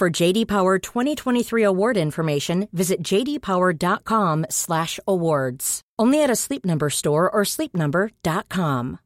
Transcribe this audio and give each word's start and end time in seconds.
For 0.00 0.08
JD 0.08 0.48
Power 0.48 0.78
2023 0.78 1.62
award 1.62 1.98
information, 1.98 2.68
visit 2.72 3.02
jdpower.com/awards. 3.02 5.80
Only 5.98 6.22
at 6.22 6.30
a 6.30 6.36
Sleep 6.36 6.64
Number 6.64 6.88
store 6.88 7.30
or 7.30 7.42
sleepnumber.com. 7.44 8.98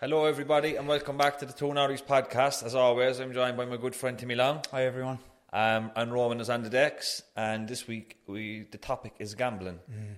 Hello, 0.00 0.24
everybody, 0.24 0.74
and 0.74 0.88
welcome 0.88 1.16
back 1.16 1.38
to 1.38 1.46
the 1.46 1.52
Two 1.52 1.66
Norries 1.66 2.02
podcast. 2.02 2.64
As 2.64 2.74
always, 2.74 3.20
I'm 3.20 3.32
joined 3.32 3.56
by 3.56 3.66
my 3.66 3.76
good 3.76 3.94
friend 3.94 4.18
Timmy 4.18 4.34
Long. 4.34 4.62
Hi 4.72 4.84
everyone. 4.84 5.20
Um, 5.52 5.92
and 5.94 6.12
Roman 6.12 6.40
is 6.40 6.50
on 6.50 6.64
the 6.64 6.70
decks, 6.70 7.22
and 7.36 7.68
this 7.68 7.86
week 7.86 8.16
we 8.26 8.66
the 8.72 8.78
topic 8.78 9.12
is 9.20 9.36
gambling, 9.36 9.78
Mm. 9.88 10.16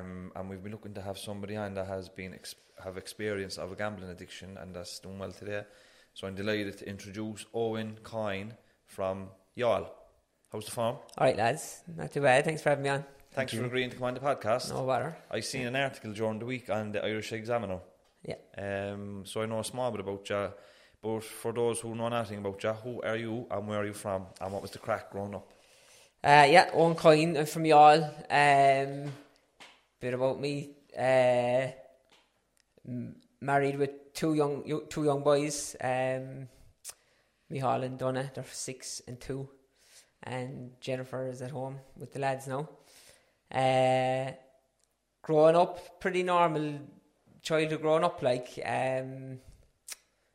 um, 0.00 0.30
and 0.36 0.48
we've 0.48 0.62
been 0.62 0.70
looking 0.70 0.94
to 0.94 1.02
have 1.02 1.18
somebody 1.18 1.56
on 1.56 1.74
that 1.74 1.88
has 1.88 2.08
been 2.08 2.32
ex- 2.34 2.54
have 2.84 2.96
experience 2.96 3.58
of 3.58 3.72
a 3.72 3.74
gambling 3.74 4.08
addiction, 4.08 4.56
and 4.56 4.72
that's 4.72 5.00
doing 5.00 5.18
well 5.18 5.32
today. 5.32 5.64
So 6.18 6.26
I'm 6.26 6.34
delighted 6.34 6.76
to 6.78 6.88
introduce 6.88 7.46
Owen 7.54 7.96
Coyne 8.02 8.52
from 8.86 9.28
Youghal. 9.56 9.86
How's 10.52 10.64
the 10.64 10.72
farm? 10.72 10.96
All 11.16 11.26
right, 11.28 11.36
lads. 11.36 11.84
Not 11.96 12.12
too 12.12 12.20
bad. 12.20 12.44
Thanks 12.44 12.60
for 12.60 12.70
having 12.70 12.82
me 12.82 12.90
on. 12.90 13.04
Thanks 13.30 13.52
for 13.52 13.64
agreeing 13.64 13.90
to 13.90 13.94
come 13.94 14.06
on 14.06 14.14
the 14.14 14.20
podcast. 14.20 14.70
No 14.70 14.84
bother. 14.84 15.16
I 15.30 15.38
seen 15.38 15.68
an 15.68 15.76
article 15.76 16.12
during 16.12 16.40
the 16.40 16.44
week 16.44 16.70
on 16.70 16.90
the 16.90 17.04
Irish 17.04 17.32
Examiner. 17.32 17.78
Yeah. 18.24 18.34
Um, 18.56 19.26
so 19.26 19.42
I 19.42 19.46
know 19.46 19.60
a 19.60 19.64
small 19.64 19.92
bit 19.92 20.00
about 20.00 20.28
you. 20.28 20.48
But 21.00 21.22
for 21.22 21.52
those 21.52 21.78
who 21.78 21.94
know 21.94 22.08
nothing 22.08 22.38
about 22.38 22.64
you, 22.64 22.72
who 22.72 23.00
are 23.02 23.16
you 23.16 23.46
and 23.48 23.68
where 23.68 23.78
are 23.78 23.86
you 23.86 23.92
from 23.92 24.26
and 24.40 24.52
what 24.52 24.62
was 24.62 24.72
the 24.72 24.80
crack 24.80 25.12
growing 25.12 25.36
up? 25.36 25.48
Uh, 26.24 26.48
yeah, 26.50 26.70
Owen 26.72 26.96
Coyne. 26.96 27.36
I'm 27.36 27.46
from 27.46 27.62
Youghal. 27.62 28.02
Um, 28.28 29.12
bit 30.00 30.14
about 30.14 30.40
me. 30.40 30.70
Uh, 30.98 31.68
married 33.40 33.78
with 33.78 34.14
two 34.14 34.34
young 34.34 34.82
two 34.88 35.04
young 35.04 35.22
boys. 35.22 35.76
Um, 35.80 36.48
Mihal 37.50 37.82
and 37.84 37.98
Donna. 37.98 38.30
They're 38.34 38.44
six 38.50 39.00
and 39.06 39.20
two, 39.20 39.48
and 40.22 40.72
Jennifer 40.80 41.28
is 41.28 41.42
at 41.42 41.50
home 41.50 41.78
with 41.96 42.12
the 42.12 42.18
lads 42.18 42.46
now. 42.46 42.68
Uh, 43.50 44.32
growing 45.22 45.56
up, 45.56 46.00
pretty 46.00 46.22
normal 46.22 46.80
childhood. 47.42 47.80
Growing 47.80 48.04
up, 48.04 48.22
like 48.22 48.58
um, 48.64 49.38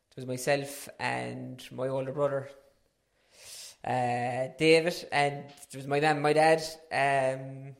it 0.10 0.16
was 0.16 0.26
myself 0.26 0.90
and 1.00 1.64
my 1.72 1.88
older 1.88 2.12
brother, 2.12 2.50
uh, 3.86 4.48
David, 4.58 5.08
and 5.12 5.46
it 5.46 5.76
was 5.76 5.88
my 5.88 6.00
mum, 6.00 6.22
my 6.22 6.34
dad. 6.34 6.64
Um, 6.92 7.76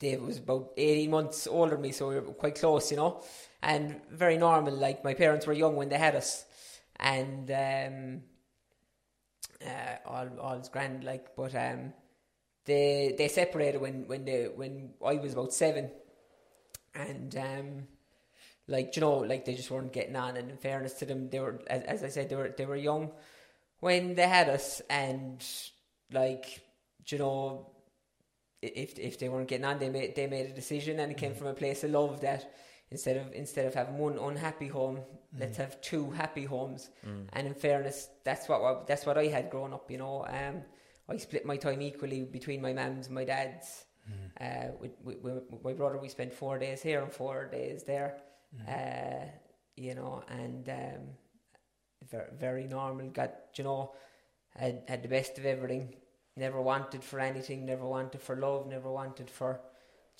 David 0.00 0.22
was 0.26 0.38
about 0.38 0.72
18 0.78 1.10
months 1.10 1.46
older 1.46 1.72
than 1.72 1.82
me, 1.82 1.92
so 1.92 2.08
we 2.08 2.14
were 2.16 2.32
quite 2.32 2.58
close, 2.58 2.90
you 2.90 2.96
know, 2.96 3.22
and 3.62 4.00
very 4.10 4.38
normal. 4.38 4.74
Like, 4.74 5.04
my 5.04 5.14
parents 5.14 5.46
were 5.46 5.52
young 5.52 5.76
when 5.76 5.90
they 5.90 5.98
had 5.98 6.16
us, 6.16 6.44
and 6.96 7.50
um, 7.50 8.22
uh, 9.64 9.96
all 10.06 10.28
all's 10.40 10.70
grand, 10.70 11.04
like, 11.04 11.36
but 11.36 11.54
um, 11.54 11.92
they 12.64 13.14
they 13.16 13.28
separated 13.28 13.80
when 13.80 14.08
when 14.08 14.24
they 14.24 14.44
when 14.44 14.94
I 15.04 15.14
was 15.16 15.34
about 15.34 15.52
seven, 15.52 15.90
and 16.94 17.36
um, 17.36 17.86
like 18.68 18.96
you 18.96 19.00
know, 19.00 19.18
like 19.18 19.44
they 19.44 19.54
just 19.54 19.70
weren't 19.70 19.92
getting 19.92 20.16
on. 20.16 20.38
And 20.38 20.50
in 20.50 20.56
fairness 20.56 20.94
to 20.94 21.04
them, 21.04 21.28
they 21.28 21.40
were, 21.40 21.60
as, 21.66 21.82
as 21.82 22.04
I 22.04 22.08
said, 22.08 22.30
they 22.30 22.36
were 22.36 22.54
they 22.56 22.64
were 22.64 22.76
young 22.76 23.12
when 23.80 24.14
they 24.14 24.26
had 24.26 24.48
us, 24.48 24.80
and 24.88 25.44
like 26.10 26.62
you 27.06 27.18
know, 27.18 27.66
if 28.62 28.98
if 28.98 29.18
they 29.18 29.28
weren't 29.28 29.48
getting 29.48 29.64
on, 29.64 29.78
they 29.78 29.88
made 29.90 30.14
they 30.14 30.26
made 30.26 30.46
a 30.46 30.54
decision, 30.54 31.00
and 31.00 31.10
it 31.12 31.18
came 31.18 31.34
from 31.34 31.48
a 31.48 31.54
place 31.54 31.82
of 31.84 31.90
love 31.90 32.20
that 32.20 32.52
instead 32.90 33.16
of 33.16 33.32
instead 33.32 33.66
of 33.66 33.74
having 33.74 33.98
one 33.98 34.18
unhappy 34.18 34.68
home, 34.68 35.00
let's 35.38 35.56
have 35.56 35.80
two 35.80 36.10
happy 36.10 36.44
homes. 36.44 36.90
And 37.32 37.46
in 37.46 37.54
fairness, 37.54 38.08
that's 38.24 38.48
what 38.48 38.60
what- 38.62 38.86
that's 38.86 39.06
what 39.06 39.16
I 39.18 39.26
had 39.26 39.50
growing 39.50 39.72
up. 39.72 39.90
You 39.90 39.98
know, 39.98 40.24
um, 40.26 40.62
I 41.08 41.16
split 41.16 41.44
my 41.46 41.56
time 41.56 41.80
equally 41.82 42.22
between 42.24 42.60
my 42.60 42.72
mum's 42.72 43.06
and 43.06 43.14
my 43.14 43.24
dad's. 43.24 43.84
Uh, 44.40 44.72
with, 44.80 44.92
with, 45.04 45.18
with 45.22 45.62
my 45.62 45.72
brother, 45.72 45.98
we 45.98 46.08
spent 46.08 46.32
four 46.32 46.58
days 46.58 46.82
here 46.82 47.00
and 47.02 47.12
four 47.12 47.46
days 47.46 47.84
there. 47.84 48.16
Uh, 48.68 49.26
you 49.76 49.94
know, 49.94 50.24
and 50.28 50.68
um, 50.68 51.02
very, 52.10 52.30
very 52.38 52.66
normal. 52.66 53.08
Got 53.10 53.32
you 53.56 53.64
know, 53.64 53.92
had 54.56 54.82
had 54.88 55.02
the 55.02 55.08
best 55.08 55.38
of 55.38 55.46
everything. 55.46 55.94
Never 56.36 56.60
wanted 56.60 57.02
for 57.04 57.20
anything. 57.20 57.66
Never 57.66 57.84
wanted 57.86 58.20
for 58.20 58.36
love. 58.36 58.66
Never 58.66 58.90
wanted 58.90 59.28
for, 59.30 59.60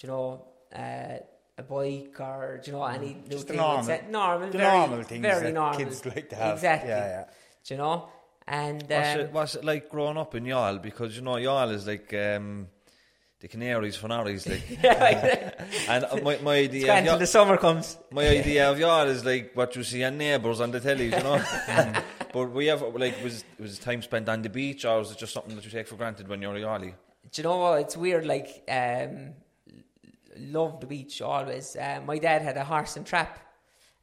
you 0.00 0.08
know, 0.08 0.44
uh, 0.74 1.18
a 1.58 1.62
bike 1.62 2.18
or 2.20 2.60
you 2.64 2.72
know 2.72 2.84
any 2.84 3.14
new 3.14 3.28
Just 3.30 3.46
the 3.46 3.52
thing. 3.52 3.56
normal- 3.62 3.88
It's, 3.90 4.02
uh, 4.04 4.10
normal, 4.10 4.48
the 4.50 4.58
very, 4.58 4.78
normal 4.78 5.02
things 5.04 5.22
very 5.22 5.42
that 5.46 5.54
normal. 5.54 5.78
kids 5.78 6.04
like 6.06 6.28
to 6.30 6.36
have. 6.36 6.54
Exactly. 6.54 6.90
Yeah, 6.90 7.06
yeah. 7.06 7.24
Do 7.64 7.74
you 7.74 7.78
know, 7.78 8.08
and 8.46 8.82
What's, 8.82 9.14
um, 9.14 9.20
it, 9.20 9.32
what's 9.32 9.54
it 9.56 9.64
like 9.64 9.88
growing 9.88 10.16
up 10.16 10.34
in 10.34 10.44
Youghal? 10.44 10.80
Because 10.82 11.14
you 11.16 11.22
know 11.22 11.34
Youghal 11.34 11.72
is 11.72 11.86
like 11.86 12.12
um, 12.14 12.68
the 13.40 13.48
Canaries 13.48 13.96
for 13.96 14.08
Norries, 14.08 14.46
like. 14.48 14.62
and 15.88 16.04
uh, 16.04 16.16
my, 16.22 16.38
my 16.42 16.56
idea, 16.56 16.84
grand 16.84 17.06
of 17.08 17.12
till 17.12 17.16
Youghal, 17.16 17.18
the 17.20 17.26
summer 17.26 17.56
comes. 17.56 17.96
my 18.10 18.28
idea 18.28 18.70
of 18.70 18.78
Youghal 18.78 19.06
is 19.08 19.24
like 19.24 19.52
what 19.54 19.74
you 19.74 19.82
see 19.82 20.04
on 20.04 20.18
neighbours 20.18 20.60
on 20.60 20.70
the 20.70 20.80
telly, 20.80 21.06
you 21.06 21.10
know. 21.10 21.42
but 22.32 22.50
we 22.50 22.66
have 22.66 22.82
like 22.82 23.22
was 23.24 23.44
was 23.58 23.78
time 23.78 24.02
spent 24.02 24.28
on 24.28 24.42
the 24.42 24.50
beach, 24.50 24.84
or 24.84 24.98
was 24.98 25.10
it 25.10 25.18
just 25.18 25.32
something 25.32 25.56
that 25.56 25.64
you 25.64 25.70
take 25.70 25.88
for 25.88 25.96
granted 25.96 26.28
when 26.28 26.42
you're 26.42 26.54
a 26.54 26.60
Yallie? 26.60 26.94
Do 27.32 27.42
you 27.42 27.48
know 27.48 27.56
what? 27.56 27.80
It's 27.80 27.96
weird. 27.96 28.26
Like, 28.26 28.62
um, 28.68 29.32
love 30.36 30.80
the 30.80 30.86
beach 30.86 31.22
always. 31.22 31.76
Uh, 31.76 32.00
my 32.04 32.18
dad 32.18 32.42
had 32.42 32.58
a 32.58 32.64
horse 32.64 32.96
and 32.96 33.06
trap, 33.06 33.38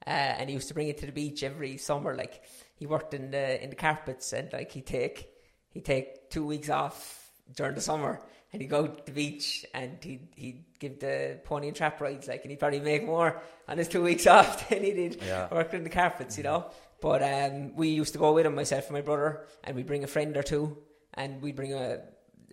uh, 0.05 0.09
and 0.09 0.49
he 0.49 0.55
used 0.55 0.69
to 0.69 0.73
bring 0.73 0.87
it 0.87 0.97
to 0.99 1.05
the 1.05 1.11
beach 1.11 1.43
every 1.43 1.77
summer. 1.77 2.15
Like, 2.15 2.41
he 2.75 2.87
worked 2.87 3.13
in 3.13 3.29
the 3.29 3.63
in 3.63 3.69
the 3.69 3.75
carpets, 3.75 4.33
and 4.33 4.51
like 4.51 4.71
he 4.71 4.81
take 4.81 5.29
he 5.69 5.81
take 5.81 6.31
two 6.31 6.45
weeks 6.45 6.69
off 6.69 7.29
during 7.55 7.75
the 7.75 7.81
summer, 7.81 8.19
and 8.53 8.61
he'd 8.61 8.69
go 8.69 8.87
to 8.87 9.05
the 9.05 9.11
beach, 9.11 9.65
and 9.73 9.97
he'd 10.03 10.27
he'd 10.35 10.63
give 10.79 10.99
the 10.99 11.39
pony 11.43 11.67
and 11.67 11.75
trap 11.75 11.99
rides. 12.01 12.27
Like, 12.27 12.41
and 12.43 12.51
he'd 12.51 12.59
probably 12.59 12.79
make 12.79 13.05
more 13.05 13.41
on 13.67 13.77
his 13.77 13.87
two 13.87 14.01
weeks 14.03 14.25
off 14.35 14.69
than 14.69 14.83
he 14.83 14.91
did 14.93 15.21
Yeah. 15.25 15.47
working 15.51 15.79
in 15.79 15.83
the 15.83 15.89
carpets. 15.89 16.37
You 16.37 16.43
know. 16.43 16.71
But 16.99 17.21
um, 17.21 17.75
we 17.75 17.89
used 17.89 18.13
to 18.13 18.19
go 18.19 18.33
with 18.33 18.45
him, 18.45 18.55
myself 18.55 18.85
and 18.85 18.93
my 18.93 19.01
brother, 19.01 19.45
and 19.63 19.75
we'd 19.75 19.85
bring 19.85 20.03
a 20.03 20.07
friend 20.07 20.35
or 20.35 20.41
two, 20.43 20.77
and 21.13 21.41
we'd 21.43 21.55
bring 21.55 21.73
a, 21.73 21.99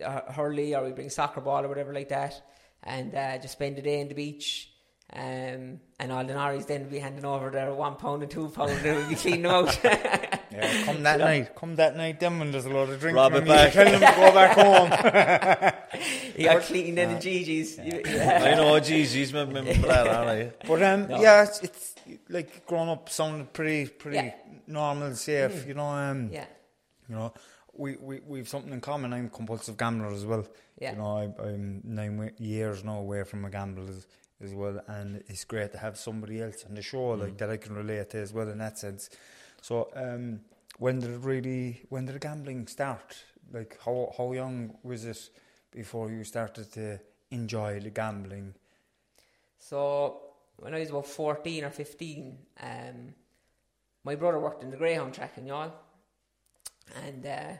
a 0.03 0.31
hurley 0.31 0.75
or 0.75 0.83
we'd 0.83 0.93
bring 0.95 1.09
soccer 1.09 1.41
ball 1.41 1.65
or 1.65 1.67
whatever 1.67 1.93
like 1.93 2.09
that, 2.09 2.41
and 2.83 3.15
uh, 3.15 3.37
just 3.39 3.53
spend 3.53 3.75
the 3.77 3.81
day 3.81 3.99
in 4.01 4.07
the 4.07 4.13
beach. 4.13 4.71
Um, 5.13 5.79
and 5.99 6.11
all 6.11 6.25
the 6.25 6.33
Norries 6.33 6.65
then 6.67 6.81
would 6.81 6.91
be 6.91 6.99
handing 6.99 7.25
over 7.25 7.49
their 7.49 7.71
one 7.73 7.95
pound 7.95 8.23
and 8.23 8.31
two 8.31 8.49
pound, 8.49 8.71
and 8.71 8.97
we'd 8.97 9.09
be 9.09 9.15
cleaning 9.15 9.43
them 9.43 9.51
out. 9.51 9.79
Yeah, 10.51 10.85
come 10.85 11.03
that 11.03 11.19
night. 11.19 11.53
Come 11.53 11.75
that 11.75 11.97
night. 11.97 12.17
Then 12.21 12.39
when 12.39 12.49
there's 12.51 12.65
a 12.65 12.69
lot 12.69 12.87
of 12.87 12.97
drinking, 12.97 13.17
Rob 13.17 13.33
it 13.33 13.45
back. 13.45 13.73
tell 13.73 13.83
them 13.83 13.99
to 13.99 14.15
go 14.15 14.31
back 14.31 14.55
home. 14.55 16.31
you 16.37 16.45
got 16.45 16.61
cleaning 16.61 16.97
in 16.97 17.13
the 17.13 17.19
Gigi's. 17.19 17.77
You- 17.77 18.01
I 18.21 18.55
know, 18.55 18.79
geez, 18.79 19.11
he's 19.11 19.33
remember 19.33 19.73
that, 19.73 20.07
aren't 20.07 20.29
I? 20.29 20.53
But 20.65 20.81
um, 20.81 21.07
No. 21.09 21.21
yeah, 21.21 21.43
it's, 21.43 21.59
it's 21.61 21.95
like 22.29 22.65
growing 22.65 22.87
up 22.87 23.09
sounded 23.09 23.51
pretty, 23.51 23.87
pretty 23.89 24.15
Yeah. 24.17 24.33
normal, 24.67 25.13
safe. 25.15 25.67
You 25.67 25.73
know, 25.73 25.87
um, 25.89 26.29
yeah, 26.31 26.45
you 27.09 27.15
know, 27.15 27.33
we 27.73 27.97
we 27.97 28.21
we've 28.25 28.47
something 28.47 28.71
in 28.71 28.79
common. 28.79 29.11
I'm 29.11 29.25
a 29.25 29.29
compulsive 29.29 29.75
gambler 29.75 30.13
as 30.13 30.25
well. 30.25 30.45
Yeah. 30.79 30.91
You 30.93 30.97
know, 30.99 31.17
I, 31.17 31.47
I'm 31.49 31.81
nine 31.83 32.31
years 32.37 32.81
now 32.85 32.99
away 32.99 33.23
from 33.25 33.43
a 33.43 33.49
gamble 33.49 33.89
as, 34.45 34.53
well, 34.53 34.79
and 34.87 35.23
it's 35.27 35.43
great 35.43 35.71
to 35.73 35.77
have 35.77 35.97
somebody 35.97 36.41
else 36.41 36.63
on 36.67 36.75
the 36.75 36.81
show 36.81 37.15
Mm. 37.15 37.19
like 37.21 37.37
that 37.39 37.49
I 37.49 37.57
can 37.57 37.75
relate 37.75 38.09
to 38.11 38.19
as 38.19 38.31
well 38.33 38.49
in 38.49 38.59
that 38.59 38.77
sense. 38.77 39.09
So, 39.61 39.89
um, 39.95 40.41
when 40.77 40.99
did 40.99 41.09
it 41.11 41.19
really? 41.19 41.81
When 41.89 42.05
did 42.05 42.15
the 42.15 42.19
gambling 42.19 42.67
start? 42.67 43.23
like 43.53 43.77
how 43.85 44.11
how 44.17 44.31
young 44.33 44.75
was 44.83 45.05
it 45.05 45.29
before 45.71 46.09
you 46.09 46.23
started 46.23 46.71
to 46.73 46.99
enjoy 47.29 47.79
the 47.79 47.91
gambling? 47.91 48.55
So 49.59 50.19
when 50.57 50.73
I 50.73 50.79
was 50.79 50.89
about 50.89 51.05
fourteen 51.07 51.63
or 51.63 51.69
fifteen, 51.69 52.39
um, 52.59 53.13
my 54.03 54.15
brother 54.15 54.39
worked 54.39 54.63
in 54.63 54.71
the 54.71 54.77
Greyhound 54.77 55.13
track 55.13 55.37
in 55.37 55.45
Youghal, 55.45 55.71
and 57.03 57.25
uh, 57.25 57.53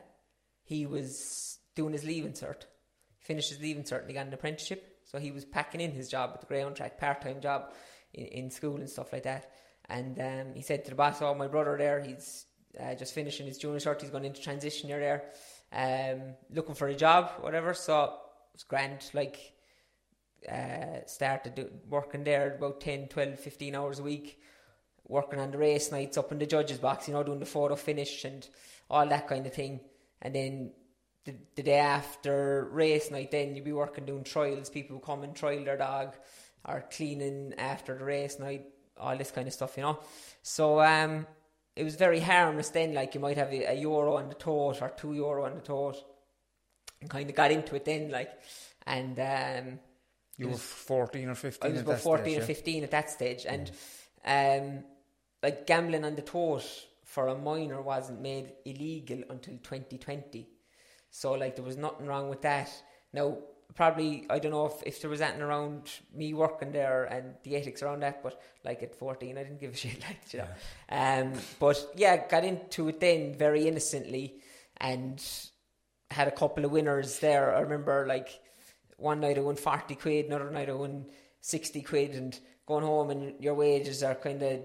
he 0.64 0.86
was 0.86 1.58
doing 1.74 1.92
his 1.92 2.04
leaving 2.04 2.32
cert. 2.32 2.62
He 3.18 3.24
finished 3.24 3.50
his 3.50 3.60
leaving 3.60 3.84
cert 3.84 4.00
and 4.00 4.08
he 4.08 4.14
got 4.14 4.26
an 4.26 4.34
apprenticeship. 4.34 4.95
So 5.06 5.18
he 5.18 5.30
was 5.30 5.44
packing 5.44 5.80
in 5.80 5.92
his 5.92 6.08
job 6.08 6.32
at 6.34 6.40
the 6.40 6.46
Greyhound 6.46 6.76
track, 6.76 6.98
part 6.98 7.22
time 7.22 7.40
job 7.40 7.72
in, 8.12 8.26
in 8.26 8.50
school 8.50 8.76
and 8.76 8.90
stuff 8.90 9.12
like 9.12 9.22
that. 9.22 9.52
And 9.88 10.18
um, 10.20 10.54
he 10.54 10.62
said 10.62 10.84
to 10.84 10.90
the 10.90 10.96
boss, 10.96 11.22
"Oh, 11.22 11.34
my 11.34 11.46
brother 11.46 11.76
there, 11.78 12.00
he's 12.00 12.46
uh, 12.78 12.94
just 12.94 13.14
finishing 13.14 13.46
his 13.46 13.56
junior 13.56 13.78
cert. 13.78 14.00
He's 14.00 14.10
going 14.10 14.24
into 14.24 14.42
transition 14.42 14.88
year 14.88 15.00
there, 15.00 15.24
um, 15.72 16.34
looking 16.50 16.74
for 16.74 16.88
a 16.88 16.94
job, 16.94 17.30
whatever." 17.40 17.72
So 17.72 18.04
it 18.04 18.10
was 18.52 18.64
grand. 18.64 19.08
Like 19.14 19.52
uh, 20.50 21.06
started 21.06 21.70
working 21.88 22.24
there 22.24 22.54
about 22.56 22.80
10, 22.80 23.08
12, 23.08 23.38
15 23.38 23.74
hours 23.74 23.98
a 23.98 24.02
week, 24.02 24.40
working 25.06 25.38
on 25.38 25.50
the 25.50 25.58
race 25.58 25.90
nights 25.90 26.18
up 26.18 26.32
in 26.32 26.38
the 26.38 26.46
judges 26.46 26.78
box, 26.78 27.08
you 27.08 27.14
know, 27.14 27.22
doing 27.22 27.40
the 27.40 27.46
photo 27.46 27.76
finish 27.76 28.24
and 28.24 28.48
all 28.90 29.06
that 29.06 29.28
kind 29.28 29.46
of 29.46 29.52
thing. 29.52 29.80
And 30.22 30.34
then 30.34 30.72
the, 31.26 31.34
the 31.56 31.62
day 31.62 31.78
after 31.78 32.68
race 32.70 33.10
night, 33.10 33.30
then 33.32 33.54
you'd 33.54 33.64
be 33.64 33.72
working 33.72 34.06
doing 34.06 34.24
trials. 34.24 34.70
People 34.70 34.96
would 34.96 35.04
come 35.04 35.24
and 35.24 35.34
trial 35.34 35.64
their 35.64 35.76
dog 35.76 36.14
or 36.64 36.84
cleaning 36.90 37.54
after 37.58 37.98
the 37.98 38.04
race 38.04 38.38
night, 38.38 38.64
all 38.96 39.16
this 39.16 39.30
kind 39.30 39.46
of 39.46 39.52
stuff, 39.52 39.76
you 39.76 39.82
know. 39.82 39.98
So 40.42 40.80
um, 40.80 41.26
it 41.74 41.84
was 41.84 41.96
very 41.96 42.20
harmless 42.20 42.70
then. 42.70 42.94
Like 42.94 43.14
you 43.14 43.20
might 43.20 43.36
have 43.36 43.52
a, 43.52 43.72
a 43.72 43.74
euro 43.74 44.16
on 44.16 44.28
the 44.28 44.34
tote 44.36 44.80
or 44.80 44.92
two 44.96 45.14
euro 45.14 45.44
on 45.44 45.56
the 45.56 45.60
tote, 45.60 46.02
and 47.00 47.10
kind 47.10 47.28
of 47.28 47.36
got 47.36 47.50
into 47.50 47.76
it 47.76 47.84
then, 47.84 48.10
like, 48.10 48.30
and 48.86 49.18
um, 49.18 49.78
You 50.38 50.46
It 50.46 50.52
were 50.52 50.56
fourteen 50.56 51.28
or 51.28 51.34
fifteen. 51.34 51.70
I 51.70 51.74
was 51.74 51.82
about 51.82 52.00
14 52.00 52.24
stage, 52.24 52.36
or 52.36 52.40
yeah? 52.40 52.46
15 52.46 52.84
at 52.84 52.90
that 52.92 53.10
stage. 53.10 53.46
And 53.46 53.70
um, 54.24 54.84
like 55.42 55.66
gambling 55.66 56.04
on 56.04 56.14
the 56.14 56.22
tote 56.22 56.86
for 57.04 57.28
a 57.28 57.34
minor 57.36 57.80
wasn't 57.82 58.20
made 58.20 58.52
illegal 58.64 59.22
until 59.30 59.54
2020. 59.54 60.48
So 61.16 61.32
like 61.32 61.56
there 61.56 61.64
was 61.64 61.78
nothing 61.78 62.06
wrong 62.06 62.28
with 62.28 62.42
that. 62.42 62.70
Now, 63.14 63.38
probably, 63.74 64.26
I 64.28 64.38
don't 64.38 64.50
know 64.50 64.66
if, 64.66 64.82
if 64.84 65.00
there 65.00 65.08
was 65.08 65.22
anything 65.22 65.40
around 65.40 65.90
me 66.14 66.34
working 66.34 66.72
there 66.72 67.04
and 67.04 67.36
the 67.42 67.56
ethics 67.56 67.82
around 67.82 68.00
that, 68.00 68.22
but 68.22 68.38
like 68.66 68.82
at 68.82 68.94
14, 68.94 69.38
I 69.38 69.42
didn't 69.42 69.58
give 69.58 69.72
a 69.72 69.76
shit 69.82 69.98
like, 70.02 70.30
you 70.34 70.40
know. 70.40 70.48
Um, 70.90 71.32
but 71.58 71.82
yeah, 71.96 72.28
got 72.28 72.44
into 72.44 72.88
it 72.88 73.00
then 73.00 73.34
very 73.34 73.66
innocently 73.66 74.42
and 74.76 75.24
had 76.10 76.28
a 76.28 76.32
couple 76.32 76.66
of 76.66 76.70
winners 76.70 77.18
there. 77.20 77.56
I 77.56 77.60
remember 77.60 78.04
like 78.06 78.38
one 78.98 79.20
night 79.20 79.38
I 79.38 79.40
won 79.40 79.56
40 79.56 79.94
quid, 79.94 80.26
another 80.26 80.50
night 80.50 80.68
I 80.68 80.74
won 80.74 81.06
60 81.40 81.80
quid, 81.80 82.10
and 82.10 82.38
going 82.66 82.84
home 82.84 83.08
and 83.08 83.42
your 83.42 83.54
wages 83.54 84.02
are 84.02 84.16
kind 84.16 84.42
of 84.42 84.60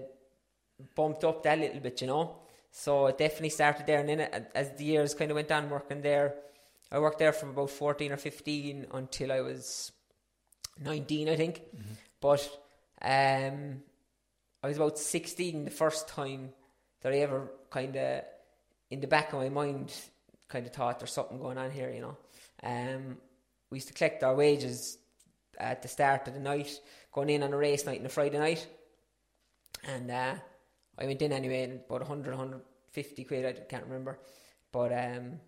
bumped 0.94 1.24
up 1.24 1.44
that 1.44 1.58
little 1.58 1.80
bit, 1.80 2.02
you 2.02 2.08
know. 2.08 2.41
So 2.72 3.06
it 3.06 3.18
definitely 3.18 3.50
started 3.50 3.86
there, 3.86 4.00
and 4.00 4.08
then 4.08 4.46
as 4.54 4.72
the 4.76 4.84
years 4.84 5.14
kind 5.14 5.30
of 5.30 5.34
went 5.34 5.52
on 5.52 5.68
working 5.68 6.00
there, 6.00 6.34
I 6.90 6.98
worked 6.98 7.18
there 7.18 7.32
from 7.32 7.50
about 7.50 7.70
14 7.70 8.12
or 8.12 8.16
15 8.16 8.86
until 8.92 9.30
I 9.30 9.42
was 9.42 9.92
19, 10.82 11.28
I 11.28 11.36
think. 11.36 11.62
But 12.20 12.40
um, 13.02 13.82
I 14.62 14.68
was 14.68 14.76
about 14.76 14.98
16 14.98 15.66
the 15.66 15.70
first 15.70 16.08
time 16.08 16.50
that 17.02 17.12
I 17.12 17.18
ever 17.18 17.50
kind 17.70 17.94
of, 17.96 18.22
in 18.90 19.00
the 19.00 19.06
back 19.06 19.32
of 19.32 19.40
my 19.40 19.50
mind, 19.50 19.94
kind 20.48 20.66
of 20.66 20.72
thought 20.72 20.98
there's 20.98 21.12
something 21.12 21.38
going 21.38 21.58
on 21.58 21.70
here, 21.70 21.90
you 21.90 22.00
know. 22.00 22.16
Um, 22.62 23.18
we 23.70 23.78
used 23.78 23.88
to 23.88 23.94
collect 23.94 24.22
our 24.22 24.34
wages 24.34 24.98
at 25.58 25.82
the 25.82 25.88
start 25.88 26.26
of 26.28 26.34
the 26.34 26.40
night, 26.40 26.70
going 27.12 27.28
in 27.28 27.42
on 27.42 27.52
a 27.52 27.56
race 27.56 27.84
night 27.84 27.98
and 27.98 28.06
a 28.06 28.10
Friday 28.10 28.38
night. 28.38 28.66
And 29.84 30.10
uh, 30.10 30.34
I 30.98 31.06
went 31.06 31.22
in 31.22 31.32
anyway, 31.32 31.62
and 31.64 31.80
about 31.86 32.00
100, 32.00 32.30
150 32.30 33.24
quid, 33.24 33.46
I 33.46 33.52
can't 33.52 33.84
remember. 33.84 34.18
But 34.70 34.92
um, 34.92 35.40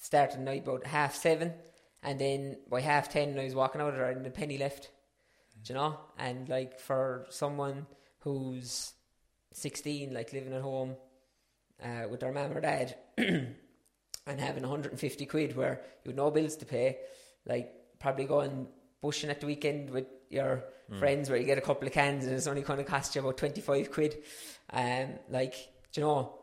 started 0.00 0.40
night 0.40 0.62
about 0.64 0.86
half 0.86 1.14
seven, 1.14 1.52
and 2.02 2.20
then 2.20 2.58
by 2.70 2.80
half 2.80 3.08
ten, 3.08 3.38
I 3.38 3.44
was 3.44 3.54
walking 3.54 3.80
out 3.80 3.90
of 3.90 3.96
there 3.96 4.10
and 4.10 4.24
the 4.24 4.30
penny 4.30 4.58
left. 4.58 4.90
Do 5.62 5.72
you 5.72 5.78
know? 5.78 5.98
And 6.18 6.48
like 6.48 6.78
for 6.78 7.26
someone 7.30 7.86
who's 8.20 8.92
16, 9.52 10.12
like 10.12 10.32
living 10.32 10.52
at 10.52 10.62
home 10.62 10.96
uh, 11.82 12.04
with 12.10 12.20
their 12.20 12.32
mum 12.32 12.52
or 12.52 12.60
dad, 12.60 12.96
and 13.18 14.40
having 14.40 14.62
150 14.62 15.26
quid 15.26 15.56
where 15.56 15.82
you 16.04 16.10
had 16.10 16.16
no 16.16 16.30
bills 16.30 16.56
to 16.56 16.66
pay, 16.66 16.98
like 17.46 17.72
probably 17.98 18.24
going 18.24 18.68
bushing 19.00 19.30
at 19.30 19.40
the 19.40 19.46
weekend 19.46 19.90
with 19.90 20.06
your 20.30 20.64
friends 20.98 21.28
where 21.28 21.38
you 21.38 21.44
get 21.44 21.58
a 21.58 21.62
couple 21.62 21.86
of 21.86 21.92
cans 21.92 22.24
and 22.24 22.34
it's 22.34 22.46
only 22.46 22.62
going 22.62 22.78
to 22.78 22.84
cost 22.84 23.14
you 23.14 23.20
about 23.20 23.36
25 23.36 23.90
quid. 23.90 24.16
Um, 24.72 25.10
like, 25.30 25.54
you 25.94 26.02
know, 26.02 26.38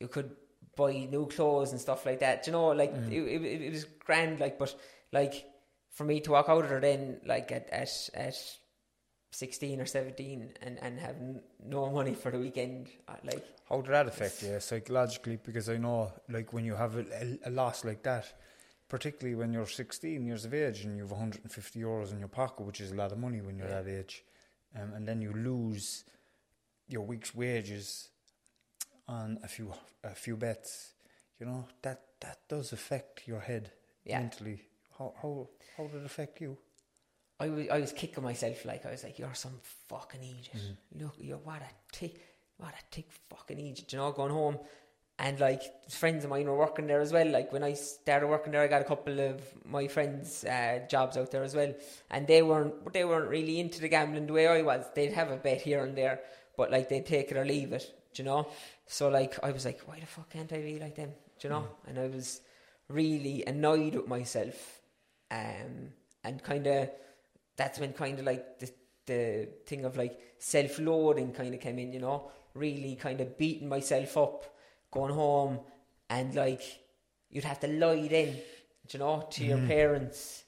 you 0.00 0.08
could 0.08 0.30
buy 0.76 0.92
new 0.92 1.26
clothes 1.26 1.72
and 1.72 1.80
stuff 1.80 2.04
like 2.06 2.20
that. 2.20 2.46
You 2.46 2.52
know, 2.52 2.68
like 2.68 2.92
it, 3.10 3.12
it, 3.12 3.62
it 3.62 3.72
was 3.72 3.84
grand, 3.84 4.40
like, 4.40 4.58
but 4.58 4.74
like 5.12 5.44
for 5.92 6.04
me 6.04 6.20
to 6.20 6.32
walk 6.32 6.48
out 6.48 6.64
of 6.64 6.70
there 6.70 6.80
then, 6.80 7.20
like 7.24 7.50
at 7.50 7.68
at 7.70 7.88
at 8.14 8.34
16 9.30 9.80
or 9.80 9.86
17 9.86 10.54
and 10.62 10.78
and 10.80 10.98
have 10.98 11.16
n- 11.16 11.42
no 11.64 11.90
money 11.90 12.14
for 12.14 12.30
the 12.30 12.38
weekend, 12.38 12.88
uh, 13.08 13.14
like 13.24 13.44
How 13.68 13.80
did 13.82 13.92
that 13.92 14.06
affect 14.08 14.42
you 14.42 14.58
psychologically? 14.60 15.38
Because 15.42 15.68
I 15.68 15.76
know, 15.76 16.12
like, 16.28 16.52
when 16.52 16.64
you 16.64 16.74
have 16.74 16.96
a, 16.96 17.04
a, 17.44 17.48
a 17.48 17.50
loss 17.50 17.84
like 17.84 18.02
that, 18.04 18.32
particularly 18.88 19.34
when 19.34 19.52
you're 19.52 19.66
16 19.66 20.24
years 20.24 20.44
of 20.44 20.54
age 20.54 20.84
and 20.84 20.96
you 20.96 21.02
have 21.02 21.10
150 21.10 21.78
euros 21.80 22.12
in 22.12 22.18
your 22.18 22.28
pocket, 22.28 22.64
which 22.64 22.80
is 22.80 22.90
a 22.90 22.94
lot 22.94 23.12
of 23.12 23.18
money 23.18 23.40
when 23.40 23.56
you're 23.58 23.68
Yeah. 23.68 23.82
that 23.82 23.90
age, 23.90 24.24
um, 24.74 24.92
and 24.94 25.06
then 25.06 25.20
you 25.20 25.32
lose 25.32 26.04
your 26.88 27.02
week's 27.06 27.34
wages 27.34 28.08
on 29.06 29.38
a 29.42 29.48
few 29.48 29.72
a 30.04 30.14
few 30.14 30.36
bets, 30.36 30.94
you 31.38 31.46
know 31.46 31.66
that 31.82 32.02
that 32.20 32.38
does 32.48 32.72
affect 32.72 33.26
your 33.26 33.40
head 33.40 33.72
Yeah. 34.04 34.20
mentally. 34.20 34.68
How 34.98 35.14
how 35.22 35.48
how 35.76 35.86
did 35.86 36.00
it 36.02 36.06
affect 36.06 36.40
you? 36.40 36.56
I 37.40 37.48
was 37.48 37.68
I 37.68 37.78
was 37.78 37.92
kicking 37.92 38.24
myself 38.24 38.64
like 38.64 38.84
I 38.86 38.90
was 38.90 39.04
like 39.04 39.18
you're 39.18 39.34
some 39.34 39.60
fucking 39.88 40.22
idiot. 40.22 40.76
Look, 40.94 41.14
you're 41.18 41.38
what 41.38 41.62
a 41.62 41.70
tick, 41.92 42.20
what 42.56 42.74
a 42.74 42.82
tick 42.90 43.10
fucking 43.30 43.58
idiot. 43.58 43.92
You 43.92 43.98
know, 43.98 44.12
going 44.12 44.32
home 44.32 44.58
and 45.18 45.40
like 45.40 45.62
friends 45.90 46.24
of 46.24 46.30
mine 46.30 46.46
were 46.46 46.56
working 46.56 46.86
there 46.86 47.00
as 47.00 47.12
well. 47.12 47.26
Like 47.26 47.52
when 47.52 47.64
I 47.64 47.72
started 47.72 48.28
working 48.28 48.52
there, 48.52 48.62
I 48.62 48.68
got 48.68 48.82
a 48.82 48.84
couple 48.84 49.18
of 49.20 49.42
my 49.64 49.88
friends' 49.88 50.44
uh, 50.44 50.80
jobs 50.88 51.16
out 51.16 51.30
there 51.30 51.42
as 51.42 51.54
well, 51.54 51.74
and 52.10 52.26
they 52.26 52.42
weren't 52.42 52.92
they 52.92 53.04
weren't 53.04 53.28
really 53.28 53.58
into 53.60 53.80
the 53.80 53.88
gambling 53.88 54.26
the 54.26 54.32
way 54.32 54.46
I 54.46 54.62
was. 54.62 54.86
They'd 54.94 55.12
have 55.12 55.30
a 55.30 55.36
bet 55.36 55.60
here 55.60 55.84
and 55.84 55.96
there, 55.96 56.20
but 56.56 56.70
like 56.70 56.88
they'd 56.88 57.06
take 57.06 57.30
it 57.30 57.36
or 57.36 57.44
leave 57.44 57.72
it. 57.72 57.92
You 58.14 58.24
know? 58.24 58.48
So 58.86 59.08
like 59.08 59.38
I 59.42 59.50
was 59.50 59.64
like, 59.64 59.80
why 59.86 60.00
the 60.00 60.06
fuck 60.06 60.30
can't 60.30 60.52
I 60.52 60.58
be 60.58 60.78
like 60.78 60.96
them? 60.96 61.12
Do 61.40 61.48
you 61.48 61.54
know? 61.54 61.68
And 61.86 61.98
I 61.98 62.06
was 62.08 62.40
really 62.88 63.44
annoyed 63.46 63.94
with 63.94 64.08
myself, 64.08 64.80
um, 65.30 65.92
and 66.24 66.42
kind 66.42 66.66
of 66.66 66.90
that's 67.56 67.80
when 67.80 67.92
kind 67.92 68.18
of 68.18 68.24
like 68.24 68.60
the 68.60 68.70
the 69.06 69.48
thing 69.66 69.84
of 69.84 69.96
like 69.96 70.20
self 70.38 70.78
loathing 70.78 71.32
kind 71.32 71.54
of 71.54 71.60
came 71.60 71.78
in, 71.80 71.92
you 71.92 72.00
know, 72.00 72.30
really 72.54 72.94
kind 72.94 73.20
of 73.20 73.36
beating 73.36 73.68
myself 73.68 74.16
up, 74.16 74.44
going 74.90 75.12
home, 75.12 75.60
and 76.10 76.34
like 76.34 76.62
you'd 77.30 77.44
have 77.44 77.60
to 77.60 77.68
lie 77.68 78.08
then, 78.08 78.32
do 78.32 78.40
you 78.92 78.98
know, 78.98 79.26
to 79.30 79.44
your 79.44 79.58
mm. 79.58 79.68
parents, 79.68 80.44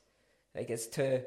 like 0.55 0.71
as 0.71 0.87
to, 0.89 1.23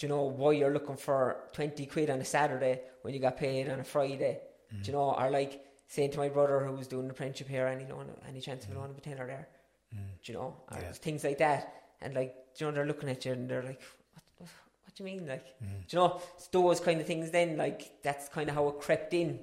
you 0.00 0.08
know, 0.08 0.22
why 0.22 0.52
you're 0.52 0.72
looking 0.72 0.96
for 0.96 1.48
twenty 1.52 1.86
quid 1.86 2.10
on 2.10 2.20
a 2.20 2.24
Saturday 2.24 2.80
when 3.02 3.12
you 3.14 3.20
got 3.20 3.36
paid 3.36 3.68
on 3.68 3.80
a 3.80 3.84
Friday, 3.84 4.38
do 4.70 4.76
you 4.76 4.82
mm. 4.84 4.92
know, 4.92 5.14
or 5.18 5.30
like 5.30 5.64
saying 5.88 6.10
to 6.10 6.18
my 6.18 6.28
brother 6.28 6.60
who 6.64 6.72
was 6.72 6.86
doing 6.86 7.04
an 7.04 7.10
apprenticeship 7.10 7.48
here, 7.48 7.66
any 7.66 7.84
know 7.84 8.02
any 8.28 8.40
chance 8.40 8.64
of 8.64 8.70
mm. 8.70 8.96
a 8.96 9.00
tenner 9.00 9.26
there, 9.26 9.48
do 9.92 10.32
you 10.32 10.38
know, 10.38 10.56
or 10.70 10.78
Yeah. 10.80 10.92
things 10.92 11.24
like 11.24 11.38
that, 11.38 11.74
and 12.00 12.14
like, 12.14 12.34
you 12.58 12.66
know, 12.66 12.72
they're 12.72 12.86
looking 12.86 13.08
at 13.08 13.24
you 13.24 13.32
and 13.32 13.48
they're 13.48 13.62
like, 13.62 13.80
what, 14.14 14.24
what, 14.38 14.50
what 14.82 14.94
do 14.94 15.04
you 15.04 15.10
mean, 15.10 15.26
like, 15.26 15.46
do 15.88 15.96
you 15.96 15.98
know, 15.98 16.20
those 16.50 16.80
kind 16.80 17.00
of 17.00 17.06
things. 17.06 17.30
Then, 17.30 17.56
like, 17.56 18.02
that's 18.02 18.28
kind 18.28 18.48
of 18.48 18.54
how 18.54 18.68
it 18.68 18.78
crept 18.80 19.14
in, 19.14 19.40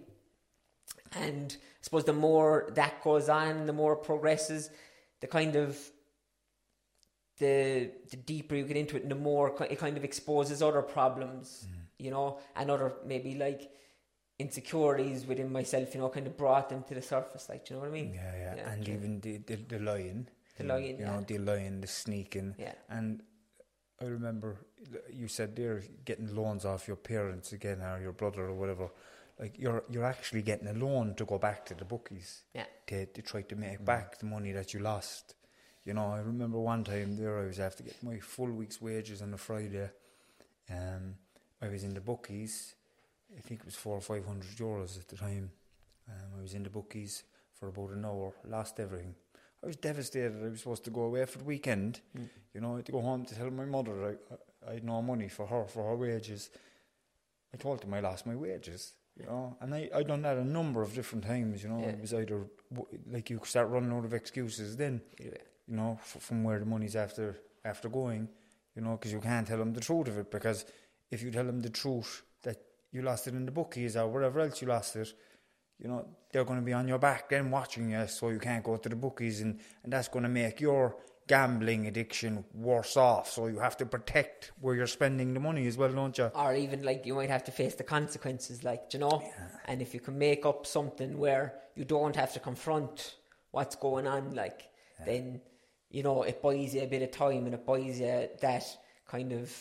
and 1.13 1.55
I 1.59 1.81
suppose 1.81 2.03
the 2.03 2.13
more 2.13 2.69
that 2.75 3.03
goes 3.03 3.29
on, 3.29 3.65
the 3.65 3.73
more 3.73 3.93
it 3.93 4.03
progresses, 4.03 4.69
the 5.21 5.27
kind 5.27 5.55
of 5.55 5.77
the 7.39 7.91
the 8.11 8.17
deeper 8.17 8.55
you 8.55 8.65
get 8.65 8.77
into 8.77 8.97
it, 8.97 9.03
and 9.03 9.11
the 9.11 9.15
more 9.15 9.55
it 9.69 9.79
kind 9.79 9.97
of 9.97 10.03
exposes 10.03 10.61
other 10.61 10.81
problems, 10.81 11.67
mm. 11.69 11.75
you 11.97 12.11
know, 12.11 12.39
and 12.55 12.69
other 12.69 12.93
maybe 13.05 13.35
like 13.35 13.71
insecurities 14.39 15.25
within 15.25 15.51
myself, 15.51 15.93
you 15.93 16.01
know, 16.01 16.09
kind 16.09 16.27
of 16.27 16.37
brought 16.37 16.69
them 16.69 16.83
to 16.83 16.95
the 16.95 17.01
surface. 17.01 17.49
Like, 17.49 17.65
do 17.65 17.73
you 17.73 17.79
know 17.79 17.81
what 17.81 17.89
I 17.89 17.93
mean? 17.93 18.13
Yeah, 18.13 18.35
yeah, 18.35 18.55
Yeah, 18.55 18.69
and 18.71 18.87
even 18.87 19.19
the, 19.21 19.37
the 19.37 19.55
the 19.55 19.79
lying, 19.79 20.27
The 20.57 20.63
lying, 20.65 20.99
you 20.99 21.05
yeah. 21.05 21.15
know, 21.15 21.21
the 21.21 21.37
lying, 21.37 21.81
the 21.81 21.87
sneaking, 21.87 22.55
Yeah. 22.57 22.73
And 22.89 23.23
I 24.01 24.05
remember 24.05 24.57
you 25.11 25.27
said 25.27 25.55
there 25.55 25.83
getting 26.05 26.33
loans 26.33 26.65
off 26.65 26.87
your 26.87 26.95
parents 26.95 27.51
again 27.51 27.81
or 27.81 27.99
your 27.99 28.13
brother 28.13 28.45
or 28.45 28.53
whatever. 28.53 28.89
Like 29.39 29.57
you're 29.57 29.83
you're 29.89 30.03
actually 30.05 30.41
getting 30.41 30.67
a 30.67 30.73
loan 30.73 31.15
to 31.15 31.25
go 31.25 31.37
back 31.37 31.65
to 31.67 31.73
the 31.75 31.85
bookies 31.85 32.43
Yeah. 32.53 32.65
to, 32.87 33.05
to 33.05 33.21
try 33.21 33.41
to 33.43 33.55
make 33.55 33.83
back 33.85 34.19
the 34.19 34.25
money 34.25 34.51
that 34.51 34.73
you 34.73 34.81
lost. 34.81 35.35
You 35.85 35.93
know, 35.93 36.11
I 36.11 36.19
remember 36.19 36.59
one 36.59 36.83
time 36.83 37.15
there 37.15 37.39
I 37.39 37.45
was 37.45 37.59
after 37.59 37.83
get 37.83 38.03
my 38.03 38.19
full 38.19 38.51
week's 38.51 38.81
wages 38.81 39.21
on 39.21 39.33
a 39.33 39.37
Friday. 39.37 39.89
Um, 40.69 41.15
I 41.61 41.67
was 41.69 41.83
in 41.83 41.93
the 41.93 42.01
bookies. 42.01 42.75
I 43.37 43.41
think 43.41 43.61
it 43.61 43.65
was 43.65 43.75
four 43.75 43.95
or 43.95 44.01
five 44.01 44.25
hundred 44.25 44.51
euros 44.57 44.99
at 44.99 45.07
the 45.07 45.15
time. 45.15 45.51
Um, 46.09 46.39
I 46.39 46.41
was 46.41 46.53
in 46.53 46.63
the 46.63 46.69
bookies 46.69 47.23
for 47.53 47.69
about 47.69 47.91
an 47.91 48.05
hour, 48.05 48.33
lost 48.45 48.79
everything. 48.79 49.15
I 49.63 49.67
was 49.67 49.75
devastated. 49.77 50.35
I 50.43 50.49
was 50.49 50.59
supposed 50.59 50.83
to 50.85 50.89
go 50.91 51.01
away 51.01 51.25
for 51.25 51.37
the 51.37 51.43
weekend. 51.43 52.01
You 52.53 52.61
know, 52.61 52.73
I 52.73 52.77
had 52.77 52.85
to 52.87 52.91
go 52.91 53.01
home 53.01 53.25
to 53.25 53.35
tell 53.35 53.51
my 53.51 53.65
mother 53.65 54.17
I, 54.65 54.69
I 54.69 54.73
had 54.75 54.83
no 54.83 55.01
money 55.01 55.29
for 55.29 55.45
her 55.47 55.65
for 55.65 55.83
her 55.89 55.95
wages. 55.95 56.49
I 57.53 57.57
told 57.57 57.81
them 57.81 57.93
I 57.93 57.99
lost 57.99 58.25
my 58.25 58.35
wages. 58.35 58.93
You 59.19 59.25
know, 59.25 59.57
and 59.61 59.73
I 59.75 59.89
I 59.93 60.03
done 60.03 60.21
that 60.23 60.37
a 60.37 60.43
number 60.43 60.81
of 60.81 60.93
different 60.93 61.23
times. 61.25 61.61
You 61.63 61.69
know, 61.69 61.79
Yeah. 61.81 61.89
it 61.89 62.01
was 62.01 62.13
either 62.13 62.45
like 63.11 63.29
you 63.29 63.39
start 63.43 63.67
running 63.69 63.91
out 63.91 64.05
of 64.05 64.13
excuses 64.13 64.77
then 64.77 65.01
Yeah. 65.19 65.31
you 65.67 65.75
know, 65.75 65.97
f- 66.01 66.21
from 66.21 66.43
where 66.43 66.59
the 66.59 66.65
money's 66.65 66.95
after 66.95 67.37
after 67.65 67.89
going, 67.89 68.29
you 68.75 68.81
know, 68.81 68.91
because 68.97 69.11
you 69.11 69.19
can't 69.19 69.45
tell 69.47 69.57
them 69.57 69.73
the 69.73 69.81
truth 69.81 70.07
of 70.07 70.17
it. 70.17 70.31
Because 70.31 70.65
if 71.11 71.21
you 71.23 71.31
tell 71.31 71.45
them 71.45 71.59
the 71.61 71.69
truth 71.69 72.23
that 72.43 72.57
you 72.91 73.01
lost 73.01 73.27
it 73.27 73.33
in 73.33 73.45
the 73.45 73.51
bookies 73.51 73.95
or 73.97 74.07
wherever 74.07 74.39
else 74.39 74.61
you 74.61 74.67
lost 74.67 74.95
it, 74.95 75.13
you 75.79 75.87
know, 75.89 76.05
they're 76.31 76.45
going 76.45 76.59
to 76.59 76.65
be 76.65 76.73
on 76.73 76.87
your 76.87 76.99
back 76.99 77.29
then 77.29 77.51
watching 77.51 77.89
you, 77.91 78.07
so 78.07 78.29
you 78.29 78.39
can't 78.39 78.63
go 78.63 78.77
to 78.77 78.89
the 78.89 78.95
bookies, 78.95 79.41
and, 79.41 79.59
and 79.83 79.91
that's 79.93 80.07
going 80.07 80.23
to 80.23 80.29
make 80.29 80.59
your 80.61 80.95
gambling 81.29 81.85
addiction 81.85 82.43
worse 82.55 82.97
off. 82.97 83.29
So 83.31 83.45
you 83.45 83.59
have 83.59 83.77
to 83.77 83.85
protect 83.85 84.51
where 84.59 84.75
you're 84.75 84.87
spending 84.87 85.33
the 85.35 85.39
money 85.39 85.67
as 85.67 85.77
well, 85.77 85.91
don't 85.93 86.17
you? 86.17 86.25
or 86.35 86.55
even 86.55 86.83
like 86.83 87.05
you 87.05 87.13
might 87.13 87.29
have 87.29 87.43
to 87.45 87.51
face 87.51 87.75
the 87.75 87.83
consequences, 87.83 88.63
like 88.63 88.81
you 88.91 88.99
know. 88.99 89.23
And 89.65 89.81
if 89.81 89.93
you 89.93 90.01
can 90.01 90.17
make 90.17 90.45
up 90.45 90.65
something 90.65 91.17
where 91.17 91.53
you 91.75 91.85
don't 91.85 92.15
have 92.15 92.33
to 92.33 92.39
confront 92.39 93.15
what's 93.51 93.75
going 93.75 94.07
on, 94.07 94.33
like 94.33 94.69
then 95.05 95.39
you 95.91 96.03
know 96.03 96.23
it 96.23 96.41
buys 96.41 96.73
you 96.73 96.81
a 96.81 96.87
bit 96.87 97.03
of 97.03 97.11
time 97.11 97.45
and 97.45 97.53
it 97.53 97.65
buys 97.65 97.99
you 97.99 98.27
that 98.41 98.65
kind 99.07 99.31
of 99.31 99.55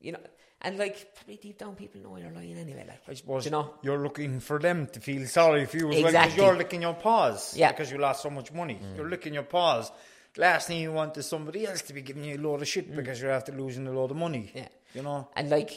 you 0.00 0.12
know. 0.12 0.20
And 0.62 0.78
like 0.78 1.14
probably 1.14 1.36
deep 1.36 1.58
down, 1.58 1.76
people 1.76 2.00
know 2.00 2.16
you're 2.16 2.32
lying 2.32 2.56
anyway. 2.56 2.86
Like 2.88 3.02
I 3.06 3.14
suppose 3.14 3.44
you 3.44 3.50
know. 3.50 3.74
you're 3.82 4.02
looking 4.02 4.40
for 4.40 4.58
them 4.58 4.86
to 4.88 4.98
feel 4.98 5.26
sorry 5.26 5.66
for 5.66 5.76
you 5.76 5.92
as 5.92 6.02
well 6.02 6.12
because 6.12 6.36
you're 6.36 6.56
licking 6.56 6.80
your 6.82 6.94
paws 6.94 7.54
Yeah. 7.54 7.70
because 7.70 7.92
you 7.92 7.98
lost 7.98 8.22
so 8.22 8.30
much 8.30 8.50
money. 8.50 8.80
You're 8.96 9.04
mm. 9.04 9.10
licking 9.10 9.34
your 9.34 9.42
paws. 9.42 9.92
Last 10.36 10.66
thing 10.68 10.80
you 10.80 10.92
want 10.92 11.16
is 11.16 11.26
somebody 11.26 11.66
else 11.66 11.82
to 11.82 11.92
be 11.94 12.02
giving 12.02 12.24
you 12.24 12.36
a 12.36 12.38
load 12.42 12.60
of 12.62 12.68
shit 12.68 12.94
because 12.94 13.20
you're 13.22 13.30
after 13.30 13.52
losing 13.52 13.86
a 13.86 13.92
load 13.92 14.10
of 14.10 14.16
money. 14.16 14.50
Yeah. 14.54 14.68
You 14.92 15.02
know? 15.02 15.28
And 15.36 15.48
like, 15.48 15.70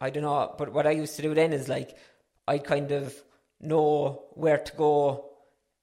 I 0.00 0.10
don't 0.10 0.24
know, 0.24 0.54
but 0.58 0.72
what 0.72 0.86
I 0.86 0.90
used 0.90 1.16
to 1.16 1.22
do 1.22 1.34
then 1.34 1.52
is 1.52 1.68
like, 1.68 1.96
I 2.48 2.58
kind 2.58 2.90
of 2.90 3.14
know 3.60 4.24
where 4.34 4.58
to 4.58 4.76
go 4.76 5.30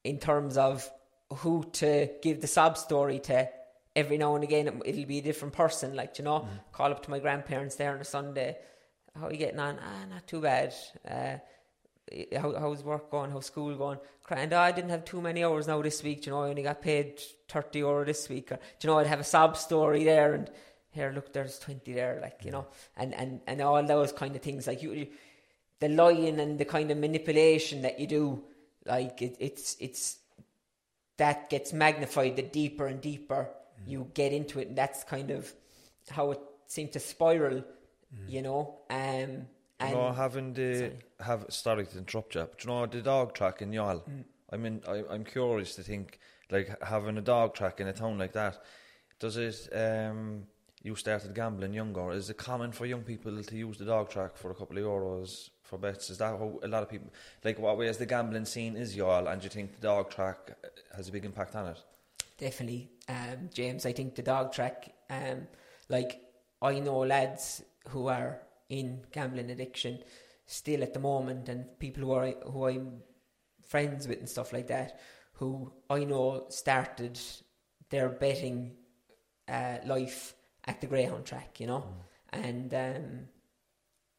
in 0.04 0.20
terms 0.20 0.58
of 0.58 0.90
who 1.32 1.64
to 1.74 2.10
give 2.22 2.42
the 2.42 2.48
sob 2.48 2.78
story 2.78 3.20
to. 3.20 3.48
Every 3.96 4.18
now 4.18 4.36
and 4.36 4.44
again, 4.44 4.68
it- 4.68 4.82
it'll 4.86 5.06
be 5.06 5.20
a 5.20 5.22
different 5.24 5.54
person. 5.54 5.96
Like, 5.96 6.20
you 6.20 6.26
know, 6.26 6.48
call 6.74 6.92
up 6.92 7.04
to 7.04 7.10
my 7.10 7.20
grandparents 7.20 7.76
there 7.76 7.94
on 7.94 8.00
a 8.02 8.04
Sunday. 8.06 8.58
How 9.18 9.28
are 9.28 9.32
you 9.32 9.38
getting 9.38 9.60
on? 9.60 9.80
Ah, 9.82 10.06
not 10.10 10.28
too 10.28 10.42
bad. 10.42 10.74
Uh, 11.10 11.38
how, 12.36 12.54
how's 12.60 12.84
work 12.84 13.10
going? 13.12 13.32
How's 13.32 13.46
school 13.46 13.76
going? 13.76 14.00
And 14.32 14.54
I 14.54 14.72
didn't 14.72 14.92
have 14.92 15.06
too 15.06 15.22
many 15.22 15.44
hours 15.44 15.68
now 15.68 15.82
this 15.82 16.04
week. 16.04 16.26
You 16.26 16.32
know, 16.32 16.44
I 16.44 16.50
only 16.50 16.64
got 16.64 16.82
paid 16.82 17.20
thirty 17.48 17.80
euro 17.80 18.06
this 18.06 18.30
week. 18.30 18.52
Or, 18.52 18.56
do 18.56 18.88
you 18.88 18.90
know, 18.90 19.00
I'd 19.00 19.08
have 19.08 19.20
a 19.20 19.24
sob 19.24 19.58
story 19.58 20.04
there, 20.04 20.34
and 20.34 20.50
here, 20.92 21.12
look, 21.14 21.34
there's 21.34 21.58
twenty 21.60 21.94
there. 21.94 22.20
Like 22.22 22.42
you 22.44 22.52
know, 22.52 22.68
and 22.96 23.14
and 23.16 23.42
and 23.48 23.62
all 23.62 23.84
those 23.84 24.12
kind 24.12 24.36
of 24.36 24.42
things. 24.42 24.68
Like 24.68 24.84
you, 24.84 24.94
you 24.94 25.08
the 25.80 25.90
lying 25.90 26.40
and 26.40 26.60
the 26.60 26.66
kind 26.66 26.92
of 26.92 26.98
manipulation 26.98 27.82
that 27.82 28.00
you 28.00 28.08
do, 28.08 28.44
like 28.86 29.22
it, 29.22 29.38
it's 29.40 29.76
it's 29.80 30.20
that 31.18 31.50
gets 31.50 31.74
magnified 31.74 32.36
the 32.36 32.44
deeper 32.44 32.88
and 32.88 33.02
deeper 33.02 33.50
mm. 33.82 33.92
you 33.92 34.12
get 34.14 34.32
into 34.32 34.60
it, 34.60 34.70
and 34.70 34.78
that's 34.78 35.04
kind 35.04 35.32
of 35.32 35.52
how 36.10 36.32
it 36.32 36.40
seemed 36.68 36.92
to 36.94 37.00
spiral. 37.00 37.64
Mm. 38.14 38.30
You 38.30 38.42
know, 38.42 38.80
um, 38.90 39.48
and 39.80 39.90
you 39.90 39.96
know, 39.96 40.12
having 40.12 40.54
the 40.54 40.76
Sorry. 40.76 41.00
have 41.22 41.46
sorry 41.50 41.86
to 41.86 41.98
interrupt 41.98 42.36
you, 42.36 42.42
but 42.42 42.64
you 42.64 42.70
know 42.70 42.86
the 42.86 43.02
dog 43.02 43.34
track 43.34 43.62
in 43.62 43.72
Youghal. 43.72 44.02
Mm. 44.10 44.24
I 44.52 44.58
mean, 44.58 44.82
I, 44.88 45.04
I'm 45.10 45.24
curious 45.24 45.76
to 45.76 45.84
think 45.84 46.20
like 46.52 46.76
having 46.84 47.18
a 47.18 47.22
dog 47.22 47.54
track 47.54 47.80
in 47.80 47.88
a 47.88 47.94
town 47.94 48.18
like 48.18 48.34
that. 48.34 48.64
Does 49.20 49.38
it? 49.38 49.70
Um, 49.74 50.44
you 50.82 50.96
started 50.96 51.36
gambling 51.36 51.74
younger. 51.74 52.12
Is 52.12 52.30
it 52.30 52.38
common 52.38 52.72
for 52.72 52.86
young 52.86 53.02
people 53.02 53.44
to 53.44 53.56
use 53.56 53.78
the 53.78 53.86
dog 53.86 54.10
track 54.10 54.38
for 54.38 54.52
a 54.52 54.56
couple 54.56 54.78
of 54.78 54.84
euros 54.84 55.50
for 55.64 55.78
bets? 55.78 56.10
Is 56.10 56.18
that 56.20 56.38
how 56.38 56.60
a 56.64 56.68
lot 56.68 56.84
of 56.84 56.90
people 56.90 57.10
like 57.44 57.60
what 57.60 57.78
way 57.78 57.88
is 57.88 57.98
the 57.98 58.06
gambling 58.06 58.46
scene 58.46 58.76
is 58.76 58.96
Youghal? 58.96 59.32
And 59.32 59.42
do 59.42 59.46
you 59.46 59.50
think 59.50 59.76
the 59.76 59.82
dog 59.82 60.10
track 60.10 60.58
has 60.96 61.10
a 61.10 61.12
big 61.12 61.26
impact 61.26 61.56
on 61.56 61.68
it? 61.68 61.78
Definitely, 62.38 62.90
um, 63.10 63.50
James. 63.54 63.86
I 63.86 63.92
think 63.92 64.16
the 64.16 64.22
dog 64.22 64.54
track, 64.54 64.94
um, 65.10 65.48
like 65.90 66.22
I 66.62 66.80
know 66.80 67.00
lads 67.00 67.62
who 67.90 68.08
are 68.08 68.42
in 68.70 69.02
gambling 69.12 69.52
addiction 69.52 70.00
still 70.46 70.82
at 70.84 70.94
the 70.94 71.00
moment, 71.00 71.50
and 71.50 71.80
people 71.80 72.04
who 72.04 72.12
are 72.12 72.34
who 72.46 72.68
I'm 72.68 73.02
friends 73.68 74.08
with 74.08 74.20
and 74.20 74.30
stuff 74.30 74.54
like 74.54 74.68
that, 74.68 75.00
who 75.34 75.72
I 75.90 76.04
know 76.04 76.46
started 76.50 77.20
their 77.90 78.10
betting 78.10 78.76
uh, 79.48 79.78
life 79.86 80.36
at 80.66 80.82
the 80.82 80.88
Greyhound 80.88 81.26
track, 81.26 81.60
you 81.60 81.68
know, 81.68 81.84
and 82.32 82.74
um, 82.74 83.28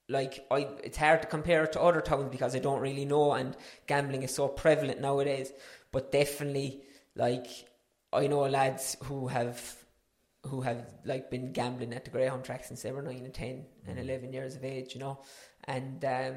like 0.08 0.44
I, 0.50 0.68
it's 0.82 0.98
hard 0.98 1.22
to 1.22 1.28
compare 1.28 1.64
it 1.64 1.72
to 1.72 1.80
other 1.80 2.00
towns 2.00 2.30
because 2.30 2.54
I 2.54 2.58
don't 2.58 2.80
really 2.80 3.04
know, 3.04 3.32
and 3.32 3.56
gambling 3.86 4.22
is 4.22 4.34
so 4.34 4.48
prevalent 4.48 5.00
nowadays. 5.00 5.52
But 5.92 6.12
definitely, 6.12 6.82
like 7.16 7.46
I 8.12 8.26
know 8.26 8.42
lads 8.42 8.96
who 9.04 9.28
have 9.28 9.79
who 10.46 10.62
have 10.62 10.86
like 11.04 11.30
been 11.30 11.52
gambling 11.52 11.92
at 11.92 12.04
the 12.04 12.10
Greyhound 12.10 12.44
track 12.44 12.64
since 12.64 12.82
they 12.82 12.92
were 12.92 13.02
nine 13.02 13.24
and 13.24 13.34
ten 13.34 13.66
and 13.86 13.98
eleven 13.98 14.32
years 14.32 14.56
of 14.56 14.64
age, 14.64 14.94
you 14.94 15.00
know, 15.00 15.20
and 15.64 16.04
um, 16.04 16.34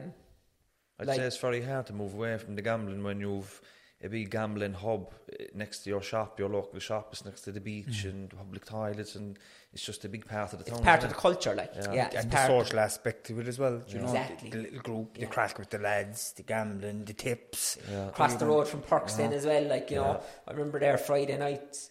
I'd 1.00 1.08
Like- 1.08 1.18
say 1.18 1.24
it's 1.24 1.38
very 1.38 1.62
hard 1.62 1.88
to 1.88 1.94
move 1.94 2.14
away 2.14 2.38
from 2.38 2.56
the 2.56 2.62
gambling 2.62 3.04
when 3.04 3.20
you've 3.20 3.62
a 4.04 4.10
big 4.10 4.30
gambling 4.30 4.74
hub 4.74 5.14
eh, 5.40 5.46
next 5.56 5.80
to 5.84 5.90
your 5.90 6.02
shop. 6.02 6.38
Your 6.38 6.50
local 6.50 6.78
shop 6.80 7.14
is 7.14 7.24
next 7.24 7.42
to 7.44 7.54
the 7.54 7.62
beach 7.62 8.04
and 8.04 8.30
public 8.30 8.66
toilets, 8.66 9.16
and 9.16 9.40
it's 9.72 9.82
just 9.86 10.04
a 10.04 10.10
big 10.10 10.28
part 10.28 10.52
of 10.52 10.60
the 10.60 10.66
it's 10.66 10.76
town. 10.76 10.84
part 10.84 11.00
of 11.00 11.06
isn't 11.06 11.16
the 11.16 11.22
culture, 11.22 11.56
like 11.56 11.72
Yeah. 11.74 11.94
yeah, 11.94 12.06
it's 12.08 12.16
and 12.18 12.32
the 12.32 12.48
social 12.48 12.80
aspect 12.80 13.26
to 13.28 13.40
it 13.40 13.48
as 13.48 13.58
well. 13.58 13.82
You 13.88 14.00
know, 14.00 14.04
Exactly. 14.08 14.50
the, 14.50 14.58
the 14.58 14.64
little 14.64 14.80
group, 14.82 15.18
the 15.18 15.26
crack 15.28 15.58
with 15.58 15.70
the 15.70 15.78
lads, 15.80 16.34
the 16.34 16.44
gambling, 16.44 17.06
the 17.06 17.14
tips. 17.14 17.78
Yeah. 17.90 18.10
across 18.10 18.36
the 18.36 18.46
road 18.46 18.68
from 18.68 18.82
Perks 18.82 19.14
then 19.14 19.28
Uh-huh. 19.28 19.36
as 19.38 19.46
well. 19.46 19.64
Like, 19.70 19.90
you 19.90 19.98
know, 19.98 20.22
I 20.46 20.52
remember 20.52 20.82
there 20.82 20.98
Friday 20.98 21.38
nights 21.38 21.90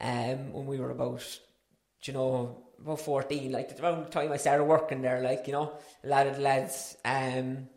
um, 0.00 0.52
when 0.52 0.66
we 0.66 0.80
were 0.80 0.90
about, 0.90 1.22
you 2.06 2.12
know, 2.12 2.64
about 2.80 3.00
14, 3.00 3.52
like 3.52 3.78
around 3.80 4.04
the 4.04 4.10
time 4.10 4.32
I 4.32 4.36
started 4.36 4.64
working 4.64 5.02
there, 5.02 5.22
like, 5.22 5.46
you 5.46 5.52
know, 5.52 5.72
a 6.02 6.08
lot 6.08 6.26
of 6.26 6.36
the 6.36 6.42
lads 6.42 6.96
um, 7.04 7.68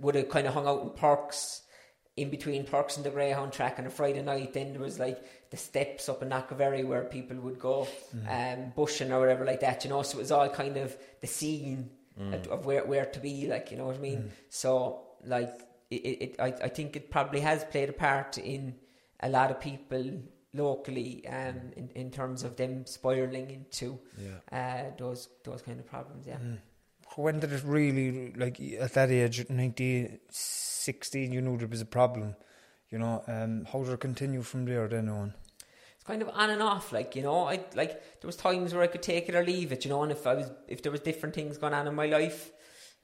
would 0.00 0.14
have 0.14 0.28
kind 0.28 0.46
of 0.46 0.54
hung 0.54 0.66
out 0.66 0.82
in 0.82 0.90
Perks, 0.90 1.62
in 2.16 2.30
between 2.30 2.64
Perks 2.64 2.96
and 2.96 3.04
the 3.06 3.10
Greyhound 3.10 3.52
track 3.52 3.78
on 3.78 3.86
a 3.86 3.90
Friday 3.90 4.22
night. 4.22 4.52
Then 4.54 4.72
there 4.72 4.80
was 4.80 4.98
like 4.98 5.22
the 5.50 5.56
steps 5.56 6.08
up 6.08 6.22
in 6.22 6.30
Knockaverry 6.30 6.84
where 6.84 7.04
people 7.04 7.36
would 7.38 7.58
go 7.58 7.86
um, 8.28 8.72
bushing 8.74 9.12
or 9.12 9.20
whatever 9.20 9.44
like 9.44 9.60
that, 9.60 9.84
you 9.84 9.90
know, 9.90 10.02
so 10.02 10.18
it 10.18 10.22
was 10.22 10.32
all 10.32 10.48
kind 10.48 10.76
of 10.76 10.96
the 11.20 11.26
scene 11.26 11.90
of, 12.34 12.46
of 12.48 12.66
where, 12.66 12.84
where 12.84 13.04
to 13.06 13.20
be, 13.20 13.46
like, 13.46 13.70
you 13.70 13.76
know 13.76 13.86
what 13.86 13.96
I 13.96 14.00
mean? 14.00 14.32
So, 14.48 15.02
like, 15.24 15.60
it, 15.90 15.94
it, 15.94 16.22
it, 16.22 16.36
I, 16.40 16.46
I 16.46 16.68
think 16.68 16.96
it 16.96 17.10
probably 17.10 17.40
has 17.40 17.62
played 17.64 17.90
a 17.90 17.92
part 17.92 18.38
in 18.38 18.74
a 19.20 19.28
lot 19.28 19.50
of 19.50 19.60
people 19.60 20.22
locally 20.56 21.26
um, 21.28 21.72
in, 21.76 21.90
in 21.94 22.10
terms 22.10 22.42
of 22.44 22.56
them 22.56 22.86
spiraling 22.86 23.50
into 23.50 23.98
uh, 24.52 24.82
those 24.98 25.28
those 25.44 25.62
kind 25.62 25.78
of 25.80 25.86
problems. 25.86 26.26
Yeah, 26.26 26.38
When 27.16 27.40
did 27.40 27.52
it 27.52 27.62
really, 27.64 28.32
like 28.34 28.60
at 28.60 28.92
that 28.94 29.10
age, 29.10 29.40
at 29.40 29.50
19, 29.50 30.18
16, 30.30 31.32
you 31.32 31.40
knew 31.40 31.56
there 31.56 31.68
was 31.68 31.80
a 31.80 31.86
problem? 31.86 32.34
You 32.90 32.98
know, 32.98 33.22
um, 33.26 33.66
how 33.72 33.82
did 33.82 33.92
it 33.92 34.00
continue 34.00 34.42
from 34.42 34.64
there 34.64 34.86
then 34.88 35.08
on? 35.08 35.34
it's 35.94 36.04
kind 36.04 36.22
of 36.22 36.28
on 36.28 36.50
and 36.50 36.62
off. 36.62 36.92
Like 36.92 37.16
you 37.16 37.22
know, 37.22 37.44
I 37.48 37.60
like 37.74 37.92
there 38.20 38.28
was 38.28 38.36
times 38.36 38.72
where 38.74 38.82
I 38.82 38.86
could 38.86 39.02
take 39.02 39.28
it 39.28 39.34
or 39.34 39.44
leave 39.44 39.72
it. 39.72 39.84
You 39.84 39.90
know, 39.90 40.02
and 40.02 40.12
if 40.12 40.26
I 40.26 40.34
was 40.34 40.50
if 40.68 40.82
there 40.82 40.92
was 40.92 41.00
different 41.00 41.34
things 41.34 41.58
going 41.58 41.74
on 41.74 41.86
in 41.88 41.94
my 41.94 42.06
life, 42.06 42.52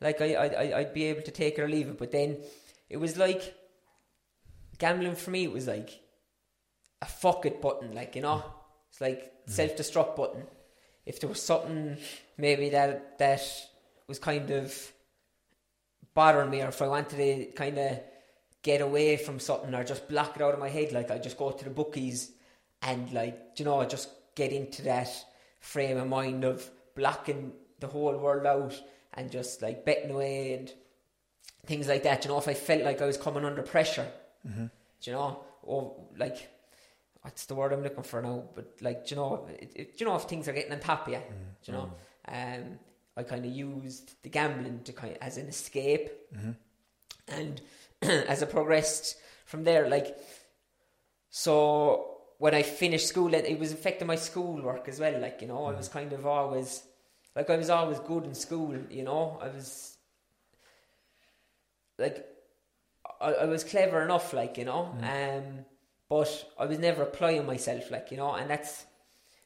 like 0.01 0.21
I 0.21 0.35
I- 0.35 0.79
I'd 0.79 0.95
be 0.95 1.05
able 1.07 1.23
to 1.23 1.31
take 1.33 1.59
it 1.59 1.63
or 1.63 1.69
leave 1.69 1.89
it. 1.89 1.99
But 1.99 2.13
then 2.13 2.39
it 2.89 2.99
was 2.99 3.17
like 3.17 3.55
gambling 4.79 5.15
for 5.17 5.31
me. 5.31 5.45
It 5.45 5.53
was 5.53 5.67
like 5.67 5.91
a 7.03 7.07
fuck 7.07 7.45
it 7.45 7.61
button. 7.61 7.95
Like 7.95 8.17
you 8.17 8.23
know, 8.23 8.43
it's 8.89 9.01
like 9.03 9.33
self 9.47 9.77
destruct 9.77 10.17
button. 10.17 10.45
If 11.05 11.21
there 11.21 11.29
was 11.29 11.43
something 11.43 11.99
maybe 12.39 12.71
that 12.71 13.19
that 13.19 13.43
was 14.09 14.19
kind 14.19 14.51
of 14.51 14.93
bothering 16.15 16.51
me, 16.51 16.63
or 16.63 16.69
if 16.69 16.81
I 16.83 16.89
wanted 16.89 17.17
to 17.17 17.53
kind 17.53 17.79
of 17.79 18.01
get 18.63 18.81
away 18.81 19.17
from 19.17 19.41
something 19.41 19.75
or 19.75 19.83
just 19.85 20.09
block 20.09 20.37
it 20.37 20.43
out 20.43 20.55
of 20.55 20.61
my 20.61 20.69
head, 20.69 20.93
like 20.93 21.11
I 21.11 21.19
just 21.19 21.37
go 21.37 21.51
to 21.51 21.65
the 21.65 21.71
bookies 21.71 22.31
and 22.83 23.13
like 23.13 23.39
you 23.57 23.65
know 23.65 23.81
I 23.81 23.87
just 23.87 24.09
get 24.35 24.53
into 24.53 24.83
that 24.83 25.09
frame 25.61 25.99
of 25.99 26.09
mind 26.09 26.45
of 26.45 26.69
blocking 26.95 27.53
the 27.81 27.87
whole 27.87 28.17
world 28.17 28.47
out 28.47 28.81
and 29.15 29.31
just 29.31 29.61
like 29.63 29.85
betting 29.85 30.11
away 30.11 30.55
and 30.55 30.73
things 31.67 31.89
like 31.89 32.03
that. 32.05 32.25
You 32.25 32.31
know, 32.31 32.39
if 32.39 32.49
I 32.49 32.55
felt 32.55 32.83
like 32.83 33.03
I 33.03 33.07
was 33.07 33.17
coming 33.17 33.45
under 33.45 33.63
pressure, 33.63 34.07
Mm-hmm. 34.49 34.67
you 35.03 35.13
know, 35.13 35.45
or 35.63 35.95
like 36.17 36.49
what's 37.23 37.47
the 37.47 37.55
word 37.55 37.73
I'm 37.73 37.83
looking 37.83 38.03
for 38.03 38.21
now? 38.21 38.45
But 38.55 38.75
like, 38.81 39.07
do 39.07 39.15
you 39.15 39.21
know, 39.21 39.47
it, 39.49 39.73
it, 39.75 39.99
do 39.99 40.05
you 40.05 40.11
know 40.11 40.17
if 40.17 40.25
things 40.25 40.49
are 40.49 40.53
getting 40.53 40.73
on 40.73 40.81
top 40.81 41.07
of 41.07 41.13
you, 41.15 41.21
do 41.65 41.73
you 41.73 41.79
know, 41.79 41.93
um, 42.29 42.79
I 43.17 43.23
kind 43.23 43.45
of 43.45 43.51
used 43.53 44.15
the 44.23 44.29
gambling 44.29 44.81
to 44.85 44.93
kind 44.93 45.13
of, 45.13 45.19
as 45.21 45.37
an 45.39 45.47
escape, 45.47 46.11
and 47.29 47.61
as 48.03 48.43
I 48.43 48.47
progressed 48.47 49.17
from 49.45 49.65
there, 49.65 49.89
like, 49.89 50.17
so 51.31 52.19
when 52.39 52.55
I 52.55 52.63
finished 52.63 53.07
school, 53.07 53.33
it, 53.35 53.45
it 53.45 53.59
was 53.59 53.73
affecting 53.73 54.09
my 54.09 54.17
schoolwork 54.17 54.89
as 54.89 54.99
well. 54.99 55.21
Like, 55.21 55.41
you 55.43 55.49
know, 55.49 55.65
I 55.67 55.73
was 55.73 55.89
kind 55.89 56.13
of 56.13 56.27
always, 56.27 56.83
like, 57.37 57.49
I 57.51 57.57
was 57.57 57.71
always 57.71 58.01
good 58.01 58.25
in 58.25 58.35
school. 58.35 58.77
You 58.91 59.05
know, 59.05 59.39
I 59.41 59.49
was 59.49 59.97
like, 61.99 62.27
I, 63.21 63.33
I 63.33 63.45
was 63.45 63.63
clever 63.63 64.03
enough, 64.03 64.33
like, 64.33 64.59
you 64.59 64.65
know, 64.65 64.95
um, 65.03 65.65
but 66.13 66.45
I 66.59 66.67
was 66.67 66.79
never 66.79 67.05
applying 67.05 67.47
myself, 67.47 67.91
like, 67.91 68.11
you 68.11 68.19
know, 68.19 68.35
and 68.35 68.51
that's 68.51 68.85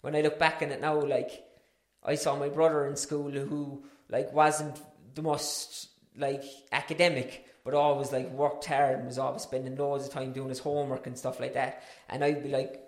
when 0.01 0.17
I 0.17 0.21
look 0.21 0.37
back 0.37 0.63
on 0.63 0.73
it 0.73 0.81
now, 0.81 1.01
like, 1.01 1.45
I 2.03 2.17
saw 2.17 2.35
my 2.35 2.49
brother 2.49 2.87
in 2.87 2.97
school 2.97 3.31
who, 3.31 3.85
like, 4.11 4.33
wasn't 4.33 4.77
the 5.15 5.23
most, 5.23 5.91
like, 6.17 6.43
academic, 6.73 7.47
but 7.65 7.75
always, 7.75 8.11
like, 8.11 8.29
worked 8.33 8.65
hard 8.65 8.99
and 8.99 9.07
was 9.07 9.17
always 9.17 9.43
spending 9.43 9.77
loads 9.77 10.09
of 10.09 10.13
time 10.13 10.33
doing 10.33 10.49
his 10.49 10.59
homework 10.59 11.07
and 11.07 11.17
stuff 11.17 11.39
like 11.39 11.55
that. 11.55 11.85
And 12.09 12.25
I'd 12.25 12.43
be 12.43 12.49
like, 12.49 12.83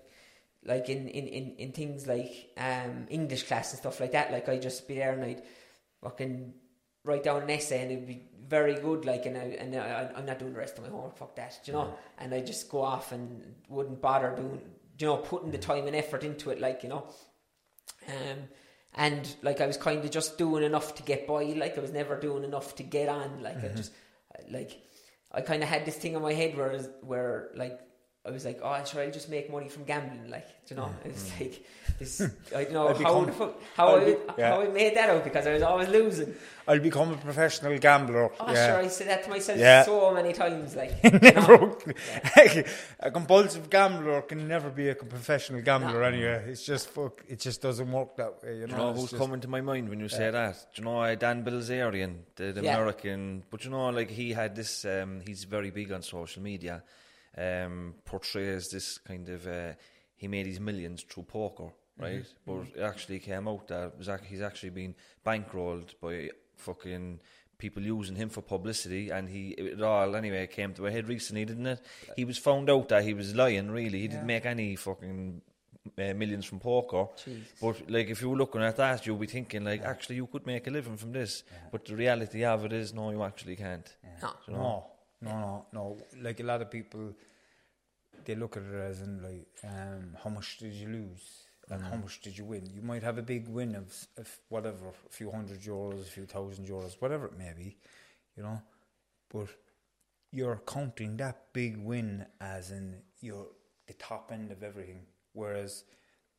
like 0.65 0.89
in, 0.89 1.07
in, 1.07 1.29
in, 1.29 1.55
in 1.59 1.71
things 1.71 2.09
like 2.09 2.51
um, 2.57 3.07
English 3.11 3.45
class 3.45 3.71
and 3.71 3.79
stuff 3.79 4.01
like 4.01 4.11
that, 4.11 4.33
like 4.33 4.49
I'd 4.49 4.61
just 4.61 4.89
be 4.89 4.97
there 4.97 5.13
and 5.13 5.25
I'd 5.25 5.43
fucking 6.03 6.53
write 7.05 7.23
down 7.25 7.43
an 7.43 7.51
essay 7.51 7.83
and 7.83 7.91
it'd 7.91 8.07
be 8.07 8.23
very 8.47 8.75
good, 8.75 9.05
like, 9.05 9.27
and, 9.27 9.37
I, 9.37 9.41
and 9.59 9.77
I, 9.77 10.11
I'm 10.17 10.25
not 10.25 10.39
doing 10.39 10.53
the 10.53 10.59
rest 10.59 10.79
of 10.79 10.85
my 10.85 10.91
homework, 10.91 11.17
fuck 11.17 11.37
that, 11.37 11.59
you 11.65 11.73
know? 11.75 11.95
And 12.19 12.35
I 12.35 12.41
just 12.41 12.71
go 12.71 12.83
off 12.83 13.13
and 13.13 13.55
wouldn't 13.69 14.01
bother 14.01 14.35
doing, 14.35 14.61
you 14.99 15.07
know, 15.07 15.17
putting 15.19 15.51
the 15.51 15.59
time 15.59 15.87
and 15.87 15.95
effort 15.95 16.25
into 16.25 16.51
it, 16.51 16.61
like, 16.61 16.83
you 16.83 16.89
know? 16.89 17.07
Um, 18.09 18.39
and 18.95 19.37
like 19.43 19.61
I 19.61 19.67
was 19.67 19.77
kind 19.77 20.03
of 20.03 20.11
just 20.11 20.39
doing 20.39 20.65
enough 20.65 20.95
to 20.95 21.03
get 21.03 21.27
by, 21.27 21.45
like 21.45 21.77
I 21.77 21.81
was 21.81 21.93
never 21.93 22.19
doing 22.19 22.43
enough 22.43 22.75
to 22.77 22.83
get 22.83 23.09
on, 23.09 23.43
like 23.43 23.63
I 23.63 23.69
just, 23.69 23.93
like, 24.51 24.81
I 25.31 25.43
kind 25.43 25.63
of 25.63 25.69
had 25.69 25.85
this 25.85 25.97
thing 25.97 26.15
in 26.15 26.23
my 26.23 26.33
head 26.33 26.57
where, 26.57 26.79
where 27.03 27.51
like, 27.55 27.79
I 28.29 28.31
was 28.31 28.45
like, 28.45 28.61
oh, 28.63 28.85
sure, 28.85 29.03
I'll 29.03 29.11
just 29.11 29.31
make 29.31 29.51
money 29.51 29.69
from 29.69 29.85
gambling, 29.85 30.29
like, 30.31 30.47
do 30.67 30.75
you 30.75 30.81
know? 30.81 30.91
It's 31.05 31.31
like 31.41 31.65
this. 31.99 32.21
I 32.55 32.65
don't 32.65 32.73
know 32.75 32.89
how 32.89 32.95
become- 32.95 33.27
the 33.27 33.33
fuck, 33.33 33.55
how 33.75 33.89
I'll 33.89 34.01
I, 34.01 34.05
be- 34.05 34.17
yeah. 34.39 34.51
how 34.51 34.61
I 34.61 34.69
made 34.69 34.95
that 34.97 35.09
out 35.11 35.25
because 35.25 35.47
I 35.47 35.55
was 35.55 35.63
always 35.63 35.89
losing. 35.89 36.35
I'll 36.69 36.79
become 36.79 37.13
a 37.13 37.17
professional 37.17 37.79
gambler. 37.79 38.31
Oh, 38.39 38.53
yeah. 38.53 38.67
sure, 38.67 38.77
I 38.85 38.89
said 38.89 39.09
that 39.09 39.25
to 39.25 39.31
myself 39.31 39.59
Yeah. 39.59 39.83
so 39.85 40.13
many 40.13 40.35
times, 40.35 40.77
like, 40.77 40.93
you 41.03 41.11
know? 41.13 41.77
never, 42.37 42.65
a 43.01 43.11
compulsive 43.11 43.71
gambler 43.71 44.21
can 44.23 44.47
never 44.47 44.69
be 44.71 44.91
a 44.91 44.95
professional 44.95 45.63
gambler 45.63 46.03
anyway. 46.05 46.45
It's 46.49 46.65
just 46.65 46.89
fuck. 46.91 47.25
It 47.27 47.41
just 47.41 47.63
doesn't 47.63 47.91
work 47.91 48.17
that 48.17 48.43
way. 48.43 48.59
You 48.59 48.67
know, 48.67 48.77
you 48.77 48.77
know 48.83 48.93
who's 48.93 49.11
just- 49.11 49.17
coming 49.23 49.41
to 49.41 49.49
my 49.49 49.61
mind 49.63 49.89
when 49.89 50.01
you 50.01 50.09
say 50.09 50.31
that? 50.31 50.55
Do 50.75 50.83
you 50.83 50.85
know 50.85 51.01
uh, 51.01 51.15
Dan 51.15 51.45
Bilzerian, 51.45 52.17
the, 52.37 52.53
the 52.53 52.63
Yeah. 52.63 52.75
American? 52.77 53.43
But 53.51 53.65
you 53.65 53.71
know, 53.71 53.89
like 53.89 54.11
he 54.11 54.33
had 54.33 54.55
this. 54.55 54.85
Um, 54.85 55.21
he's 55.27 55.45
very 55.45 55.71
big 55.71 55.91
on 55.93 56.03
social 56.03 56.43
media. 56.43 56.83
Um, 57.37 57.95
portrays 58.05 58.69
this 58.71 58.99
kind 58.99 59.29
of. 59.29 59.47
Uh, 59.47 59.73
he 60.17 60.27
made 60.27 60.47
his 60.47 60.59
millions 60.59 61.03
through 61.05 61.23
poker, 61.25 61.71
right? 61.97 62.25
But 62.45 62.63
it 62.75 62.81
actually 62.83 63.21
came 63.21 63.47
out 63.47 63.69
that 63.69 63.85
it 63.89 63.99
was 63.99 64.09
ac- 64.09 64.25
he's 64.27 64.41
actually 64.43 64.71
been 64.71 64.95
bankrolled 65.25 65.95
by 66.01 66.31
fucking 66.57 67.21
people 67.57 67.83
using 67.83 68.17
him 68.17 68.29
for 68.29 68.41
publicity, 68.43 69.11
and 69.11 69.29
he 69.29 69.51
it 69.51 69.81
all 69.81 70.17
anyway 70.17 70.47
came 70.49 70.75
to 70.75 70.87
a 70.87 70.91
head 70.91 71.09
recently, 71.09 71.45
didn't 71.45 71.67
it? 71.67 71.81
He 72.17 72.25
was 72.25 72.39
found 72.39 72.69
out 72.71 72.89
that 72.89 73.05
he 73.05 73.15
was 73.15 73.35
lying. 73.35 73.71
Really, 73.71 74.01
he 74.01 74.09
didn't 74.09 74.27
make 74.27 74.47
any 74.47 74.75
fucking 74.75 75.41
uh, 75.97 76.15
millions 76.15 76.45
from 76.47 76.59
poker. 76.59 77.07
But 77.61 77.89
like, 77.89 78.09
if 78.09 78.21
you 78.23 78.31
were 78.31 78.37
looking 78.37 78.63
at 78.63 78.77
that, 78.77 79.07
you'll 79.07 79.17
be 79.17 79.27
thinking 79.29 79.65
like, 79.65 79.83
actually, 79.83 80.17
you 80.17 80.27
could 80.27 80.47
make 80.47 80.67
a 80.67 80.71
living 80.71 80.97
from 80.97 81.13
this. 81.13 81.45
But 81.71 81.85
the 81.85 81.95
reality 81.95 82.45
of 82.45 82.65
it 82.65 82.73
is, 82.73 82.93
no, 82.93 83.11
you 83.11 83.23
actually 83.23 83.55
can't. 83.57 83.89
No. 84.21 84.33
You 84.49 84.53
know? 84.55 84.59
No, 84.61 84.87
no, 85.21 85.31
no, 85.31 85.67
no. 85.73 85.99
Like 86.21 86.41
a 86.41 86.45
lot 86.45 86.63
of 86.63 86.71
people, 86.71 87.15
they 88.25 88.35
look 88.35 88.57
at 88.57 88.63
it 88.63 88.75
as 88.75 89.01
in 89.01 89.23
like, 89.23 89.49
um, 89.65 90.17
how 90.23 90.31
much 90.31 90.59
did 90.59 90.73
you 90.73 90.89
lose 90.89 91.49
and 91.71 91.83
how 91.83 91.97
much 91.97 92.21
did 92.21 92.37
you 92.39 92.45
win? 92.45 92.69
You 92.73 92.83
might 92.83 93.03
have 93.03 93.19
a 93.19 93.23
big 93.23 93.49
win 93.49 93.75
of, 93.75 93.93
of 94.17 94.29
whatever, 94.49 94.89
a 94.89 95.11
few 95.11 95.31
hundred 95.31 95.61
euros, 95.61 96.01
a 96.01 96.11
few 96.11 96.25
thousand 96.25 96.67
euros, 96.67 96.97
whatever 97.01 97.27
it 97.27 97.39
may 97.39 97.53
be, 97.57 97.77
you 98.37 98.43
know. 98.43 98.63
But 99.33 99.49
you're 100.31 100.63
counting 100.67 101.17
that 101.19 101.53
big 101.53 101.77
win 101.77 102.27
as 102.41 102.71
in 102.71 103.03
you're 103.21 103.49
the 103.87 103.95
top 103.95 104.31
end 104.33 104.51
of 104.51 104.63
everything, 104.63 105.03
whereas 105.33 105.85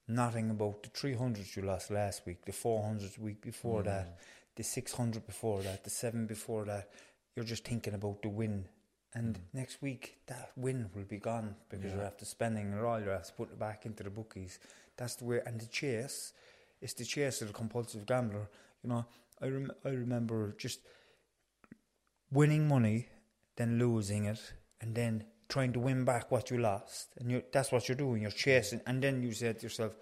nothing 0.07 0.49
about 0.49 0.83
the 0.83 0.89
300 0.89 1.55
you 1.55 1.63
lost 1.63 1.91
last 1.91 2.25
week, 2.25 2.45
the 2.45 2.51
400 2.51 3.17
week 3.19 3.41
before 3.41 3.83
that, 3.83 4.17
the 4.55 4.63
600 4.63 5.25
before 5.25 5.61
that, 5.61 5.83
the 5.83 5.89
7 5.89 6.25
before 6.25 6.65
that. 6.65 6.89
You're 7.39 7.45
just 7.45 7.63
thinking 7.63 7.93
about 7.93 8.21
the 8.21 8.27
win. 8.27 8.65
And 9.13 9.35
mm. 9.35 9.39
next 9.53 9.81
week, 9.81 10.17
that 10.27 10.51
win 10.57 10.89
will 10.93 11.05
be 11.05 11.19
gone 11.19 11.55
because 11.69 11.93
you're 11.93 12.03
after 12.03 12.25
spending 12.25 12.73
it 12.73 12.83
all, 12.83 12.99
you're 12.99 13.13
after 13.13 13.31
putting 13.31 13.53
it 13.53 13.59
back 13.59 13.85
into 13.85 14.03
the 14.03 14.09
bookies. 14.09 14.59
That's 14.97 15.15
the 15.15 15.23
way. 15.23 15.39
And 15.45 15.57
the 15.57 15.67
chase, 15.67 16.33
it's 16.81 16.95
the 16.95 17.05
chase 17.05 17.41
of 17.41 17.47
the 17.47 17.53
compulsive 17.53 18.05
gambler. 18.05 18.49
You 18.83 18.89
know, 18.89 19.05
I, 19.41 19.47
rem- 19.47 19.71
I 19.85 19.89
remember 19.91 20.53
just 20.57 20.81
winning 22.29 22.67
money, 22.67 23.07
then 23.55 23.79
losing 23.79 24.25
it, 24.25 24.41
and 24.81 24.93
then 24.93 25.23
trying 25.47 25.71
to 25.71 25.79
win 25.79 26.03
back 26.03 26.31
what 26.31 26.51
you 26.51 26.57
lost. 26.57 27.07
And 27.19 27.31
you 27.31 27.43
that's 27.53 27.71
what 27.71 27.87
you're 27.87 27.95
doing. 27.95 28.21
You're 28.21 28.31
chasing, 28.31 28.81
and 28.85 29.01
then 29.01 29.23
you 29.23 29.31
say 29.31 29.53
to 29.53 29.61
yourself, 29.61 29.93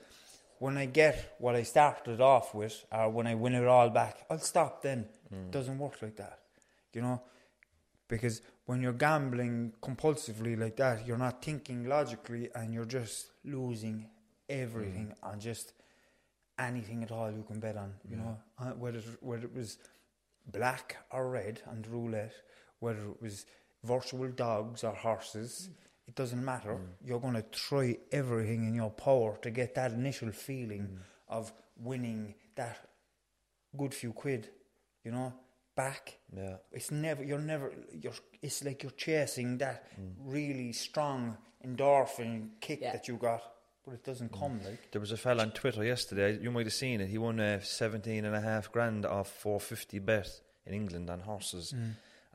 "When 0.57 0.75
I 0.75 0.87
get 0.87 1.35
what 1.37 1.55
I 1.55 1.61
started 1.61 2.19
off 2.19 2.55
with, 2.55 2.83
or 2.91 3.11
when 3.11 3.27
I 3.27 3.35
win 3.35 3.53
it 3.53 3.67
all 3.67 3.91
back, 3.91 4.25
I'll 4.27 4.39
stop." 4.39 4.81
Then 4.81 5.07
it 5.31 5.51
doesn't 5.51 5.77
work 5.77 6.01
like 6.01 6.15
that, 6.15 6.39
you 6.97 7.03
know. 7.03 7.21
Because 8.09 8.41
when 8.65 8.81
you're 8.81 8.93
gambling 8.93 9.73
compulsively 9.81 10.57
like 10.59 10.77
that, 10.77 11.05
you're 11.05 11.17
not 11.17 11.43
thinking 11.43 11.87
logically, 11.87 12.49
and 12.55 12.73
you're 12.73 12.91
just 12.99 13.31
losing 13.45 14.09
everything 14.49 15.13
mm. 15.13 15.29
on 15.29 15.39
just 15.39 15.73
anything 16.57 17.03
at 17.03 17.11
all 17.11 17.31
you 17.31 17.43
can 17.43 17.59
bet 17.59 17.77
on. 17.77 17.93
You 18.09 18.17
know, 18.17 18.37
uh, 18.59 18.71
whether 18.71 19.01
whether 19.21 19.45
it 19.45 19.55
was 19.55 19.77
black 20.51 20.97
or 21.11 21.29
red 21.29 21.61
on 21.69 21.81
the 21.81 21.89
roulette, 21.89 22.33
whether 22.79 23.03
it 23.09 23.21
was 23.21 23.45
virtual 23.83 24.29
dogs 24.29 24.83
or 24.83 24.93
horses, 24.93 25.69
it 26.07 26.15
doesn't 26.15 26.43
matter. 26.43 26.75
Mm. 26.75 26.87
You're 27.05 27.19
going 27.19 27.35
to 27.35 27.45
try 27.51 27.97
everything 28.11 28.67
in 28.67 28.73
your 28.73 28.91
power 28.91 29.37
to 29.41 29.51
get 29.51 29.75
that 29.75 29.91
initial 29.91 30.31
feeling 30.31 30.87
mm. 30.87 30.97
of 31.27 31.51
winning 31.77 32.35
that 32.55 32.77
good 33.75 33.93
few 33.93 34.13
quid, 34.13 34.49
you 35.03 35.11
know, 35.11 35.33
back. 35.77 36.17
Yeah. 36.35 36.57
It's 36.73 36.91
never 36.91 37.23
you're 37.23 37.39
never 37.53 37.71
you're 38.03 38.19
it's 38.41 38.63
like 38.65 38.83
you're 38.83 38.97
chasing 38.97 39.57
that 39.59 39.87
really 40.25 40.73
strong 40.73 41.37
endorphin 41.65 42.49
kick 42.59 42.79
Yeah. 42.81 42.91
that 42.93 43.07
you 43.07 43.15
got, 43.17 43.41
but 43.85 43.93
it 43.93 44.03
doesn't 44.03 44.31
come 44.33 44.59
like 44.65 44.91
There 44.91 45.01
was 45.01 45.11
a 45.11 45.17
fella 45.17 45.43
on 45.43 45.51
Twitter 45.51 45.83
yesterday. 45.85 46.37
You 46.41 46.51
might 46.51 46.65
have 46.65 46.73
seen 46.73 46.99
it. 47.01 47.07
He 47.09 47.17
won 47.17 47.39
uh, 47.39 47.59
seventeen 47.61 48.25
and 48.25 48.35
a 48.35 48.41
half 48.41 48.71
grand 48.71 49.05
off 49.05 49.29
four 49.31 49.59
fifty 49.59 49.99
bet 49.99 50.29
in 50.65 50.73
England 50.73 51.09
on 51.09 51.21
horses, 51.21 51.73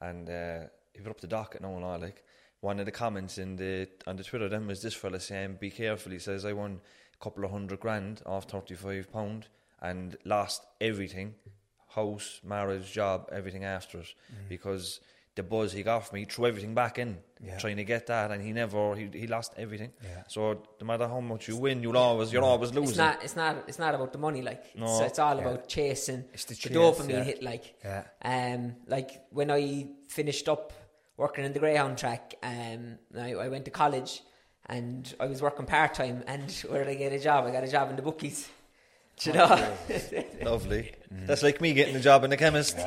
and 0.00 0.28
uh, 0.30 0.60
he 0.94 1.00
put 1.00 1.10
up 1.10 1.20
the 1.20 1.26
docket 1.26 1.60
now 1.62 1.74
and 1.76 1.84
all. 1.84 1.98
Like 1.98 2.24
one 2.60 2.78
of 2.80 2.86
the 2.86 2.92
comments 2.92 3.38
in 3.38 3.56
the 3.56 3.88
on 4.06 4.16
the 4.16 4.24
Twitter 4.24 4.48
then 4.48 4.66
was 4.66 4.80
this 4.82 4.94
fella 4.94 5.20
saying, 5.20 5.58
"Be 5.60 5.70
careful." 5.70 6.12
He 6.12 6.18
says, 6.18 6.44
"I 6.44 6.52
won 6.52 6.80
a 7.20 7.24
couple 7.24 7.44
of 7.44 7.50
hundred 7.50 7.80
grand 7.80 8.22
off 8.24 8.44
thirty 8.50 8.74
five 8.74 9.12
pound 9.12 9.48
and 9.80 10.16
lost 10.24 10.62
everything, 10.80 11.34
house, 11.94 12.40
marriage, 12.44 12.92
job, 12.92 13.28
everything 13.32 13.64
after 13.64 13.98
it, 14.00 14.14
because." 14.48 15.00
The 15.34 15.42
buzz 15.42 15.72
he 15.72 15.82
got 15.82 16.06
from 16.06 16.16
me, 16.16 16.20
he 16.20 16.26
threw 16.26 16.44
everything 16.46 16.74
back 16.74 16.98
in, 16.98 17.16
Yeah. 17.42 17.56
trying 17.56 17.78
to 17.78 17.84
get 17.84 18.06
that, 18.08 18.30
and 18.30 18.42
he 18.42 18.52
never, 18.52 18.94
he, 18.94 19.08
he 19.14 19.26
lost 19.26 19.54
everything. 19.56 19.90
Yeah. 20.02 20.24
So 20.28 20.62
no 20.78 20.86
matter 20.86 21.08
how 21.08 21.20
much 21.20 21.48
you 21.48 21.56
win, 21.56 21.82
you'll 21.82 21.96
always, 21.96 22.30
you're 22.30 22.44
always 22.44 22.70
losing. 22.74 22.90
It's 22.90 22.98
not. 22.98 23.24
It's 23.24 23.34
not. 23.34 23.64
It's 23.66 23.78
not 23.78 23.94
about 23.94 24.12
the 24.12 24.18
money. 24.18 24.42
Like 24.42 24.62
it's, 24.74 24.76
No. 24.76 25.02
it's 25.06 25.18
all 25.18 25.36
Yeah. 25.36 25.40
about 25.44 25.68
chasing 25.68 26.24
It's 26.34 26.44
the 26.44 26.52
the, 26.52 26.60
chase, 26.60 26.76
dopamine 26.76 27.08
yeah. 27.08 27.24
hit. 27.24 27.42
Like, 27.42 27.64
Yeah. 27.82 28.02
um, 28.22 28.76
like 28.86 29.10
when 29.30 29.50
I 29.50 29.86
finished 30.10 30.50
up 30.50 30.74
working 31.16 31.46
in 31.46 31.54
the 31.54 31.60
greyhound 31.60 31.96
track, 31.96 32.34
um, 32.42 32.98
I, 33.18 33.32
I 33.32 33.48
went 33.48 33.64
to 33.64 33.70
college 33.70 34.20
and 34.66 35.14
I 35.18 35.24
was 35.32 35.40
working 35.40 35.64
part 35.64 35.94
time. 35.94 36.24
And 36.26 36.50
where 36.68 36.84
did 36.84 36.90
I 36.90 36.94
get 36.96 37.12
a 37.14 37.18
job? 37.18 37.46
I 37.46 37.52
got 37.52 37.64
a 37.64 37.68
job 37.68 37.88
in 37.88 37.96
the 37.96 38.02
bookies. 38.02 38.50
Do 39.18 39.30
you 39.30 39.36
know? 39.36 39.74
Lovely. 40.42 40.92
That's 41.10 41.42
like 41.42 41.60
me 41.60 41.74
getting 41.74 41.96
a 41.96 42.00
job 42.00 42.24
in 42.24 42.30
the 42.30 42.36
chemist. 42.36 42.76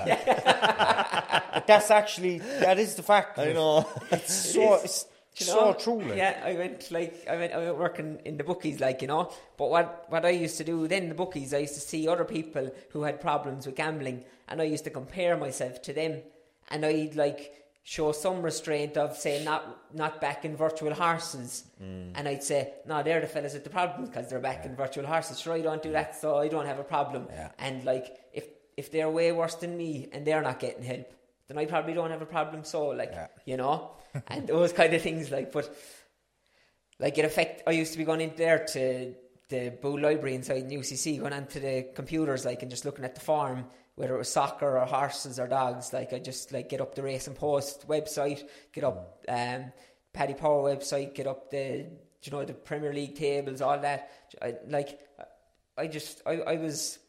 But 1.56 1.68
that's 1.68 1.90
actually 1.90 2.40
that 2.40 2.78
is 2.80 2.96
the 2.96 3.04
fact. 3.04 3.40
I 3.40 3.54
know. 3.54 3.88
It's 4.12 4.34
so 4.54 4.74
it's 4.76 5.04
Do 5.04 5.10
you 5.38 5.46
so 5.46 5.66
know? 5.68 5.74
true. 5.74 6.02
Like. 6.02 6.18
Yeah, 6.18 6.42
I 6.44 6.54
went 6.54 6.92
like 6.92 7.26
I 7.30 7.38
went 7.38 7.54
I 7.54 7.58
went 7.60 7.78
working 7.78 8.20
in 8.26 8.36
the 8.38 8.44
bookies, 8.44 8.82
like 8.82 9.02
you 9.02 9.08
know. 9.08 9.32
But 9.58 9.70
what 9.70 10.06
what 10.10 10.26
I 10.26 10.32
used 10.32 10.58
to 10.58 10.64
do 10.66 10.88
then 10.88 11.08
the 11.10 11.16
bookies, 11.16 11.54
I 11.54 11.60
used 11.60 11.76
to 11.76 11.80
see 11.80 12.08
other 12.10 12.26
people 12.26 12.72
who 12.90 13.04
had 13.04 13.22
problems 13.22 13.66
with 13.66 13.76
gambling, 13.76 14.26
and 14.50 14.62
I 14.62 14.66
used 14.66 14.84
to 14.84 14.90
compare 14.90 15.38
myself 15.38 15.82
to 15.84 15.94
them, 15.94 16.22
and 16.70 16.86
I'd 16.86 17.16
like 17.16 17.54
show 17.88 18.12
some 18.12 18.42
restraint 18.42 18.98
of 18.98 19.16
say 19.16 19.44
not 19.44 19.94
not 19.94 20.20
backing 20.20 20.58
virtual 20.58 20.94
horses, 20.94 21.66
mm. 21.82 22.12
and 22.16 22.28
I'd 22.28 22.44
say 22.44 22.74
no, 22.88 23.04
they're 23.04 23.22
the 23.22 23.28
fellas 23.28 23.54
with 23.54 23.64
the 23.64 23.70
problem 23.70 24.08
because 24.08 24.28
they're 24.28 24.40
backing 24.40 24.76
virtual 24.76 25.06
horses. 25.06 25.40
Sure, 25.40 25.54
I 25.54 25.62
don't 25.62 25.84
do 25.84 25.90
mm. 25.90 25.94
that, 25.94 26.16
so 26.16 26.38
I 26.38 26.48
don't 26.48 26.66
have 26.66 26.80
a 26.80 26.84
problem. 26.84 27.28
Yeah. 27.30 27.52
And 27.60 27.86
like 27.86 28.08
if 28.34 28.48
if 28.76 28.92
they're 28.92 29.10
way 29.10 29.32
worse 29.32 29.56
than 29.56 29.78
me 29.78 30.10
and 30.12 30.26
they're 30.26 30.42
not 30.42 30.60
getting 30.60 30.84
help, 30.84 31.14
then 31.48 31.60
I 31.60 31.66
probably 31.68 31.94
don't 31.94 32.10
have 32.10 32.24
a 32.24 32.26
problem. 32.26 32.64
So 32.64 32.88
like 32.88 33.12
Yeah. 33.14 33.28
you 33.46 33.56
know, 33.56 33.92
and 34.28 34.48
those 34.48 34.74
kind 34.74 34.92
of 34.96 35.02
things 35.04 35.30
like, 35.30 35.52
but 35.52 35.70
like 37.00 37.16
it 37.20 37.26
affect. 37.26 37.64
I 37.68 37.72
used 37.72 37.92
to 37.92 38.00
be 38.00 38.04
going 38.04 38.22
in 38.22 38.34
there 38.36 38.66
to 38.74 39.14
the 39.50 39.70
Boole 39.80 40.02
Library 40.02 40.34
inside 40.34 40.64
in 40.64 40.70
UCC, 40.72 41.20
going 41.20 41.34
onto 41.34 41.60
the 41.60 41.90
computers 41.94 42.46
like 42.46 42.64
and 42.64 42.72
just 42.72 42.84
looking 42.84 43.06
at 43.06 43.14
the 43.14 43.22
farm, 43.22 43.68
whether 43.96 44.16
it 44.16 44.18
was 44.18 44.32
soccer 44.32 44.78
or 44.78 44.86
horses 44.86 45.40
or 45.40 45.48
dogs. 45.48 45.94
Like 45.94 46.14
I 46.14 46.20
just 46.20 46.52
like 46.52 46.70
get 46.70 46.82
up 46.82 46.96
the 46.96 47.04
Racing 47.04 47.36
Post 47.36 47.88
website, 47.88 48.44
get 48.74 48.84
up 48.84 49.24
um, 49.28 49.72
Paddy 50.14 50.34
Power 50.34 50.64
website, 50.64 51.14
get 51.14 51.28
up 51.28 51.50
the 51.52 51.86
you 52.24 52.32
know 52.32 52.44
the 52.44 52.54
Premier 52.54 52.94
League 52.94 53.16
tables, 53.16 53.62
all 53.62 53.80
that. 53.80 54.10
I, 54.42 54.56
like 54.68 55.00
I 55.78 55.88
just 55.88 56.22
I, 56.26 56.34
I 56.42 56.56
was 56.56 57.00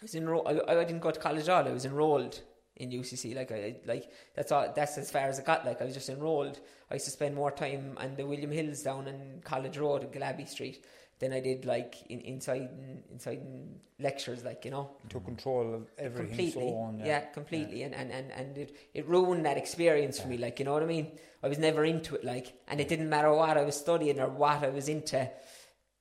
I 0.00 0.04
was 0.04 0.14
enrolled. 0.14 0.48
I, 0.48 0.80
I 0.80 0.84
didn't 0.84 1.00
go 1.00 1.10
to 1.10 1.20
college 1.20 1.48
at 1.48 1.48
all. 1.48 1.68
I 1.68 1.72
was 1.72 1.84
enrolled 1.84 2.40
in 2.76 2.90
UCC. 2.90 3.36
Like 3.36 3.52
I 3.52 3.76
like 3.86 4.10
that's 4.34 4.50
all. 4.50 4.72
That's 4.74 4.98
as 4.98 5.10
far 5.10 5.22
as 5.22 5.38
I 5.38 5.42
got. 5.42 5.64
Like 5.64 5.80
I 5.80 5.84
was 5.84 5.94
just 5.94 6.08
enrolled. 6.08 6.60
I 6.90 6.94
used 6.94 7.06
to 7.06 7.10
spend 7.12 7.34
more 7.34 7.50
time 7.50 7.96
on 7.98 8.16
the 8.16 8.26
William 8.26 8.50
Hills 8.50 8.82
down 8.82 9.06
in 9.06 9.40
College 9.44 9.78
Road 9.78 10.02
and 10.02 10.12
Gillabbey 10.12 10.48
Street 10.48 10.84
than 11.22 11.32
I 11.32 11.40
did 11.40 11.64
like 11.64 11.94
in, 12.10 12.20
inside 12.20 12.68
in, 12.78 13.02
inside 13.12 13.38
in 13.38 13.76
lectures. 13.98 14.44
Like 14.44 14.64
you 14.64 14.72
know, 14.72 14.90
Took 15.08 15.24
control 15.24 15.74
of 15.74 15.86
everything. 15.96 16.26
completely. 16.26 16.68
So 16.68 16.76
on. 16.76 16.98
yeah. 16.98 17.20
completely. 17.20 17.84
And, 17.84 17.94
and, 17.94 18.10
and, 18.10 18.30
and 18.32 18.58
it, 18.58 18.76
it 18.92 19.08
ruined 19.08 19.46
that 19.46 19.56
experience 19.56 20.20
for 20.20 20.28
me. 20.28 20.36
Like 20.36 20.58
you 20.58 20.64
know 20.66 20.72
what 20.72 20.82
I 20.82 20.86
mean. 20.86 21.12
I 21.42 21.48
was 21.48 21.58
never 21.58 21.84
into 21.84 22.16
it. 22.16 22.24
Like, 22.24 22.52
and 22.68 22.80
it 22.80 22.88
didn't 22.88 23.08
matter 23.08 23.32
what 23.32 23.56
I 23.56 23.62
was 23.62 23.76
studying 23.76 24.20
or 24.20 24.28
what 24.28 24.62
I 24.62 24.68
was 24.68 24.88
into. 24.88 25.30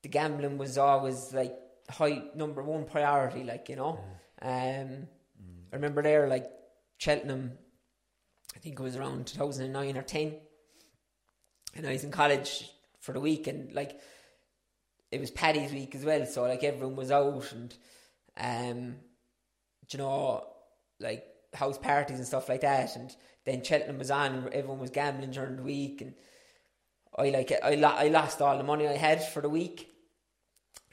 The 0.01 0.09
gambling 0.09 0.57
was 0.57 0.77
always 0.77 1.33
like 1.33 1.55
high 1.89 2.23
number 2.35 2.63
one 2.63 2.85
priority. 2.85 3.43
Like 3.43 3.69
you 3.69 3.75
know. 3.77 3.99
Um, 4.41 5.07
I 5.71 5.75
remember 5.75 6.01
there 6.01 6.27
like 6.27 6.49
Cheltenham. 6.97 7.53
I 8.55 8.59
think 8.59 8.79
it 8.79 8.83
was 8.83 8.95
around 8.97 9.27
2009 9.27 9.97
or 9.97 10.01
10. 10.01 10.33
And 11.75 11.87
I 11.87 11.91
was 11.93 12.03
in 12.03 12.11
college 12.11 12.69
for 12.99 13.13
the 13.13 13.19
week, 13.21 13.47
and 13.47 13.71
like 13.71 13.99
it 15.11 15.19
was 15.19 15.31
Paddy's 15.31 15.71
week 15.71 15.93
as 15.95 16.05
well, 16.05 16.25
so 16.25 16.43
like 16.43 16.63
everyone 16.63 16.95
was 16.95 17.11
out, 17.11 17.51
and 17.51 17.75
um, 18.37 18.95
you 19.89 19.99
know, 19.99 20.45
like 20.99 21.25
house 21.53 21.77
parties 21.77 22.17
and 22.17 22.27
stuff 22.27 22.47
like 22.47 22.61
that, 22.61 22.95
and 22.95 23.13
then 23.45 23.63
Cheltenham 23.63 23.97
was 23.97 24.11
on, 24.11 24.33
and 24.33 24.47
everyone 24.53 24.79
was 24.79 24.89
gambling 24.89 25.31
during 25.31 25.57
the 25.57 25.63
week, 25.63 26.01
and 26.01 26.13
I 27.17 27.29
like 27.29 27.51
I 27.63 27.75
lo- 27.75 27.95
I 27.95 28.07
lost 28.07 28.41
all 28.41 28.57
the 28.57 28.63
money 28.63 28.87
I 28.87 28.95
had 28.95 29.23
for 29.23 29.41
the 29.41 29.49
week, 29.49 29.89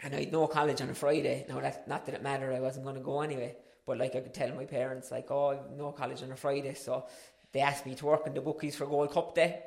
and 0.02 0.14
I 0.14 0.20
had 0.20 0.33
no 0.33 0.46
college 0.48 0.81
on 0.81 0.90
a 0.90 0.94
Friday. 0.94 1.46
Now 1.48 1.61
that 1.61 1.87
not 1.87 2.07
that 2.07 2.14
it 2.14 2.22
mattered, 2.22 2.52
I 2.52 2.61
wasn't 2.61 2.85
going 2.85 2.96
to 2.96 3.02
go 3.02 3.20
anyway. 3.20 3.57
But 3.87 3.98
like 3.98 4.14
I 4.16 4.20
could 4.20 4.35
tell 4.35 4.54
my 4.54 4.66
parents, 4.66 5.11
like, 5.11 5.31
oh, 5.31 5.59
no 5.76 5.92
college 5.92 6.22
on 6.22 6.31
a 6.31 6.37
Friday, 6.37 6.74
so 6.74 7.07
they 7.52 7.61
asked 7.61 7.87
me 7.87 7.94
to 7.94 8.07
work 8.07 8.26
in 8.26 8.35
the 8.35 8.40
bookies 8.42 8.76
for 8.76 8.85
Gold 8.85 9.12
Cup 9.12 9.35
Day. 9.35 9.62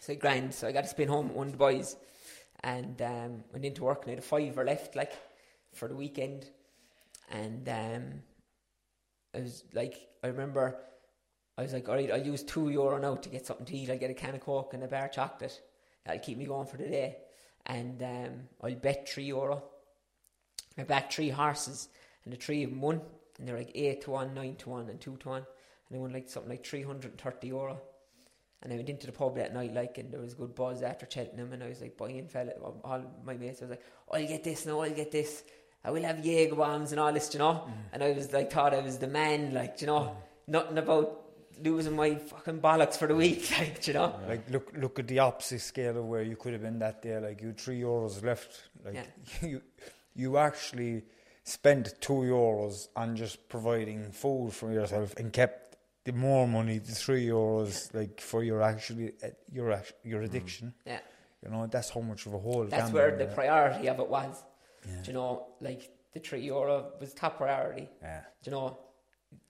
So 0.00 0.14
grand, 0.14 0.54
so 0.54 0.68
I 0.68 0.72
got 0.72 0.82
to 0.82 0.88
spin 0.88 1.08
home 1.08 1.28
with 1.28 1.36
one 1.36 1.46
of 1.46 1.52
the 1.52 1.58
boys, 1.58 1.96
and 2.64 3.00
um, 3.02 3.44
went 3.52 3.64
into 3.64 3.84
work 3.84 4.02
and 4.02 4.08
I 4.08 4.14
had 4.14 4.18
a 4.18 4.22
fiver 4.22 4.64
left, 4.64 4.96
like 4.96 5.12
for 5.74 5.86
the 5.86 5.94
weekend, 5.94 6.46
and 7.30 7.68
um, 7.68 8.04
I 9.34 9.40
was 9.40 9.64
like, 9.74 10.08
I 10.22 10.28
remember, 10.28 10.76
I 11.58 11.62
was 11.62 11.74
like, 11.74 11.88
all 11.88 11.94
right, 11.94 12.10
I'll 12.10 12.26
use 12.26 12.42
two 12.42 12.70
euro 12.70 12.98
now 12.98 13.16
to 13.16 13.28
get 13.28 13.44
something 13.44 13.66
to 13.66 13.76
eat. 13.76 13.90
I'll 13.90 13.98
get 13.98 14.10
a 14.10 14.14
can 14.14 14.34
of 14.34 14.40
coke 14.40 14.72
and 14.72 14.82
a 14.82 14.88
bar 14.88 15.04
of 15.04 15.12
chocolate. 15.12 15.60
That'll 16.06 16.22
keep 16.22 16.38
me 16.38 16.46
going 16.46 16.66
for 16.66 16.78
the 16.78 16.88
day, 16.88 17.18
and 17.66 18.02
um, 18.02 18.32
I'll 18.62 18.74
bet 18.74 19.08
three 19.08 19.24
euro. 19.24 19.62
I 20.78 20.84
backed 20.84 21.12
three 21.12 21.28
horses, 21.28 21.88
and 22.24 22.32
the 22.32 22.38
three 22.38 22.64
of 22.64 22.70
them 22.70 22.80
won, 22.80 23.02
and 23.38 23.46
they're 23.46 23.58
like 23.58 23.72
eight 23.74 24.02
to 24.02 24.12
one, 24.12 24.32
nine 24.32 24.56
to 24.56 24.70
one, 24.70 24.88
and 24.88 25.00
two 25.00 25.16
to 25.18 25.28
one, 25.28 25.42
and 25.42 25.90
they 25.90 25.98
won 25.98 26.12
like 26.14 26.30
something 26.30 26.50
like 26.50 26.64
three 26.64 26.82
hundred 26.82 27.10
and 27.12 27.20
thirty 27.20 27.48
euro. 27.48 27.78
And 28.64 28.72
I 28.72 28.76
went 28.76 28.88
into 28.88 29.06
the 29.06 29.12
pub 29.12 29.36
that 29.36 29.52
night, 29.52 29.74
like, 29.74 29.98
and 29.98 30.10
there 30.10 30.20
was 30.20 30.32
a 30.32 30.36
good 30.36 30.54
buzz 30.54 30.82
after 30.82 31.06
Cheltenham, 31.08 31.52
and 31.52 31.62
I 31.62 31.68
was 31.68 31.82
like 31.82 31.98
buying 31.98 32.26
fella, 32.28 32.52
all 32.82 33.04
my 33.22 33.34
mates. 33.34 33.60
I 33.60 33.66
was 33.66 33.70
like, 33.72 33.84
I'll 34.10 34.26
get 34.26 34.42
this, 34.42 34.64
no, 34.64 34.82
I'll 34.82 34.90
get 34.90 35.12
this. 35.12 35.44
I 35.84 35.90
will 35.90 36.02
have 36.02 36.24
Jaeger 36.24 36.54
bombs 36.54 36.92
and 36.92 37.00
all 37.00 37.12
this, 37.12 37.32
you 37.34 37.38
know. 37.38 37.52
Mm. 37.52 37.72
And 37.92 38.02
I 38.02 38.12
was 38.12 38.32
like, 38.32 38.50
thought 38.50 38.72
I 38.72 38.80
was 38.80 38.96
the 38.96 39.06
man, 39.06 39.52
like, 39.52 39.82
you 39.82 39.86
know, 39.86 40.00
mm. 40.00 40.16
nothing 40.46 40.78
about 40.78 41.24
losing 41.62 41.94
my 41.94 42.14
fucking 42.14 42.60
bollocks 42.60 42.96
for 42.96 43.06
the 43.06 43.14
week, 43.14 43.50
like, 43.58 43.86
you 43.86 43.92
know. 43.92 44.18
Like 44.26 44.48
look, 44.50 44.72
look 44.74 44.98
at 44.98 45.08
the 45.08 45.18
opposite 45.18 45.60
scale 45.60 45.98
of 45.98 46.06
where 46.06 46.22
you 46.22 46.36
could 46.36 46.54
have 46.54 46.62
been 46.62 46.78
that 46.78 47.02
day. 47.02 47.18
Like 47.18 47.42
you 47.42 47.48
had 47.48 47.60
three 47.60 47.80
euros 47.80 48.24
left. 48.24 48.62
Like 48.82 49.06
you, 49.42 49.60
you 50.14 50.38
actually 50.38 51.02
spent 51.44 52.00
two 52.00 52.14
euros 52.14 52.88
on 52.96 53.14
just 53.14 53.48
providing 53.48 54.10
food 54.10 54.52
for 54.52 54.72
yourself 54.72 55.14
and 55.18 55.32
kept 55.32 55.73
the 56.04 56.12
more 56.12 56.46
money, 56.46 56.78
the 56.78 56.92
three 56.92 57.26
euros, 57.26 57.92
like 57.94 58.20
for 58.20 58.42
your 58.42 58.62
actually 58.62 59.12
uh, 59.22 59.28
your 59.50 59.82
your 60.02 60.22
addiction. 60.22 60.74
Yeah. 60.86 61.00
You 61.42 61.50
know 61.50 61.66
that's 61.66 61.90
how 61.90 62.00
much 62.00 62.26
of 62.26 62.34
a 62.34 62.38
hole. 62.38 62.64
That's 62.64 62.92
where 62.92 63.16
the 63.16 63.24
yeah. 63.24 63.34
priority 63.34 63.88
of 63.88 63.98
it 64.00 64.08
was. 64.08 64.42
Do 64.84 65.10
you 65.10 65.12
know, 65.14 65.46
like 65.60 65.90
the 66.12 66.20
three 66.20 66.42
euro 66.42 66.92
was 67.00 67.14
top 67.14 67.38
priority. 67.38 67.88
Yeah. 68.02 68.20
Do 68.42 68.50
you 68.50 68.56
know, 68.56 68.78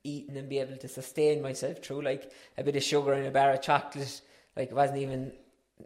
eating 0.02 0.36
and 0.36 0.48
be 0.48 0.58
able 0.58 0.76
to 0.76 0.88
sustain 0.88 1.42
myself 1.42 1.78
through 1.78 2.02
like 2.02 2.30
a 2.56 2.64
bit 2.64 2.76
of 2.76 2.82
sugar 2.82 3.12
and 3.12 3.26
a 3.26 3.30
bar 3.30 3.52
of 3.52 3.62
chocolate. 3.62 4.20
Like 4.56 4.70
it 4.70 4.74
wasn't 4.74 4.98
even 4.98 5.32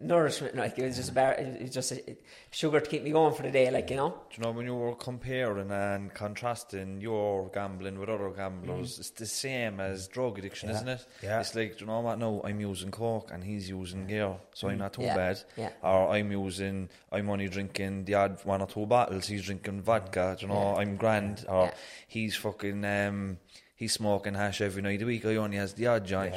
nourishment. 0.01 0.55
Like 0.57 0.79
it 0.79 0.85
was 0.85 0.97
just 0.97 1.11
a 1.11 1.13
bar. 1.13 1.33
It 1.33 1.63
was 1.63 1.71
just 1.71 1.93
a, 1.93 2.17
sugar 2.51 2.81
to 2.81 2.89
keep 2.89 3.03
me 3.03 3.11
going 3.11 3.35
for 3.35 3.43
the 3.43 3.51
day. 3.51 3.71
Like 3.71 3.91
you 3.91 3.97
know. 3.97 4.11
Do 4.31 4.37
you 4.37 4.43
know 4.45 4.51
when 4.53 4.67
you 4.67 4.75
were 4.75 4.95
comparing 4.95 5.71
and 5.71 6.13
contrasting 6.15 7.01
your 7.01 7.49
gambling 7.53 7.99
with 7.99 8.09
other 8.09 8.31
gamblers, 8.31 8.99
it's 8.99 9.11
the 9.11 9.27
same 9.27 9.81
as 9.81 10.09
drug 10.09 10.39
addiction, 10.39 10.69
Yeah. 10.69 10.75
isn't 10.77 10.89
it? 10.89 11.07
Yeah. 11.23 11.41
It's 11.41 11.55
like, 11.55 11.79
do 11.79 11.85
you 11.85 11.87
know 11.87 12.01
what? 12.01 12.19
No, 12.19 12.41
I'm 12.45 12.61
using 12.61 12.91
coke 12.91 13.31
and 13.33 13.43
he's 13.43 13.69
using 13.69 14.07
gear, 14.07 14.37
so 14.55 14.69
I'm 14.69 14.79
not 14.79 14.93
too 14.93 15.03
Yeah. 15.03 15.17
bad. 15.17 15.41
Yeah. 15.57 15.71
Or 15.83 16.09
I'm 16.11 16.31
using, 16.33 16.89
I'm 17.11 17.29
only 17.31 17.49
drinking 17.49 18.05
the 18.05 18.15
odd 18.15 18.45
one 18.45 18.61
or 18.63 18.67
two 18.67 18.87
bottles. 18.87 19.27
He's 19.27 19.45
drinking 19.45 19.83
vodka. 19.83 20.37
Do 20.39 20.47
you 20.47 20.53
know? 20.53 20.75
Yeah. 20.75 20.81
I'm 20.81 20.97
grand. 20.97 21.45
Or 21.49 21.65
Yeah. 21.67 21.75
he's 22.09 22.37
fucking. 22.37 22.85
um 22.85 23.39
He's 23.79 23.93
smoking 23.93 24.35
hash 24.35 24.61
every 24.61 24.83
night 24.83 24.95
of 24.95 25.01
the 25.01 25.07
week. 25.07 25.25
Oh, 25.25 25.31
I 25.31 25.37
only 25.37 25.57
has 25.57 25.73
the 25.73 25.87
odd 25.87 26.05
joint. 26.05 26.35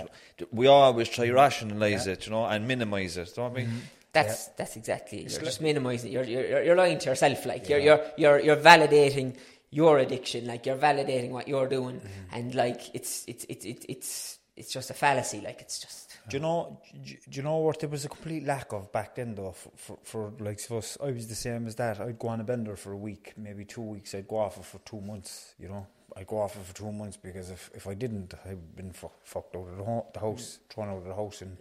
We 0.51 0.67
always 0.67 1.10
try 1.10 1.25
to 1.25 1.34
rationalise 1.34 2.06
it, 2.06 2.27
you 2.27 2.32
know, 2.32 2.45
and 2.45 2.67
minimise 2.67 3.17
it. 3.17 3.34
Do 3.34 3.41
you 3.41 3.47
know 3.47 3.49
what 3.49 3.58
I 3.58 3.63
mean? 3.63 3.71
Mm-hmm. 3.71 3.80
That's 4.13 4.47
that's 4.49 4.75
exactly. 4.75 5.25
it. 5.25 5.32
You're 5.32 5.41
just 5.41 5.60
minimising. 5.60 6.12
You're, 6.12 6.23
you're 6.23 6.63
you're 6.63 6.75
lying 6.75 6.99
to 6.99 7.10
yourself. 7.10 7.47
Like 7.47 7.67
you're 7.67 7.80
you're 7.80 8.06
you're 8.15 8.39
you're 8.39 8.58
validating 8.58 9.38
your 9.71 9.97
addiction. 9.97 10.45
Like 10.45 10.67
you're 10.67 10.75
validating 10.75 11.32
what 11.32 11.47
you're 11.47 11.67
doing, 11.67 11.95
mm-hmm. 11.95 12.36
and 12.36 12.54
like 12.54 12.93
it's 12.93 13.25
it's 13.27 13.43
it's 13.49 13.65
it's 13.65 13.86
it's 13.89 14.39
it's 14.56 14.71
just 14.71 14.91
a 14.91 14.93
fallacy. 14.93 15.41
Like 15.41 15.62
it's 15.62 15.80
just. 15.80 16.10
Do 16.30 16.38
you 16.38 16.41
know? 16.41 16.80
Do 17.04 17.15
you 17.32 17.41
know 17.41 17.58
what 17.58 17.80
there 17.80 17.89
was 17.89 18.06
a 18.06 18.10
complete 18.10 18.45
lack 18.45 18.71
of 18.73 18.91
back 18.91 19.15
then 19.15 19.34
though? 19.34 19.54
For, 19.54 19.71
for, 19.75 19.97
for 20.04 20.34
like 20.39 20.60
us, 20.69 20.95
I 21.04 21.10
was 21.10 21.27
the 21.27 21.34
same 21.34 21.65
as 21.65 21.75
that. 21.77 21.99
I'd 21.99 22.19
go 22.19 22.27
on 22.27 22.39
a 22.39 22.43
bender 22.43 22.75
for 22.75 22.91
a 22.91 22.97
week, 22.97 23.34
maybe 23.36 23.65
two 23.65 23.82
weeks. 23.82 24.13
I'd 24.13 24.27
go 24.27 24.38
off 24.38 24.58
it 24.58 24.65
for 24.65 24.77
two 24.80 25.01
months. 25.01 25.56
You 25.58 25.69
know, 25.69 25.88
I'd 26.17 26.28
go 26.28 26.39
off 26.39 26.56
it 26.56 26.63
for 26.65 26.76
two 26.76 26.91
months 26.91 27.17
because 27.17 27.50
if, 27.50 27.69
if 27.74 27.88
I 27.88 27.93
didn't, 27.93 28.34
I'd 28.45 28.76
been 28.76 28.91
fu- 28.91 29.12
fucked 29.24 29.56
out 29.56 29.67
of 29.69 29.78
the, 29.78 29.84
ho- 29.84 30.08
the 30.13 30.19
house, 30.19 30.60
thrown 30.69 30.89
out 30.89 30.97
of 30.97 31.06
the 31.06 31.15
house, 31.15 31.41
and 31.41 31.58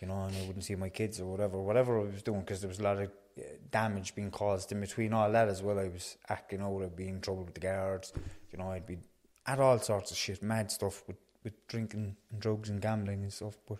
you 0.00 0.08
know, 0.08 0.24
and 0.24 0.36
I 0.36 0.46
wouldn't 0.46 0.64
see 0.64 0.74
my 0.76 0.88
kids 0.88 1.20
or 1.20 1.26
whatever, 1.26 1.60
whatever 1.60 1.98
I 2.00 2.04
was 2.04 2.22
doing, 2.22 2.40
because 2.40 2.60
there 2.60 2.68
was 2.68 2.78
a 2.78 2.82
lot 2.82 2.98
of 2.98 3.10
uh, 3.38 3.42
damage 3.70 4.14
being 4.14 4.30
caused 4.30 4.70
in 4.72 4.80
between 4.80 5.12
all 5.12 5.30
that 5.32 5.48
as 5.48 5.62
well. 5.62 5.78
I 5.78 5.88
was 5.88 6.16
acting 6.28 6.60
out, 6.60 6.82
I'd 6.82 6.94
be 6.96 7.08
in 7.08 7.20
trouble 7.20 7.44
with 7.44 7.54
the 7.54 7.60
guards. 7.60 8.12
You 8.52 8.58
know, 8.58 8.70
I'd 8.70 8.86
be 8.86 8.98
at 9.46 9.58
all 9.58 9.78
sorts 9.78 10.10
of 10.10 10.16
shit, 10.16 10.42
mad 10.42 10.70
stuff 10.70 11.02
with 11.06 11.16
with 11.42 11.66
drinking 11.68 12.16
and 12.30 12.40
drugs 12.40 12.70
and 12.70 12.80
gambling 12.80 13.22
and 13.22 13.32
stuff, 13.32 13.56
but. 13.68 13.78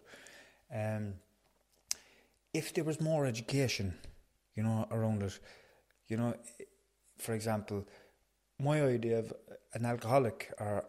Um, 0.74 1.14
if 2.52 2.72
there 2.72 2.84
was 2.84 3.00
more 3.00 3.26
education, 3.26 3.94
you 4.54 4.62
know, 4.62 4.86
around 4.90 5.22
it, 5.22 5.38
you 6.08 6.16
know, 6.16 6.34
for 7.18 7.34
example, 7.34 7.84
my 8.60 8.82
idea 8.82 9.18
of 9.18 9.32
an 9.74 9.84
alcoholic 9.84 10.52
or 10.58 10.84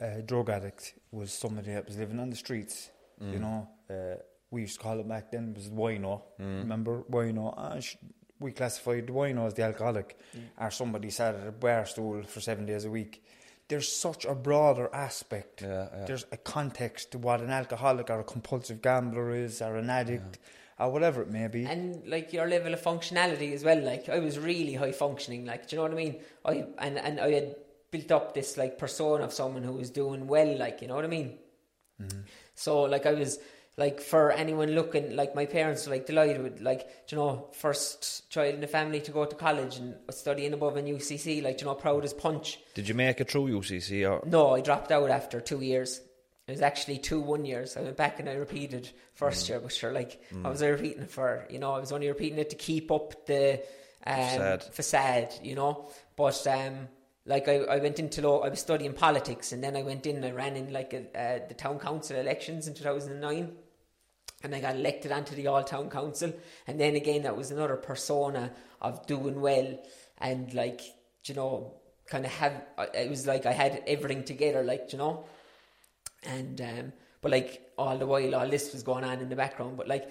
a 0.00 0.22
drug 0.22 0.50
addict 0.50 0.94
was 1.10 1.32
somebody 1.32 1.72
that 1.72 1.86
was 1.86 1.96
living 1.96 2.20
on 2.20 2.30
the 2.30 2.36
streets. 2.36 2.90
You 3.20 3.38
mm. 3.38 3.40
know, 3.40 3.68
uh, 3.90 4.16
we 4.50 4.62
used 4.62 4.76
to 4.76 4.80
call 4.80 5.00
it 5.00 5.08
back 5.08 5.32
then 5.32 5.54
was 5.54 5.68
wino. 5.68 6.22
Mm. 6.40 6.58
Remember 6.60 7.02
wino? 7.10 7.54
Ah, 7.56 7.80
sh- 7.80 7.96
we 8.38 8.52
classified 8.52 9.06
the 9.06 9.12
wino 9.12 9.46
as 9.46 9.54
the 9.54 9.62
alcoholic, 9.62 10.18
or 10.58 10.70
somebody 10.70 11.10
sat 11.10 11.34
at 11.34 11.46
a 11.46 11.52
bar 11.52 11.86
stool 11.86 12.22
for 12.24 12.40
seven 12.40 12.66
days 12.66 12.84
a 12.84 12.90
week. 12.90 13.24
There's 13.68 13.90
such 13.90 14.24
a 14.26 14.34
broader 14.34 14.88
aspect. 14.92 15.62
Yeah, 15.62 15.88
yeah. 15.92 16.04
There's 16.04 16.26
a 16.30 16.36
context 16.36 17.12
to 17.12 17.18
what 17.18 17.40
an 17.40 17.50
alcoholic 17.50 18.10
or 18.10 18.20
a 18.20 18.24
compulsive 18.24 18.82
gambler 18.82 19.34
is, 19.34 19.62
or 19.62 19.76
an 19.76 19.88
addict, 19.90 20.38
or 20.78 20.90
whatever 20.92 21.22
it 21.22 21.30
may 21.30 21.48
be. 21.48 21.64
and 21.64 22.06
like 22.06 22.32
your 22.32 22.46
level 22.46 22.74
of 22.74 22.82
functionality 22.82 23.52
as 23.54 23.64
well. 23.64 23.80
Like 23.82 24.08
I 24.08 24.18
was 24.18 24.38
really 24.38 24.74
high 24.74 24.92
functioning. 24.92 25.46
Like, 25.46 25.68
do 25.68 25.76
you 25.76 25.78
know 25.78 25.88
what 25.88 25.92
I 25.92 26.04
mean? 26.04 26.20
I 26.44 26.66
and 26.78 26.98
and 26.98 27.18
I 27.18 27.30
had 27.30 27.56
built 27.90 28.10
up 28.10 28.34
this 28.34 28.56
like 28.56 28.78
persona 28.78 29.24
of 29.24 29.32
someone 29.32 29.62
who 29.62 29.72
was 29.72 29.90
doing 29.90 30.26
well. 30.26 30.56
Like, 30.58 30.82
you 30.82 30.88
know 30.88 30.94
what 30.94 31.04
I 31.04 31.08
mean? 31.08 31.38
So 32.54 32.82
like 32.82 33.06
I 33.06 33.12
was 33.12 33.38
like 33.78 34.00
for 34.00 34.32
anyone 34.32 34.70
looking 34.70 35.16
like 35.16 35.34
my 35.34 35.44
parents 35.46 35.86
were 35.86 35.92
like 35.92 36.06
delighted 36.06 36.42
with 36.42 36.60
like 36.60 36.88
you 37.10 37.16
know 37.16 37.48
first 37.52 38.28
child 38.30 38.54
in 38.54 38.60
the 38.60 38.66
family 38.66 39.00
to 39.00 39.10
go 39.10 39.24
to 39.24 39.36
college 39.36 39.76
and 39.76 39.94
studying 40.10 40.54
above 40.54 40.76
in 40.76 40.86
UCC 40.86 41.42
like 41.42 41.60
you 41.60 41.66
know 41.66 41.74
proud 41.74 42.04
as 42.04 42.14
punch. 42.14 42.58
Did 42.74 42.88
you 42.88 42.94
make 42.94 43.20
it 43.20 43.30
through 43.30 43.48
UCC 43.48 44.10
or 44.10 44.26
No, 44.26 44.54
I 44.54 44.60
dropped 44.60 44.92
out 44.92 45.10
after 45.10 45.40
two 45.40 45.60
years. 45.60 46.00
It 46.48 46.52
was 46.52 46.62
actually 46.62 46.98
two 46.98 47.20
one 47.20 47.44
years. 47.44 47.76
I 47.76 47.80
went 47.82 47.96
back 47.96 48.20
and 48.20 48.28
I 48.28 48.34
repeated 48.34 48.88
first 49.14 49.48
year, 49.48 49.58
but 49.58 49.72
sure, 49.72 49.92
like 49.92 50.22
I 50.44 50.48
was 50.48 50.62
repeating 50.62 51.02
it 51.02 51.10
for 51.10 51.46
you 51.50 51.58
know 51.58 51.72
I 51.72 51.80
was 51.80 51.92
only 51.92 52.08
repeating 52.08 52.38
it 52.38 52.50
to 52.50 52.56
keep 52.56 52.90
up 52.90 53.26
the 53.26 53.60
um, 54.06 54.16
Facade. 54.16 54.62
facade, 54.72 55.34
you 55.42 55.54
know. 55.54 55.88
But 56.14 56.46
um, 56.46 56.88
like 57.26 57.48
I, 57.48 57.56
I 57.56 57.78
went 57.78 57.98
into 57.98 58.22
law, 58.22 58.40
I 58.40 58.48
was 58.48 58.60
studying 58.60 58.92
politics, 58.92 59.52
and 59.52 59.62
then 59.62 59.76
I 59.76 59.82
went 59.82 60.06
in. 60.06 60.16
And 60.16 60.24
I 60.24 60.30
ran 60.30 60.56
in 60.56 60.72
like 60.72 60.92
a, 60.92 61.42
the 61.48 61.54
town 61.54 61.78
council 61.78 62.16
elections 62.16 62.68
in 62.68 62.74
two 62.74 62.84
thousand 62.84 63.12
and 63.12 63.20
nine, 63.20 63.52
and 64.42 64.54
I 64.54 64.60
got 64.60 64.76
elected 64.76 65.12
onto 65.12 65.34
the 65.34 65.44
Youghal 65.44 65.66
town 65.66 65.90
council. 65.90 66.32
And 66.66 66.80
then 66.80 66.94
again, 66.94 67.22
that 67.22 67.36
was 67.36 67.50
another 67.50 67.76
persona 67.76 68.52
of 68.80 69.06
doing 69.06 69.40
well 69.40 69.78
and 70.18 70.54
like 70.54 70.80
you 71.24 71.34
know, 71.34 71.74
kind 72.06 72.24
of 72.24 72.32
have. 72.32 72.62
uh, 72.78 72.86
It 72.94 73.10
was 73.10 73.26
like 73.26 73.46
I 73.46 73.52
had 73.52 73.82
everything 73.86 74.24
together, 74.24 74.62
like 74.62 74.92
you 74.92 74.98
know, 74.98 75.24
and 76.22 76.60
um, 76.60 76.92
but 77.20 77.32
like 77.32 77.72
all 77.76 77.98
the 77.98 78.06
while, 78.06 78.34
all 78.34 78.48
this 78.48 78.72
was 78.72 78.82
going 78.82 79.04
on 79.04 79.20
in 79.20 79.28
the 79.28 79.36
background. 79.36 79.76
But 79.76 79.88
like, 79.88 80.08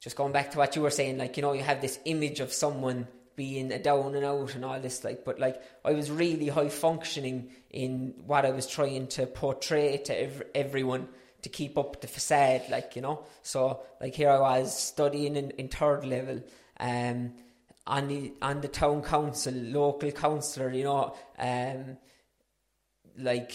just 0.00 0.16
going 0.16 0.32
back 0.32 0.50
to 0.50 0.58
what 0.58 0.76
you 0.76 0.82
were 0.82 0.90
saying, 0.90 1.16
like 1.16 1.36
you 1.38 1.42
know, 1.42 1.54
you 1.54 1.62
have 1.62 1.80
this 1.80 1.98
image 2.04 2.40
of 2.40 2.52
someone 2.52 3.08
being 3.36 3.72
a 3.72 3.78
down 3.78 4.14
and 4.14 4.24
out 4.24 4.54
and 4.54 4.64
all 4.64 4.80
this, 4.80 5.04
like, 5.04 5.24
but 5.24 5.38
like 5.38 5.60
I 5.84 5.92
was 5.92 6.10
really 6.10 6.48
high 6.48 6.68
functioning 6.68 7.50
in 7.70 8.14
what 8.26 8.44
I 8.46 8.50
was 8.50 8.66
trying 8.66 9.08
to 9.08 9.26
portray 9.26 9.98
to 9.98 10.22
ev- 10.22 10.42
everyone 10.54 11.08
to 11.42 11.48
keep 11.48 11.76
up 11.76 12.00
the 12.00 12.06
facade, 12.06 12.62
like 12.70 12.96
you 12.96 13.02
know. 13.02 13.24
So 13.42 13.80
like 14.00 14.14
here 14.14 14.30
I 14.30 14.38
was 14.38 14.78
studying 14.78 15.36
in, 15.36 15.50
in 15.52 15.68
third 15.68 16.04
level, 16.04 16.42
um, 16.80 17.32
on 17.86 18.08
the 18.08 18.32
on 18.40 18.60
the 18.60 18.68
town 18.68 19.02
council, 19.02 19.54
local 19.54 20.10
councillor, 20.12 20.72
you 20.72 20.84
know, 20.84 21.14
um, 21.38 21.96
like 23.18 23.52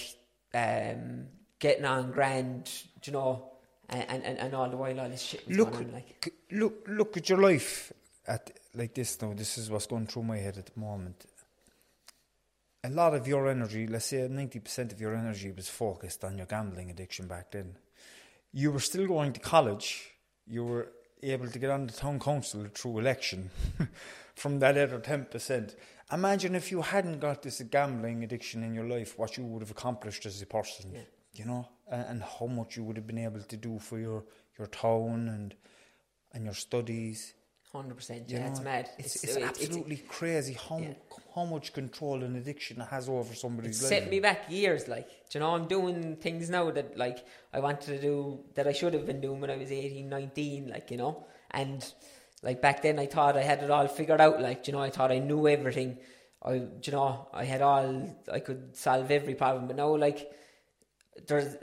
um, 0.54 1.28
getting 1.60 1.86
on 1.86 2.12
grand, 2.12 2.72
you 3.04 3.14
know, 3.14 3.52
and, 3.90 4.24
and, 4.24 4.38
and 4.38 4.54
all 4.54 4.70
the 4.70 4.78
while 4.78 5.00
all 5.00 5.10
this 5.10 5.22
shit 5.22 5.48
was 5.48 5.58
Look, 5.58 5.76
on, 5.76 5.92
like 5.92 6.34
look, 6.52 6.86
look 6.88 7.18
at 7.18 7.30
your 7.30 7.40
life 7.40 7.92
at 8.28 8.52
like 8.74 8.94
this 8.94 9.22
now. 9.22 9.34
This 9.34 9.58
is 9.58 9.70
what's 9.70 9.88
going 9.88 10.08
through 10.08 10.24
my 10.24 10.38
head 10.38 10.58
at 10.58 10.68
the 10.68 10.80
moment. 10.80 11.26
A 12.84 12.90
lot 12.90 13.14
of 13.14 13.28
your 13.28 13.50
energy, 13.50 13.88
let's 13.88 14.06
say 14.06 14.28
ninety 14.28 14.60
percent 14.60 14.94
of 14.94 15.02
your 15.02 15.16
energy, 15.16 15.52
was 15.52 15.68
focused 15.68 16.24
on 16.24 16.38
your 16.38 16.48
gambling 16.48 16.90
addiction 16.90 17.28
back 17.28 17.52
then. 17.52 17.76
You 18.54 18.72
were 18.72 18.80
still 18.80 19.08
going 19.08 19.34
to 19.34 19.40
college. 19.40 20.12
You 20.48 20.64
were 20.64 20.92
able 21.22 21.50
to 21.50 21.60
get 21.60 21.70
on 21.70 21.88
the 21.88 21.94
town 21.94 22.20
council 22.20 22.66
through 22.74 23.00
election 23.00 23.50
from 24.36 24.60
that 24.60 24.78
other 24.78 25.00
ten 25.00 25.26
percent. 25.26 25.76
Imagine 26.12 26.56
if 26.56 26.72
you 26.72 26.82
hadn't 26.82 27.20
got 27.20 27.44
this 27.44 27.62
gambling 27.62 28.24
addiction 28.24 28.64
in 28.64 28.74
your 28.74 28.88
life, 28.88 29.20
what 29.20 29.38
you 29.38 29.46
would 29.46 29.62
have 29.62 29.72
accomplished 29.72 30.26
as 30.26 30.42
a 30.42 30.46
person. 30.46 30.92
Yeah. 30.94 31.02
You 31.34 31.46
know, 31.46 31.70
and, 31.92 32.06
and 32.08 32.24
how 32.24 32.48
much 32.48 32.76
you 32.76 32.84
would 32.84 32.96
have 32.96 33.06
been 33.06 33.20
able 33.20 33.42
to 33.42 33.58
do 33.58 33.78
for 33.78 34.00
your 34.00 34.24
your 34.58 34.68
town 34.68 35.28
and 35.28 35.56
and 36.34 36.46
your 36.46 36.54
studies. 36.54 37.34
Hundred 37.72 37.96
percent. 37.96 38.24
Yeah, 38.28 38.48
it's 38.50 38.62
mad. 38.62 38.90
It's, 38.98 39.16
it's, 39.16 39.24
it- 39.26 39.30
it's- 39.38 39.50
absolutely 39.50 39.98
crazy 39.98 40.54
how 40.54 40.80
Yeah. 40.80 40.94
how 41.36 41.46
much 41.46 41.72
control 41.74 42.24
an 42.24 42.36
addiction 42.36 42.80
has 42.80 43.08
over 43.08 43.34
somebody's 43.36 43.82
It's 43.82 43.92
life. 43.92 44.02
set 44.02 44.10
me 44.10 44.20
back 44.20 44.50
years. 44.50 44.88
Like, 44.88 45.08
do 45.30 45.38
you 45.38 45.40
know, 45.42 45.52
I'm 45.56 45.68
doing 45.68 46.16
things 46.18 46.50
now 46.50 46.72
that 46.72 46.98
like 46.98 47.20
I 47.54 47.60
wanted 47.60 47.86
to 47.96 48.02
do 48.02 48.44
that 48.56 48.68
I 48.68 48.72
should 48.74 48.94
have 48.94 49.06
been 49.06 49.22
doing 49.22 49.40
when 49.42 49.50
I 49.52 49.58
was 49.58 49.72
18, 49.72 50.10
19, 50.10 50.68
Like, 50.70 50.90
you 50.92 50.98
know, 50.98 51.26
and 51.52 51.86
like 52.42 52.62
back 52.62 52.82
then 52.82 52.98
I 53.00 53.06
thought 53.06 53.38
I 53.38 53.44
had 53.44 53.62
it 53.64 53.70
all 53.70 53.88
figured 53.88 54.20
out. 54.22 54.42
Like, 54.42 54.64
do 54.64 54.72
you 54.72 54.78
know, 54.78 54.84
I 54.84 54.90
thought 54.90 55.12
I 55.12 55.20
knew 55.20 55.48
everything. 55.48 56.00
I, 56.42 56.54
you 56.54 56.92
know, 56.92 57.28
I 57.34 57.44
had 57.44 57.62
all 57.62 58.18
I 58.32 58.40
could 58.40 58.76
solve 58.76 59.12
every 59.12 59.36
problem. 59.36 59.68
But 59.68 59.76
now, 59.76 59.96
like, 59.96 60.32
there's. 61.28 61.56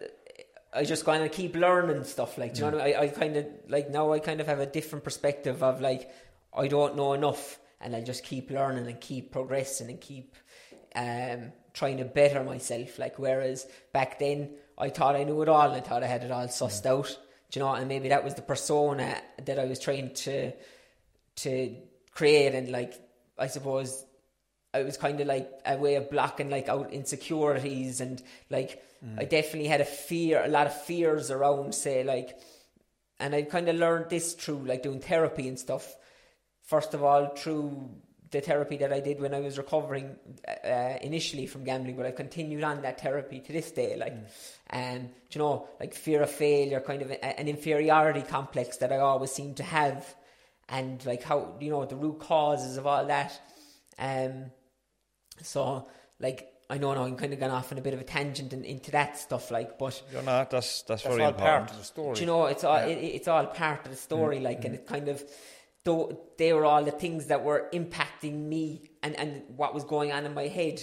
I 0.77 0.85
just 0.85 1.05
kind 1.05 1.25
of 1.25 1.33
keep 1.33 1.57
learning 1.57 2.05
stuff. 2.05 2.37
Like, 2.37 2.55
do 2.55 2.65
you 2.65 2.71
know, 2.71 2.77
what 2.77 2.87
I, 2.87 3.05
I 3.05 3.09
kind 3.09 3.37
of 3.37 3.47
like 3.69 3.91
now. 3.91 4.13
I 4.13 4.19
kind 4.19 4.41
of 4.41 4.47
have 4.47 4.61
a 4.61 4.67
different 4.67 5.05
perspective 5.05 5.63
of 5.63 5.81
like 5.81 6.11
I 6.55 6.69
don't 6.69 6.97
know 6.97 7.15
enough, 7.15 7.59
and 7.81 7.97
I 7.97 8.03
just 8.03 8.25
keep 8.25 8.51
learning 8.51 8.87
and 8.87 9.01
keep 9.01 9.33
progressing 9.33 9.89
and 9.89 10.01
keep 10.01 10.37
um, 10.95 11.53
trying 11.73 11.97
to 11.99 12.05
better 12.05 12.45
myself. 12.45 12.99
Like 12.99 13.19
whereas 13.19 13.67
back 13.93 14.19
then 14.19 14.51
I 14.79 14.91
thought 14.91 15.17
I 15.17 15.25
knew 15.25 15.41
it 15.43 15.49
all. 15.49 15.71
I 15.71 15.81
thought 15.81 16.03
I 16.03 16.07
had 16.07 16.25
it 16.25 16.31
all 16.31 16.47
sussed 16.47 16.87
out. 16.87 17.17
Do 17.51 17.59
you 17.59 17.65
know? 17.65 17.73
And 17.73 17.89
maybe 17.89 18.11
that 18.11 18.25
was 18.25 18.35
the 18.35 18.43
persona 18.43 19.17
that 19.45 19.59
I 19.59 19.65
was 19.65 19.79
trying 19.79 20.13
to 20.15 20.53
to 21.37 21.77
create. 22.13 22.55
And 22.55 22.71
like 22.71 22.95
I 23.39 23.47
suppose 23.47 24.05
I 24.75 24.83
was 24.83 24.99
kind 24.99 25.21
of 25.21 25.27
like 25.27 25.51
a 25.65 25.77
way 25.79 25.95
of 25.95 26.11
blocking 26.11 26.51
like 26.51 26.69
out 26.69 26.93
insecurities 26.93 28.01
and 28.03 28.23
like 28.51 28.83
I 29.19 29.25
definitely 29.25 29.69
had 29.69 29.81
a 29.81 29.85
fear, 29.85 30.43
a 30.45 30.49
lot 30.49 30.67
of 30.67 30.83
fears 30.83 31.31
around 31.31 31.75
say 31.75 32.05
like, 32.05 32.39
and 33.19 33.35
I 33.35 33.43
kind 33.43 33.69
of 33.69 33.77
learned 33.77 34.11
this 34.11 34.35
through 34.35 34.67
like 34.67 34.83
doing 34.83 35.01
therapy 35.01 35.49
and 35.49 35.59
stuff. 35.59 35.97
First 36.65 36.95
of 36.95 37.03
all, 37.03 37.29
through 37.35 37.89
the 38.31 38.41
therapy 38.41 38.77
that 38.79 38.93
I 38.93 39.01
did 39.01 39.21
when 39.21 39.35
I 39.35 39.41
was 39.41 39.57
recovering 39.57 40.17
uh, 40.65 40.99
initially 41.01 41.47
from 41.47 41.65
gambling, 41.65 41.97
but 41.97 42.07
I 42.07 42.11
continued 42.11 42.65
on 42.65 42.83
that 42.83 43.01
therapy 43.01 43.41
to 43.41 43.53
this 43.53 43.71
day. 43.71 43.97
Like, 43.97 44.15
um, 44.71 45.11
you 45.31 45.39
know, 45.39 45.69
like 45.79 45.95
fear 45.95 46.23
of 46.23 46.31
failure, 46.31 46.81
kind 46.81 47.03
of 47.03 47.11
a, 47.11 47.25
an 47.41 47.49
inferiority 47.49 48.23
complex 48.23 48.79
that 48.79 48.93
I 48.93 48.99
always 48.99 49.31
seem 49.31 49.55
to 49.55 49.63
have, 49.63 50.15
and 50.69 51.05
like 51.07 51.23
how 51.23 51.55
you 51.61 51.71
know 51.71 51.85
the 51.85 51.97
root 51.97 52.19
causes 52.19 52.77
of 52.77 52.87
all 52.87 53.07
that. 53.07 53.41
Um, 53.99 54.51
so 55.43 55.87
like 56.21 56.49
I 56.69 56.79
know 56.79 56.95
now 56.95 57.05
I'm 57.05 57.17
kind 57.17 57.33
of 57.33 57.39
gone 57.39 57.51
off 57.51 57.71
on 57.71 57.79
a 57.79 57.81
bit 57.81 57.95
of 57.95 58.01
a 58.01 58.05
tangent 58.05 58.53
in, 58.53 58.65
into 58.65 58.91
that 58.91 59.19
stuff, 59.19 59.51
like, 59.51 59.79
but 59.79 60.03
You're 60.13 60.23
not. 60.23 60.51
That's 60.51 60.83
that's, 60.83 61.03
That's 61.03 61.15
very 61.15 61.23
all 61.23 61.31
important. 61.31 61.59
part 61.59 61.71
of 61.71 61.79
the 61.79 61.85
story. 61.85 62.15
do 62.15 62.21
you 62.21 62.27
know, 62.27 62.47
it's 62.47 62.65
all 62.65 62.77
it, 62.77 62.95
it's 62.95 63.29
all 63.29 63.47
part 63.47 63.85
of 63.85 63.91
the 63.93 63.97
story, 63.97 64.41
like, 64.41 64.65
and 64.65 64.75
mm-hmm. 64.75 64.83
it 64.83 64.87
kind 64.87 65.09
of 65.09 65.25
though 65.85 66.21
they 66.37 66.53
were 66.53 66.65
all 66.65 66.83
the 66.83 66.91
things 66.91 67.27
that 67.27 67.45
were 67.45 67.69
impacting 67.73 68.49
me 68.49 68.83
and 69.03 69.15
and 69.19 69.43
what 69.57 69.75
was 69.75 69.85
going 69.85 70.13
on 70.13 70.27
in 70.27 70.35
my 70.35 70.49
head, 70.49 70.83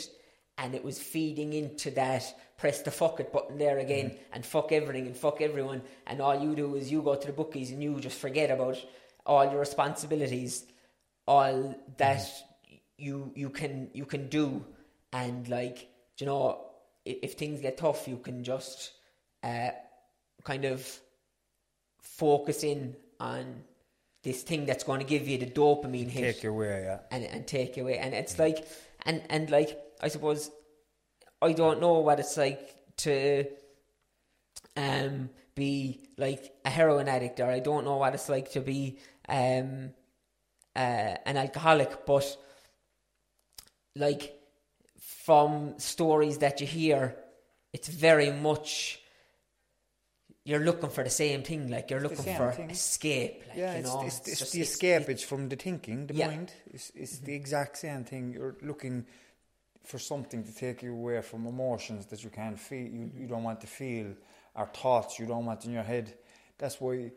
and 0.57 0.73
it 0.73 0.83
was 0.83 0.99
feeding 0.99 1.53
into 1.53 1.91
that 1.91 2.23
press 2.57 2.81
the 2.83 2.91
fuck 2.91 3.19
it 3.19 3.33
button 3.33 3.57
there 3.57 3.79
again 3.79 4.05
mm-hmm. 4.11 4.33
and 4.33 4.45
fuck 4.45 4.71
everything 4.71 5.05
and 5.05 5.17
fuck 5.17 5.41
everyone, 5.41 5.81
and 6.07 6.21
all 6.21 6.41
you 6.41 6.55
do 6.55 6.75
is 6.75 6.89
you 6.89 7.01
go 7.01 7.15
to 7.15 7.27
the 7.27 7.33
bookies 7.33 7.71
and 7.71 7.83
you 7.83 7.99
just 7.99 8.17
forget 8.17 8.49
about 8.49 8.77
all 9.25 9.43
your 9.43 9.59
responsibilities, 9.59 10.65
all 11.27 11.75
that 11.97 12.19
mm-hmm. 12.19 12.75
you 12.97 13.31
you 13.35 13.49
can 13.49 13.89
you 13.93 14.05
can 14.05 14.29
do, 14.29 14.63
and 15.13 15.47
like 15.47 15.87
do 16.17 16.25
you 16.25 16.25
know 16.25 16.73
if, 17.05 17.17
if 17.23 17.33
things 17.33 17.61
get 17.61 17.77
tough, 17.77 18.07
you 18.07 18.17
can 18.17 18.43
just 18.43 18.91
uh, 19.43 19.69
kind 20.43 20.65
of 20.65 20.87
focus 22.01 22.63
in 22.63 22.95
on 23.19 23.63
this 24.23 24.41
thing 24.43 24.65
that's 24.65 24.83
going 24.83 24.99
to 24.99 25.05
give 25.05 25.27
you 25.27 25.37
the 25.37 25.45
dopamine 25.45 26.09
hit 26.09 26.35
Take 26.35 26.43
you 26.43 26.51
away, 26.51 26.83
yeah. 26.85 26.99
and 27.11 27.23
and 27.25 27.47
take 27.47 27.77
away. 27.77 27.97
And 27.97 28.13
it's 28.13 28.39
like, 28.39 28.65
and 29.05 29.21
and 29.29 29.49
like, 29.49 29.77
I 30.01 30.07
suppose, 30.07 30.49
I 31.41 31.53
don't 31.53 31.81
know 31.81 31.99
what 31.99 32.19
it's 32.19 32.37
like 32.37 32.75
to, 32.97 33.45
um, 34.77 35.29
be 35.55 36.07
like 36.17 36.53
a 36.65 36.69
heroin 36.69 37.07
addict, 37.07 37.39
or 37.39 37.49
I 37.49 37.59
don't 37.59 37.85
know 37.85 37.97
what 37.97 38.13
it's 38.13 38.29
like 38.29 38.51
to 38.51 38.61
be, 38.61 38.99
um, 39.27 39.91
uh, 40.75 41.15
an 41.25 41.37
alcoholic, 41.37 42.05
but 42.05 42.37
like 43.95 44.33
from 45.25 45.75
stories 45.77 46.39
that 46.39 46.59
you 46.59 46.67
hear, 46.67 47.15
it's 47.71 47.87
very 47.87 48.31
much. 48.31 48.99
You're 50.45 50.59
looking 50.59 50.89
for 50.89 51.05
the 51.05 51.09
same 51.09 51.43
thing, 51.43 51.69
like 51.69 51.89
you're 51.89 52.01
looking 52.01 52.35
for 52.35 52.51
thing. 52.51 52.69
escape. 52.69 53.43
Like, 53.47 53.57
yeah, 53.57 53.73
you 53.73 53.79
it's, 53.79 53.87
know, 53.87 54.03
it's, 54.05 54.19
it's, 54.27 54.39
just- 54.39 54.51
the 54.51 54.61
escape. 54.61 55.07
It's, 55.07 55.23
from 55.23 55.47
the 55.47 55.55
thinking, 55.55 56.07
the 56.07 56.15
Yeah. 56.15 56.27
mind. 56.27 56.51
It's, 56.65 56.91
it's 56.93 57.19
the 57.19 57.33
exact 57.33 57.77
same 57.77 58.03
thing. 58.03 58.33
You're 58.33 58.57
looking 58.61 59.05
for 59.85 59.97
something 59.97 60.43
to 60.43 60.53
take 60.53 60.83
you 60.83 60.93
away 60.93 61.21
from 61.21 61.47
emotions 61.47 62.05
that 62.07 62.21
you 62.23 62.29
can't 62.29 62.59
feel. 62.59 62.87
You, 62.87 63.11
you 63.15 63.27
don't 63.27 63.43
want 63.43 63.61
to 63.61 63.67
feel, 63.67 64.07
or 64.55 64.65
thoughts 64.67 65.19
you 65.19 65.25
don't 65.25 65.45
want 65.45 65.63
in 65.63 65.71
your 65.71 65.83
head. 65.83 66.13
That's 66.57 66.81
why 66.81 67.11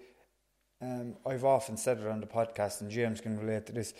um, 0.81 1.17
I've 1.27 1.45
often 1.45 1.77
said 1.77 1.99
it 1.99 2.07
on 2.07 2.21
the 2.21 2.27
podcast, 2.29 2.81
and 2.83 2.89
James 2.89 3.21
can 3.21 3.37
relate 3.37 3.67
to 3.67 3.73
this. 3.73 3.95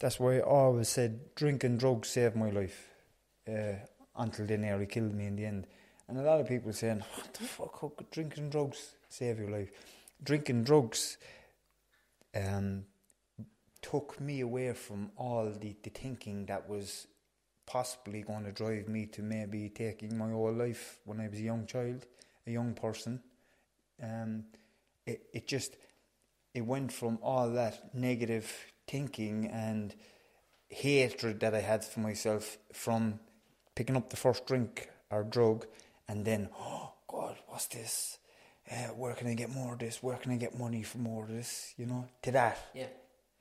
That's 0.00 0.18
why 0.18 0.38
I 0.38 0.40
always 0.40 0.88
said 0.88 1.34
drinking 1.34 1.76
drugs 1.76 2.08
saved 2.08 2.34
my 2.36 2.48
life 2.48 2.91
uh, 3.48 3.74
until 4.16 4.46
they 4.46 4.56
nearly 4.56 4.86
killed 4.86 5.14
me 5.14 5.26
in 5.26 5.36
the 5.36 5.46
end. 5.46 5.66
And 6.08 6.18
a 6.18 6.22
lot 6.22 6.40
of 6.40 6.48
people 6.48 6.72
saying, 6.72 7.02
"What 7.14 7.34
the 7.34 7.44
fuck? 7.44 7.80
How 7.80 7.88
could 7.96 8.10
drinking 8.10 8.50
drugs 8.50 8.96
save 9.08 9.38
your 9.38 9.50
life?" 9.50 9.70
Drinking 10.22 10.64
drugs 10.64 11.18
um, 12.34 12.84
took 13.80 14.20
me 14.20 14.40
away 14.40 14.72
from 14.74 15.10
all 15.16 15.50
the, 15.50 15.76
the 15.82 15.90
thinking 15.90 16.46
that 16.46 16.68
was 16.68 17.06
possibly 17.66 18.22
going 18.22 18.44
to 18.44 18.52
drive 18.52 18.88
me 18.88 19.06
to 19.06 19.22
maybe 19.22 19.68
taking 19.70 20.16
my 20.18 20.30
whole 20.30 20.52
life 20.52 20.98
when 21.04 21.20
I 21.20 21.28
was 21.28 21.38
a 21.38 21.42
young 21.42 21.66
child, 21.66 22.06
a 22.46 22.50
young 22.50 22.74
person. 22.74 23.20
um, 24.02 24.44
it 25.06 25.22
it 25.32 25.46
just 25.46 25.76
it 26.54 26.62
went 26.62 26.92
from 26.92 27.18
all 27.22 27.50
that 27.50 27.94
negative 27.94 28.52
thinking 28.86 29.46
and 29.46 29.94
hatred 30.68 31.40
that 31.40 31.54
I 31.54 31.60
had 31.60 31.84
for 31.84 32.00
myself 32.00 32.58
from 32.72 33.20
picking 33.74 33.96
up 33.96 34.10
the 34.10 34.16
first 34.16 34.46
drink 34.46 34.88
or 35.10 35.24
drug, 35.24 35.66
and 36.08 36.24
then 36.24 36.48
oh 36.58 36.92
God, 37.08 37.36
what's 37.48 37.66
this? 37.66 38.18
Uh, 38.70 38.88
where 38.96 39.14
can 39.14 39.26
I 39.26 39.34
get 39.34 39.50
more 39.50 39.72
of 39.72 39.80
this? 39.80 40.02
Where 40.02 40.16
can 40.16 40.32
I 40.32 40.36
get 40.36 40.58
money 40.58 40.82
for 40.82 40.98
more 40.98 41.24
of 41.24 41.30
this? 41.30 41.74
You 41.76 41.86
know, 41.86 42.06
to 42.22 42.30
that. 42.32 42.58
Yeah. 42.74 42.86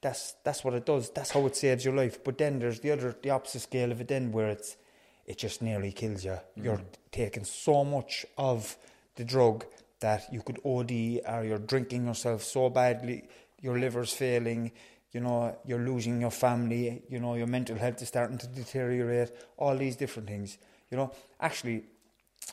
That's 0.01 0.33
that's 0.43 0.63
what 0.63 0.73
it 0.73 0.85
does. 0.85 1.11
That's 1.11 1.31
how 1.31 1.45
it 1.45 1.55
saves 1.55 1.85
your 1.85 1.93
life. 1.93 2.23
But 2.23 2.37
then 2.39 2.57
there's 2.59 2.79
the 2.79 2.91
other, 2.91 3.15
the 3.21 3.29
opposite 3.29 3.61
scale 3.61 3.91
of 3.91 4.01
it. 4.01 4.07
Then 4.07 4.31
where 4.31 4.49
it's 4.49 4.77
it 5.25 5.37
just 5.37 5.61
nearly 5.61 5.91
kills 5.91 6.25
you. 6.25 6.37
You're 6.55 6.81
taking 7.11 7.43
so 7.45 7.83
much 7.83 8.25
of 8.37 8.75
the 9.15 9.23
drug 9.23 9.65
that 9.99 10.23
you 10.33 10.41
could 10.41 10.59
OD, 10.65 10.91
or 11.27 11.43
you're 11.45 11.59
drinking 11.59 12.07
yourself 12.07 12.43
so 12.43 12.69
badly, 12.69 13.23
your 13.61 13.77
liver's 13.79 14.11
failing. 14.11 14.71
You 15.11 15.19
know, 15.19 15.57
you're 15.65 15.79
losing 15.79 16.21
your 16.21 16.31
family. 16.31 17.03
You 17.09 17.19
know, 17.19 17.35
your 17.35 17.47
mental 17.47 17.77
health 17.77 18.01
is 18.01 18.07
starting 18.07 18.37
to 18.37 18.47
deteriorate. 18.47 19.31
All 19.57 19.75
these 19.75 19.95
different 19.95 20.29
things. 20.29 20.57
You 20.89 20.97
know, 20.97 21.11
actually, 21.39 21.85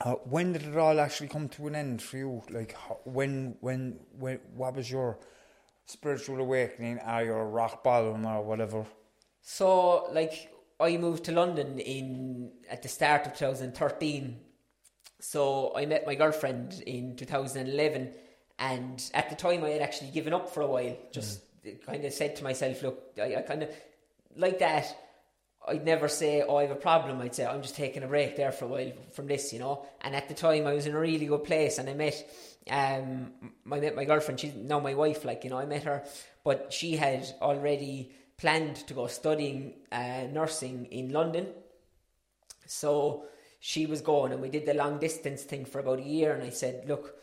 uh, 0.01 0.15
when 0.25 0.53
did 0.53 0.63
it 0.63 0.77
all 0.77 1.01
actually 1.01 1.29
come 1.29 1.49
to 1.51 1.67
an 1.69 1.75
end 1.75 2.03
for 2.03 2.17
you? 2.17 2.43
Like, 2.51 2.77
how, 2.77 2.99
when, 3.05 3.57
when, 3.61 3.99
when, 4.19 4.41
what 4.55 4.75
was 4.75 4.91
your 4.91 5.19
spiritual 5.87 6.41
awakening, 6.41 6.99
or 6.99 7.23
your 7.23 7.47
rock 7.47 7.83
bottom, 7.83 8.27
or 8.27 8.43
whatever? 8.43 8.85
So, 9.41 10.11
like, 10.13 10.53
I 10.81 10.97
moved 10.97 11.25
to 11.25 11.33
London 11.33 11.79
in 11.79 12.53
at 12.71 12.83
the 12.83 12.89
start 12.89 13.27
of 13.27 13.35
2013. 13.35 14.39
So 15.21 15.73
I 15.75 15.87
met 15.87 16.07
my 16.07 16.15
girlfriend 16.15 16.83
in 16.87 17.17
2011, 17.17 18.15
and 18.61 19.11
at 19.15 19.31
the 19.31 19.37
time 19.37 19.65
I 19.65 19.71
had 19.71 19.83
actually 19.83 20.11
given 20.11 20.33
up 20.33 20.49
for 20.49 20.61
a 20.61 20.67
while. 20.67 20.97
Just 21.13 21.41
kind 21.87 22.05
of 22.05 22.13
said 22.13 22.37
to 22.37 22.45
myself, 22.45 22.83
"Look, 22.83 23.13
I, 23.19 23.37
I 23.37 23.43
kind 23.43 23.63
of 23.63 23.71
like 24.37 24.59
that." 24.61 24.97
I'd 25.67 25.85
never 25.85 26.09
say, 26.09 26.43
"Oh, 26.43 26.57
I 26.57 26.63
have 26.63 26.71
a 26.71 26.77
problem." 26.77 27.21
I'd 27.21 27.35
say, 27.35 27.45
"I'm 27.45 27.63
just 27.63 27.77
taking 27.77 28.03
a 28.03 28.09
break 28.09 28.37
there 28.37 28.53
for 28.53 28.65
a 28.65 28.69
while 28.69 28.93
from 29.13 29.27
this," 29.27 29.53
you 29.53 29.59
know. 29.59 29.87
And 30.01 30.15
at 30.17 30.29
the 30.29 30.35
time, 30.35 30.67
I 30.67 30.73
was 30.73 30.87
in 30.87 30.95
a 30.95 31.01
really 31.01 31.27
good 31.27 31.45
place, 31.45 31.79
and 31.79 31.89
I 31.89 31.95
met, 31.95 32.31
um, 32.71 33.33
I 33.71 33.81
met 33.81 33.97
my 33.97 34.05
girlfriend. 34.05 34.41
She's 34.41 34.55
now 34.55 34.81
my 34.81 34.95
wife. 34.95 35.25
Like 35.25 35.45
you 35.45 35.51
know, 35.51 35.59
I 35.59 35.67
met 35.67 35.83
her, 35.85 36.05
but 36.45 36.73
she 36.73 36.97
had 36.97 37.27
already 37.41 38.13
planned 38.37 38.77
to 38.87 38.95
go 38.95 39.07
studying 39.09 39.75
uh, 39.93 40.27
nursing 40.31 40.87
in 40.87 41.13
London. 41.13 41.49
So 42.67 43.25
she 43.61 43.87
was 43.87 44.01
going, 44.01 44.33
and 44.33 44.41
we 44.41 44.49
did 44.49 44.67
the 44.67 44.75
long 44.75 44.99
distance 44.99 45.43
thing 45.43 45.65
for 45.65 45.81
about 45.81 45.99
a 45.99 46.03
year. 46.03 46.33
And 46.33 46.43
I 46.43 46.51
said, 46.51 46.85
"Look, 46.89 47.15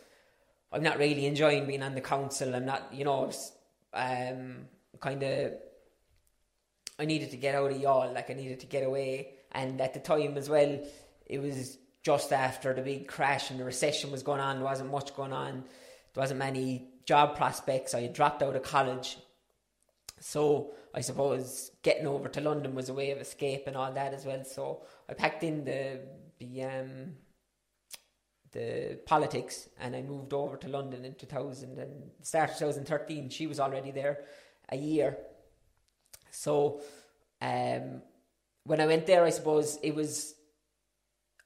I'm 0.71 0.83
not 0.83 0.99
really 0.99 1.25
enjoying 1.25 1.65
being 1.65 1.83
on 1.83 1.95
the 1.95 2.01
council. 2.01 2.53
I'm 2.53 2.65
not, 2.65 2.93
you 2.93 3.05
know, 3.05 3.31
um, 3.95 4.67
kind 4.99 5.23
of. 5.23 5.53
I 6.97 7.05
needed 7.05 7.31
to 7.31 7.37
get 7.37 7.55
out 7.55 7.71
of 7.71 7.77
Youghal. 7.77 8.13
Like 8.13 8.29
I 8.29 8.33
needed 8.33 8.61
to 8.61 8.65
get 8.65 8.83
away. 8.83 9.33
And 9.51 9.81
at 9.81 9.93
the 9.93 9.99
time 9.99 10.37
as 10.37 10.49
well, 10.49 10.79
it 11.25 11.39
was 11.39 11.77
just 12.03 12.31
after 12.31 12.73
the 12.73 12.81
big 12.81 13.07
crash 13.07 13.51
and 13.51 13.59
the 13.59 13.65
recession 13.65 14.11
was 14.11 14.23
going 14.23 14.39
on. 14.39 14.57
There 14.57 14.65
wasn't 14.65 14.91
much 14.91 15.15
going 15.15 15.33
on. 15.33 15.63
There 16.13 16.21
wasn't 16.21 16.39
many 16.39 16.87
job 17.05 17.35
prospects. 17.35 17.93
I 17.93 18.01
had 18.01 18.13
dropped 18.13 18.43
out 18.43 18.55
of 18.55 18.63
college. 18.63 19.17
So 20.19 20.73
I 20.93 21.01
suppose 21.01 21.71
getting 21.83 22.07
over 22.07 22.29
to 22.29 22.41
London 22.41 22.75
was 22.75 22.89
a 22.89 22.93
way 22.93 23.11
of 23.11 23.19
escape 23.19 23.63
and 23.67 23.75
all 23.75 23.91
that 23.91 24.13
as 24.13 24.25
well. 24.25 24.43
So 24.45 24.83
I 25.09 25.13
packed 25.13 25.43
in 25.43 25.65
the 25.65 26.01
the 26.39 26.63
um, 26.63 27.15
the 28.55 28.97
politics 29.05 29.67
and 29.81 29.95
I 29.95 30.01
moved 30.01 30.31
over 30.31 30.55
to 30.55 30.69
London 30.69 31.03
in 31.03 31.13
2000 31.15 31.77
and 31.77 31.91
start 32.21 32.51
of 32.51 32.57
2013. 32.57 33.29
She 33.29 33.47
was 33.47 33.59
already 33.59 33.91
there 33.91 34.21
a 34.69 34.77
year. 34.77 35.17
So 36.31 36.81
um, 37.41 38.01
when 38.63 38.79
I 38.79 38.85
went 38.85 39.05
there, 39.05 39.25
I 39.25 39.29
suppose 39.29 39.77
it 39.83 39.93
was 39.93 40.35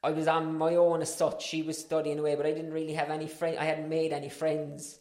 I 0.01 0.11
was 0.11 0.27
on 0.27 0.55
my 0.57 0.75
own 0.75 1.01
as 1.01 1.13
such. 1.13 1.43
She 1.43 1.63
was 1.63 1.77
studying 1.77 2.19
away, 2.19 2.35
but 2.35 2.45
I 2.45 2.51
didn't 2.51 2.71
really 2.71 2.93
have 2.93 3.09
any 3.09 3.27
friends. 3.27 3.57
I 3.59 3.65
hadn't 3.65 3.89
made 3.89 4.13
any 4.13 4.29
friends. 4.29 4.99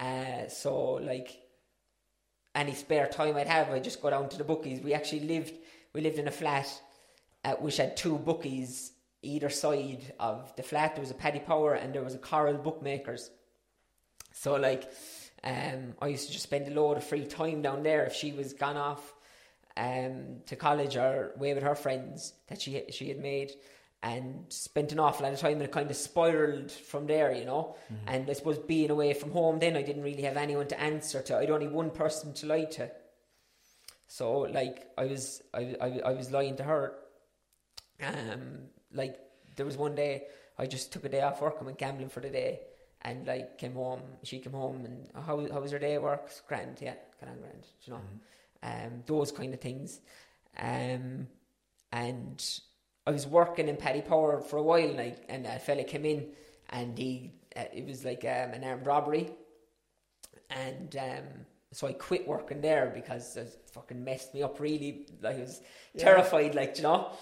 Uh, 0.00 0.48
so 0.48 0.94
like 0.94 1.38
any 2.54 2.74
spare 2.74 3.06
time 3.06 3.36
I'd 3.36 3.46
have, 3.46 3.68
I'd 3.68 3.84
just 3.84 4.00
go 4.00 4.10
down 4.10 4.30
to 4.30 4.38
the 4.38 4.44
bookies. 4.44 4.80
We 4.80 4.94
actually 4.94 5.26
lived 5.28 5.54
we 5.92 6.00
lived 6.00 6.18
in 6.18 6.28
a 6.28 6.32
flat 6.32 6.68
uh, 7.44 7.56
which 7.56 7.76
had 7.76 7.94
two 7.94 8.16
bookies 8.16 8.92
either 9.22 9.48
side 9.48 10.12
of 10.18 10.54
the 10.56 10.62
flat. 10.62 10.94
There 10.94 11.02
was 11.02 11.10
a 11.10 11.14
Paddy 11.14 11.40
Power 11.40 11.74
and 11.74 11.94
there 11.94 12.02
was 12.02 12.14
a 12.14 12.18
Coral 12.18 12.58
Bookmakers. 12.58 13.30
So 14.32 14.56
like, 14.56 14.90
um, 15.44 15.94
I 16.00 16.08
used 16.08 16.26
to 16.26 16.32
just 16.32 16.44
spend 16.44 16.68
a 16.68 16.70
load 16.70 16.96
of 16.96 17.04
free 17.04 17.24
time 17.24 17.62
down 17.62 17.82
there 17.82 18.04
if 18.04 18.14
she 18.14 18.32
was 18.32 18.52
gone 18.52 18.76
off 18.76 19.14
um, 19.76 20.42
to 20.46 20.56
college 20.56 20.96
or 20.96 21.32
away 21.36 21.54
with 21.54 21.62
her 21.62 21.74
friends 21.74 22.34
that 22.48 22.60
she 22.60 22.82
she 22.90 23.08
had 23.08 23.18
made. 23.18 23.52
And 24.04 24.46
spent 24.48 24.90
an 24.90 24.98
awful 24.98 25.22
lot 25.24 25.32
of 25.32 25.38
time, 25.38 25.52
and 25.52 25.62
it 25.62 25.70
kind 25.70 25.88
of 25.88 25.96
spiraled 25.96 26.72
from 26.72 27.06
there, 27.06 27.32
you 27.32 27.44
know. 27.44 27.76
And 28.08 28.28
I 28.28 28.32
suppose 28.32 28.58
being 28.58 28.90
away 28.90 29.14
from 29.14 29.30
home, 29.30 29.60
then 29.60 29.76
I 29.76 29.82
didn't 29.82 30.02
really 30.02 30.22
have 30.22 30.36
anyone 30.36 30.66
to 30.66 30.80
answer 30.80 31.22
to. 31.22 31.38
I'd 31.38 31.50
only 31.50 31.68
one 31.68 31.90
person 31.90 32.32
to 32.34 32.46
lie 32.46 32.64
to. 32.64 32.90
So 34.08 34.40
like 34.40 34.88
I 34.98 35.06
was 35.06 35.40
I, 35.54 35.76
I, 35.80 36.00
I 36.04 36.12
was 36.14 36.32
lying 36.32 36.56
to 36.56 36.64
her. 36.64 36.94
Um 38.02 38.64
like 38.94 39.18
there 39.56 39.66
was 39.66 39.76
one 39.76 39.94
day 39.94 40.24
I 40.58 40.66
just 40.66 40.92
took 40.92 41.04
a 41.04 41.08
day 41.08 41.22
off 41.22 41.40
work 41.40 41.56
and 41.58 41.66
went 41.66 41.78
gambling 41.78 42.08
for 42.08 42.20
the 42.20 42.30
day 42.30 42.60
and 43.02 43.26
like 43.26 43.58
came 43.58 43.74
home 43.74 44.02
she 44.22 44.38
came 44.38 44.52
home 44.52 44.84
and 44.84 45.08
"Oh, 45.14 45.20
how 45.20 45.52
how 45.52 45.60
was 45.60 45.70
your 45.70 45.80
day 45.80 45.94
at 45.94 46.02
work? 46.02 46.30
Grand, 46.48 46.78
yeah, 46.80 46.94
grand 47.20 47.40
grand, 47.40 47.66
you 47.84 47.92
know. 47.92 48.00
Um 48.62 49.02
those 49.06 49.32
kind 49.32 49.52
of 49.54 49.60
things. 49.60 50.00
Um 50.58 51.26
and 51.92 52.60
I 53.06 53.10
was 53.10 53.26
working 53.26 53.68
in 53.68 53.76
Paddy 53.76 54.02
Power 54.02 54.40
for 54.40 54.56
a 54.58 54.62
while 54.62 54.92
like 54.94 55.24
and 55.28 55.46
a 55.46 55.58
fella 55.58 55.84
came 55.84 56.04
in 56.04 56.28
and 56.70 56.96
he 56.96 57.32
uh, 57.56 57.64
it 57.72 57.86
was 57.86 58.04
like 58.04 58.24
um, 58.24 58.54
an 58.54 58.64
armed 58.64 58.86
robbery 58.86 59.30
and 60.50 60.96
um, 60.96 61.46
so 61.72 61.86
I 61.86 61.92
quit 61.94 62.26
working 62.26 62.60
there 62.60 62.90
because 62.94 63.36
it 63.36 63.58
fucking 63.72 64.02
messed 64.02 64.34
me 64.34 64.42
up 64.42 64.60
really. 64.60 65.06
Like 65.20 65.36
I 65.36 65.40
was 65.40 65.60
terrified, 65.98 66.54
like 66.54 66.76
you 66.76 66.84
know. 66.84 67.12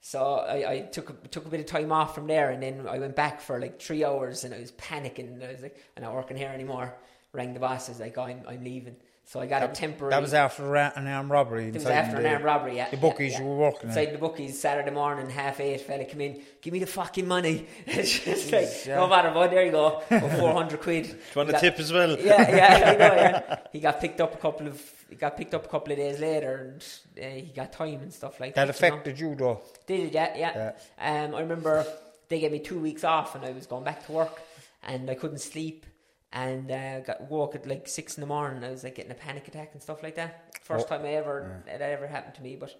So 0.00 0.36
I, 0.36 0.72
I 0.72 0.80
took 0.80 1.10
a, 1.10 1.28
took 1.28 1.46
a 1.46 1.48
bit 1.48 1.60
of 1.60 1.66
time 1.66 1.92
off 1.92 2.14
from 2.14 2.26
there, 2.26 2.50
and 2.50 2.62
then 2.62 2.86
I 2.88 2.98
went 2.98 3.14
back 3.14 3.40
for 3.40 3.60
like 3.60 3.80
three 3.80 4.04
hours, 4.04 4.44
and 4.44 4.54
I 4.54 4.58
was 4.60 4.72
panicking. 4.72 5.34
And 5.34 5.44
I 5.44 5.52
was 5.52 5.62
like, 5.62 5.76
"I'm 5.96 6.02
not 6.02 6.14
working 6.14 6.36
here 6.36 6.48
anymore." 6.48 6.96
Rang 7.32 7.54
the 7.54 7.60
boss, 7.60 7.88
I 7.88 7.92
was 7.92 8.00
like, 8.00 8.16
oh, 8.18 8.22
"I'm 8.22 8.42
I'm 8.48 8.64
leaving." 8.64 8.96
So 9.30 9.38
I 9.38 9.46
got 9.46 9.62
a 9.62 9.68
temporary. 9.68 10.10
That 10.10 10.22
was 10.22 10.34
after 10.34 10.74
an 10.74 11.06
armed 11.06 11.30
robbery. 11.30 11.68
It 11.68 11.74
was 11.74 11.86
after 11.86 12.16
an 12.16 12.24
the- 12.24 12.30
armed 12.32 12.44
robbery, 12.44 12.74
yeah. 12.74 12.90
The 12.90 12.96
bookies 12.96 13.34
yeah. 13.34 13.42
you 13.42 13.44
were 13.46 13.58
working 13.58 13.88
Inside 13.90 14.08
in. 14.08 14.14
the 14.14 14.18
bookies, 14.18 14.58
Saturday 14.58 14.90
morning, 14.90 15.30
half 15.30 15.60
eight, 15.60 15.82
fella 15.82 16.04
come 16.04 16.20
in, 16.22 16.42
give 16.60 16.72
me 16.72 16.80
the 16.80 16.88
fucking 16.88 17.28
money. 17.28 17.68
it's 17.86 18.24
just 18.24 18.50
like, 18.50 18.68
yeah. 18.84 18.96
no 18.96 19.06
matter 19.06 19.32
what, 19.32 19.52
there 19.52 19.64
you 19.64 19.70
go, 19.70 20.02
oh, 20.10 20.28
400 20.30 20.80
quid. 20.80 21.04
Do 21.04 21.10
you 21.10 21.16
want 21.36 21.48
He 21.48 21.50
a 21.50 21.52
got- 21.52 21.60
tip 21.60 21.78
as 21.78 21.92
well? 21.92 22.18
yeah, 22.18 22.56
yeah, 22.56 22.90
I 22.90 22.96
know, 22.96 23.14
yeah. 23.14 23.56
He 23.72 23.78
got 23.78 24.00
picked 24.00 24.20
up 24.20 24.34
a 24.34 24.38
couple 24.38 24.66
of 24.66 24.82
he 25.08 25.14
got 25.14 25.36
picked 25.36 25.54
up 25.54 25.64
a 25.64 25.68
couple 25.68 25.92
of 25.92 25.98
days 25.98 26.18
later, 26.18 26.72
and 27.14 27.24
uh, 27.24 27.28
he 27.36 27.52
got 27.54 27.72
time 27.72 28.00
and 28.02 28.12
stuff 28.12 28.40
like 28.40 28.56
That 28.56 28.66
that. 28.66 28.82
you 28.82 28.90
know. 28.90 28.94
affected 28.96 29.20
you 29.20 29.36
though. 29.36 29.60
Did 29.86 30.06
it? 30.06 30.12
Yeah, 30.12 30.72
yeah. 30.98 31.24
Um, 31.24 31.36
I 31.36 31.40
remember 31.42 31.86
they 32.28 32.40
gave 32.40 32.50
me 32.50 32.58
two 32.58 32.80
weeks 32.80 33.04
off, 33.04 33.36
and 33.36 33.44
I 33.44 33.52
was 33.52 33.68
going 33.68 33.84
back 33.84 34.04
to 34.06 34.10
work, 34.12 34.42
and 34.82 35.08
I 35.08 35.14
couldn't 35.14 35.38
sleep, 35.38 35.86
and 36.32 36.70
uh, 36.70 37.00
got 37.00 37.30
woke 37.30 37.54
at 37.54 37.66
like 37.66 37.88
six 37.88 38.16
in 38.16 38.20
the 38.20 38.26
morning. 38.26 38.62
I 38.64 38.70
was 38.70 38.84
like 38.84 38.94
getting 38.94 39.10
a 39.12 39.16
panic 39.16 39.48
attack 39.48 39.70
and 39.72 39.82
stuff 39.82 40.02
like 40.02 40.16
that. 40.16 40.54
First 40.62 40.86
Oh, 40.86 40.96
time 40.96 41.04
I 41.04 41.14
ever 41.14 41.62
that 41.66 41.80
ever 41.80 42.06
happened 42.06 42.34
to 42.36 42.42
me, 42.42 42.56
but 42.56 42.74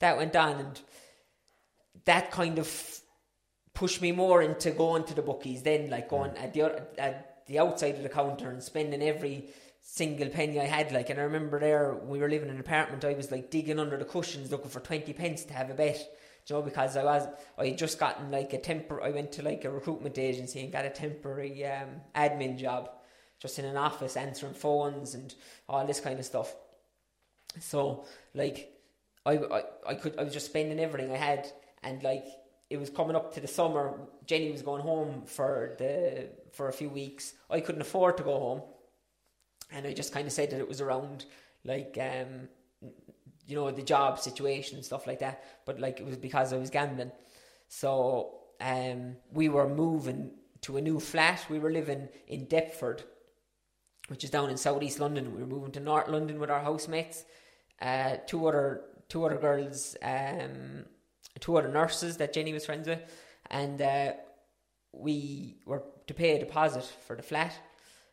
that 0.00 0.16
went 0.16 0.34
on, 0.36 0.56
and 0.56 0.80
that 2.04 2.30
kind 2.30 2.58
of 2.58 3.00
pushed 3.74 4.00
me 4.00 4.12
more 4.12 4.42
into 4.42 4.70
going 4.70 5.04
to 5.04 5.14
the 5.14 5.22
bookies. 5.22 5.62
Then, 5.62 5.90
like 5.90 6.08
going 6.08 6.36
at 6.36 6.54
the 6.54 6.82
at 6.98 7.44
the 7.46 7.58
outside 7.58 7.96
of 7.96 8.02
the 8.02 8.08
counter 8.08 8.50
and 8.50 8.62
spending 8.62 9.02
every 9.02 9.50
single 9.80 10.28
penny 10.28 10.60
I 10.60 10.64
had. 10.64 10.92
Like, 10.92 11.10
and 11.10 11.18
I 11.18 11.24
remember 11.24 11.58
there 11.60 11.94
we 11.94 12.18
were 12.18 12.28
living 12.28 12.48
in 12.48 12.54
an 12.54 12.60
apartment. 12.60 13.04
I 13.04 13.14
was 13.14 13.30
like 13.30 13.50
digging 13.50 13.78
under 13.78 13.96
the 13.96 14.04
cushions 14.04 14.50
looking 14.50 14.70
for 14.70 14.80
twenty 14.80 15.12
pence 15.12 15.44
to 15.44 15.54
have 15.54 15.70
a 15.70 15.74
bet. 15.74 16.00
You 16.48 16.56
know, 16.56 16.62
because 16.62 16.96
I 16.96 17.04
was, 17.04 17.28
I 17.58 17.70
just 17.70 17.98
gotten 17.98 18.30
like 18.30 18.52
a 18.54 18.58
tempor. 18.58 19.02
I 19.02 19.10
went 19.10 19.32
to 19.32 19.42
like 19.42 19.64
a 19.64 19.70
recruitment 19.70 20.18
agency 20.18 20.60
and 20.60 20.72
got 20.72 20.86
a 20.86 20.90
temporary 20.90 21.66
um, 21.66 21.88
admin 22.14 22.58
job, 22.58 22.90
just 23.38 23.58
in 23.58 23.66
an 23.66 23.76
office 23.76 24.16
answering 24.16 24.54
phones 24.54 25.14
and 25.14 25.34
all 25.68 25.86
this 25.86 26.00
kind 26.00 26.18
of 26.18 26.24
stuff. 26.24 26.54
So 27.60 28.06
like 28.34 28.72
I, 29.26 29.36
I, 29.36 29.62
I 29.88 29.94
could 29.94 30.18
I 30.18 30.24
was 30.24 30.32
just 30.32 30.46
spending 30.46 30.80
everything 30.80 31.12
I 31.12 31.16
had 31.16 31.50
and 31.82 32.02
like 32.02 32.24
it 32.70 32.78
was 32.78 32.90
coming 32.90 33.16
up 33.16 33.34
to 33.34 33.40
the 33.40 33.48
summer. 33.48 33.98
Jenny 34.26 34.50
was 34.50 34.62
going 34.62 34.82
home 34.82 35.22
for 35.26 35.74
the 35.78 36.30
for 36.52 36.68
a 36.68 36.72
few 36.72 36.88
weeks. 36.88 37.34
I 37.50 37.60
couldn't 37.60 37.82
afford 37.82 38.16
to 38.18 38.22
go 38.22 38.38
home. 38.38 38.62
And 39.70 39.86
I 39.86 39.92
just 39.92 40.14
kind 40.14 40.26
of 40.26 40.32
said 40.32 40.50
that 40.50 40.60
it 40.60 40.68
was 40.68 40.80
around 40.80 41.26
like 41.64 41.98
um 42.00 42.48
you 43.48 43.56
know 43.56 43.70
the 43.70 43.82
job 43.82 44.20
situation 44.20 44.76
and 44.76 44.84
stuff 44.84 45.06
like 45.06 45.18
that. 45.20 45.42
But 45.64 45.80
like 45.80 45.98
it 45.98 46.06
was 46.06 46.16
because 46.16 46.52
I 46.52 46.58
was 46.58 46.70
gambling. 46.70 47.12
So 47.68 48.34
um 48.60 49.16
we 49.32 49.48
were 49.48 49.68
moving 49.68 50.30
to 50.62 50.76
a 50.76 50.80
new 50.80 51.00
flat. 51.00 51.44
We 51.48 51.58
were 51.58 51.72
living 51.72 52.08
in 52.26 52.46
Deptford, 52.46 53.02
which 54.08 54.22
is 54.24 54.30
down 54.30 54.50
in 54.50 54.56
southeast 54.56 55.00
London. 55.00 55.34
We 55.34 55.40
were 55.42 55.48
moving 55.48 55.72
to 55.72 55.80
North 55.80 56.08
London 56.08 56.38
with 56.38 56.50
our 56.50 56.60
housemates. 56.60 57.24
Uh, 57.80 58.16
two 58.26 58.46
other 58.46 58.82
two 59.08 59.24
other 59.24 59.38
girls, 59.38 59.96
um, 60.02 60.84
two 61.40 61.56
other 61.56 61.68
nurses 61.68 62.16
that 62.18 62.32
Jenny 62.32 62.52
was 62.52 62.66
friends 62.66 62.86
with, 62.88 63.00
and 63.50 63.80
uh, 63.80 64.12
we 64.92 65.58
were 65.64 65.84
to 66.06 66.14
pay 66.14 66.36
a 66.36 66.38
deposit 66.38 66.84
for 67.06 67.16
the 67.16 67.22
flat. 67.22 67.54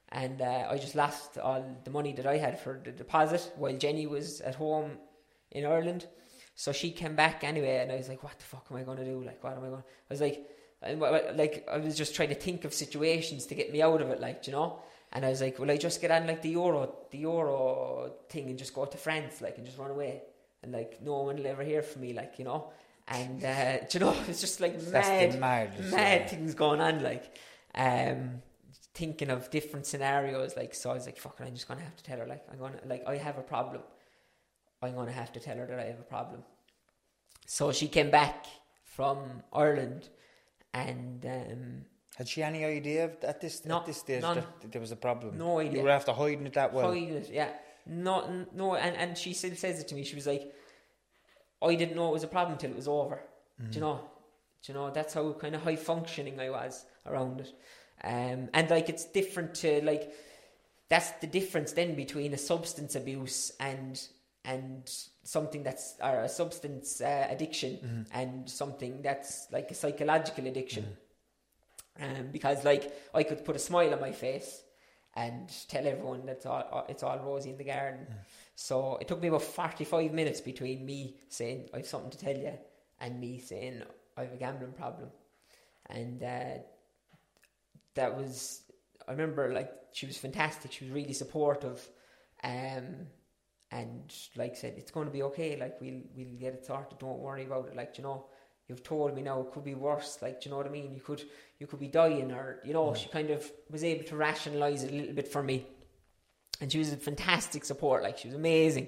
And 0.10 0.42
uh, 0.42 0.68
I 0.70 0.78
just 0.78 0.96
lost 0.96 1.38
all 1.38 1.66
the 1.84 1.90
money 1.90 2.14
that 2.14 2.28
I 2.28 2.38
had 2.38 2.60
for 2.60 2.80
the 2.82 2.92
deposit 2.92 3.52
while 3.58 3.76
Jenny 3.76 4.06
was 4.06 4.40
at 4.42 4.56
home 4.56 4.92
in 5.52 5.66
Ireland. 5.66 6.08
So 6.56 6.72
she 6.72 6.92
came 6.92 7.16
back 7.16 7.44
anyway, 7.44 7.78
and 7.78 7.92
I 7.92 7.98
was 7.98 8.08
like, 8.08 8.24
"What 8.24 8.38
the 8.40 8.46
fuck 8.46 8.68
am 8.72 8.78
I 8.78 8.84
going 8.84 8.98
to 8.98 9.06
do? 9.06 9.22
Like, 9.24 9.44
what 9.44 9.54
am 9.54 9.64
I 9.64 9.70
going?" 9.70 9.84
I 9.84 10.14
was 10.14 10.22
like, 10.22 10.50
and 10.82 11.00
like 11.02 11.68
I 11.70 11.78
was 11.78 11.98
just 11.98 12.16
trying 12.16 12.30
to 12.30 12.36
think 12.36 12.64
of 12.64 12.74
situations 12.74 13.46
to 13.48 13.56
get 13.56 13.72
me 13.72 13.82
out 13.82 14.02
of 14.02 14.10
it, 14.10 14.22
like 14.22 14.48
you 14.48 14.54
know. 14.54 14.80
And 15.12 15.26
I 15.26 15.30
was 15.30 15.42
like, 15.42 15.60
"Will 15.60 15.72
I 15.72 15.78
just 15.78 16.02
get 16.02 16.12
on 16.12 16.28
like 16.28 16.42
the 16.42 16.50
euro, 16.50 16.94
the 17.12 17.18
euro 17.20 18.12
thing, 18.30 18.50
and 18.50 18.58
just 18.58 18.74
go 18.74 18.86
to 18.86 18.98
France, 18.98 19.42
like, 19.42 19.58
and 19.58 19.66
just 19.66 19.78
run 19.78 19.92
away, 19.92 20.22
and 20.64 20.72
like 20.72 21.02
no 21.02 21.24
one 21.24 21.38
will 21.38 21.48
ever 21.48 21.64
hear 21.64 21.82
from 21.82 22.02
me, 22.04 22.14
like 22.14 22.40
you 22.40 22.46
know." 22.46 22.72
And 23.08 23.44
uh, 23.44 23.78
you 23.92 24.00
know, 24.00 24.16
it's 24.28 24.42
just 24.42 24.62
like 24.62 24.82
mad, 24.92 25.40
mad, 25.40 25.80
mad 25.92 26.30
things 26.30 26.56
going 26.56 26.82
on, 26.82 27.04
like. 27.04 27.36
Um, 27.78 28.42
thinking 28.94 29.30
of 29.30 29.50
different 29.52 29.86
scenarios. 29.86 30.56
Like, 30.56 30.74
so 30.74 30.90
I 30.90 30.94
was 30.94 31.06
like, 31.06 31.18
"Fucking, 31.18 31.46
I'm 31.46 31.54
just 31.54 31.68
gonna 31.68 31.82
have 31.82 31.98
to 31.98 32.04
tell 32.04 32.18
her. 32.18 32.26
Like, 32.26 32.46
I'm 32.50 32.58
gonna, 32.58 32.80
like, 32.86 33.04
I 33.06 33.18
have 33.18 33.38
a 33.38 33.42
problem. 33.42 33.82
I'm 34.86 34.96
gonna 34.96 35.12
have 35.12 35.32
to 35.34 35.40
tell 35.40 35.58
her 35.58 35.66
that 35.66 35.80
I 35.80 35.86
have 35.86 36.00
a 36.00 36.04
problem. 36.04 36.44
So 37.46 37.72
she 37.72 37.88
came 37.88 38.10
back 38.10 38.46
from 38.84 39.44
Ireland, 39.54 40.10
and 40.74 41.26
um, 41.26 41.86
had 42.18 42.28
she 42.28 42.42
any 42.44 42.64
idea 42.64 43.12
at 43.24 43.42
this 43.42 43.66
no, 43.66 43.78
at 43.78 43.86
this 43.86 43.98
stage 43.98 44.22
none. 44.22 44.44
that 44.62 44.72
there 44.72 44.82
was 44.82 44.92
a 44.92 44.96
problem? 44.96 45.38
No 45.38 45.60
idea. 45.60 45.80
You 45.80 45.84
were 45.84 45.90
after 45.90 46.14
hiding 46.14 46.46
it 46.48 46.54
that 46.54 46.74
well. 46.74 46.88
Hiding 46.88 47.10
it, 47.10 47.30
yeah. 47.32 47.50
No, 47.86 48.46
no, 48.54 48.76
and 48.76 48.96
and 48.96 49.18
she 49.18 49.34
still 49.34 49.56
says 49.56 49.80
it 49.80 49.88
to 49.90 49.96
me. 49.96 50.04
She 50.04 50.16
was 50.16 50.26
like, 50.26 50.54
I 51.62 51.76
didn't 51.76 51.96
know 51.96 52.10
it 52.10 52.14
was 52.14 52.24
a 52.24 52.28
problem 52.28 52.58
till 52.58 52.72
it 52.72 52.76
was 52.76 52.88
over. 52.88 53.22
Mm. 53.62 53.72
Do 53.72 53.76
you 53.76 53.82
know? 53.82 54.00
Do 54.64 54.72
you 54.72 54.80
know? 54.80 54.90
That's 54.92 55.14
how 55.14 55.34
kind 55.34 55.56
of 55.56 55.62
high 55.62 55.76
functioning 55.76 56.40
I 56.40 56.50
was 56.50 56.86
around 57.06 57.42
it. 57.42 57.54
Um, 58.04 58.50
and 58.54 58.70
like 58.70 58.90
it's 58.90 59.06
different 59.06 59.56
to 59.56 59.82
like 59.84 60.12
that's 60.90 61.12
the 61.22 61.28
difference 61.28 61.72
then 61.74 61.96
between 61.96 62.34
a 62.34 62.38
substance 62.38 62.96
abuse 62.96 63.52
and 63.60 64.02
and 64.46 64.90
something 65.24 65.64
that's 65.64 65.96
or 66.02 66.22
a 66.22 66.30
substance 66.30 67.02
uh, 67.02 67.28
addiction 67.30 67.72
mm-hmm. 67.74 68.02
and 68.14 68.50
something 68.50 69.02
that's 69.02 69.48
like 69.52 69.72
a 69.72 69.74
psychological 69.74 70.48
addiction. 70.48 70.84
Mm-hmm. 70.84 70.92
Um, 72.04 72.28
because 72.32 72.66
like 72.66 72.92
I 73.14 73.24
could 73.24 73.46
put 73.46 73.56
a 73.56 73.60
smile 73.60 73.94
on 73.94 74.02
my 74.02 74.12
face 74.12 74.64
and 75.16 75.50
tell 75.70 75.88
everyone 75.88 76.26
that 76.26 76.38
it's 76.38 76.46
all 76.46 76.86
it's 76.90 77.04
all 77.04 77.20
rosy 77.20 77.52
in 77.52 77.58
the 77.58 77.64
garden. 77.64 78.06
Mm. 78.10 78.16
So 78.56 78.98
it 79.00 79.08
took 79.08 79.22
me 79.22 79.30
about 79.30 79.44
forty 79.44 79.86
five 79.86 80.12
minutes 80.12 80.42
between 80.42 80.86
me 80.86 81.16
saying 81.30 81.70
I've 81.74 81.88
something 81.88 82.12
to 82.12 82.18
tell 82.18 82.38
you 82.38 82.54
and 83.00 83.20
me 83.20 83.40
saying 83.40 83.84
I 84.18 84.24
have 84.24 84.34
a 84.34 84.38
gambling 84.38 84.74
problem, 84.74 85.10
and 85.90 86.22
uh, 86.22 86.58
that 87.96 88.18
was 88.18 88.62
I 89.08 89.12
remember 89.12 89.54
like 89.54 89.72
she 89.94 90.06
was 90.06 90.18
fantastic. 90.18 90.74
She 90.74 90.86
was 90.86 90.94
really 90.94 91.14
supportive, 91.14 91.88
um, 92.44 93.08
and 93.72 94.14
like 94.36 94.52
I 94.52 94.56
said, 94.56 94.76
it's 94.78 94.92
going 94.92 95.08
to 95.08 95.14
be 95.14 95.24
okay. 95.24 95.58
Like 95.58 95.80
we'll 95.82 96.02
we'll 96.16 96.38
get 96.40 96.54
it 96.54 96.66
sorted. 96.66 97.00
Don't 97.00 97.20
worry 97.20 97.46
about 97.46 97.68
it. 97.68 97.76
Like 97.76 97.98
you 97.98 98.04
know, 98.04 98.26
you've 98.68 98.84
told 98.84 99.16
me 99.16 99.22
now 99.22 99.42
it 99.42 99.52
could 99.52 99.64
be 99.64 99.76
worse. 99.76 100.20
Like 100.22 100.42
do 100.42 100.50
you 100.50 100.52
know 100.52 100.58
what 100.58 100.68
I 100.68 100.70
mean? 100.70 100.94
You 100.94 101.02
could 101.02 101.24
you 101.60 101.68
could 101.68 101.80
be 101.80 101.88
dying, 101.88 102.32
or 102.32 102.60
you 102.64 102.74
know, 102.74 102.94
she 102.94 103.10
kind 103.10 103.30
of 103.30 103.50
was 103.70 103.84
able 103.84 104.04
to 104.06 104.16
rationalize 104.16 104.84
it 104.84 104.92
a 104.92 104.96
little 104.96 105.16
bit 105.16 105.28
for 105.28 105.44
me, 105.44 105.66
and 106.62 106.72
she 106.72 106.80
was 106.80 106.94
a 106.94 106.98
fantastic 106.98 107.66
support. 107.66 108.04
Like 108.04 108.18
she 108.18 108.28
was 108.28 108.36
amazing. 108.36 108.88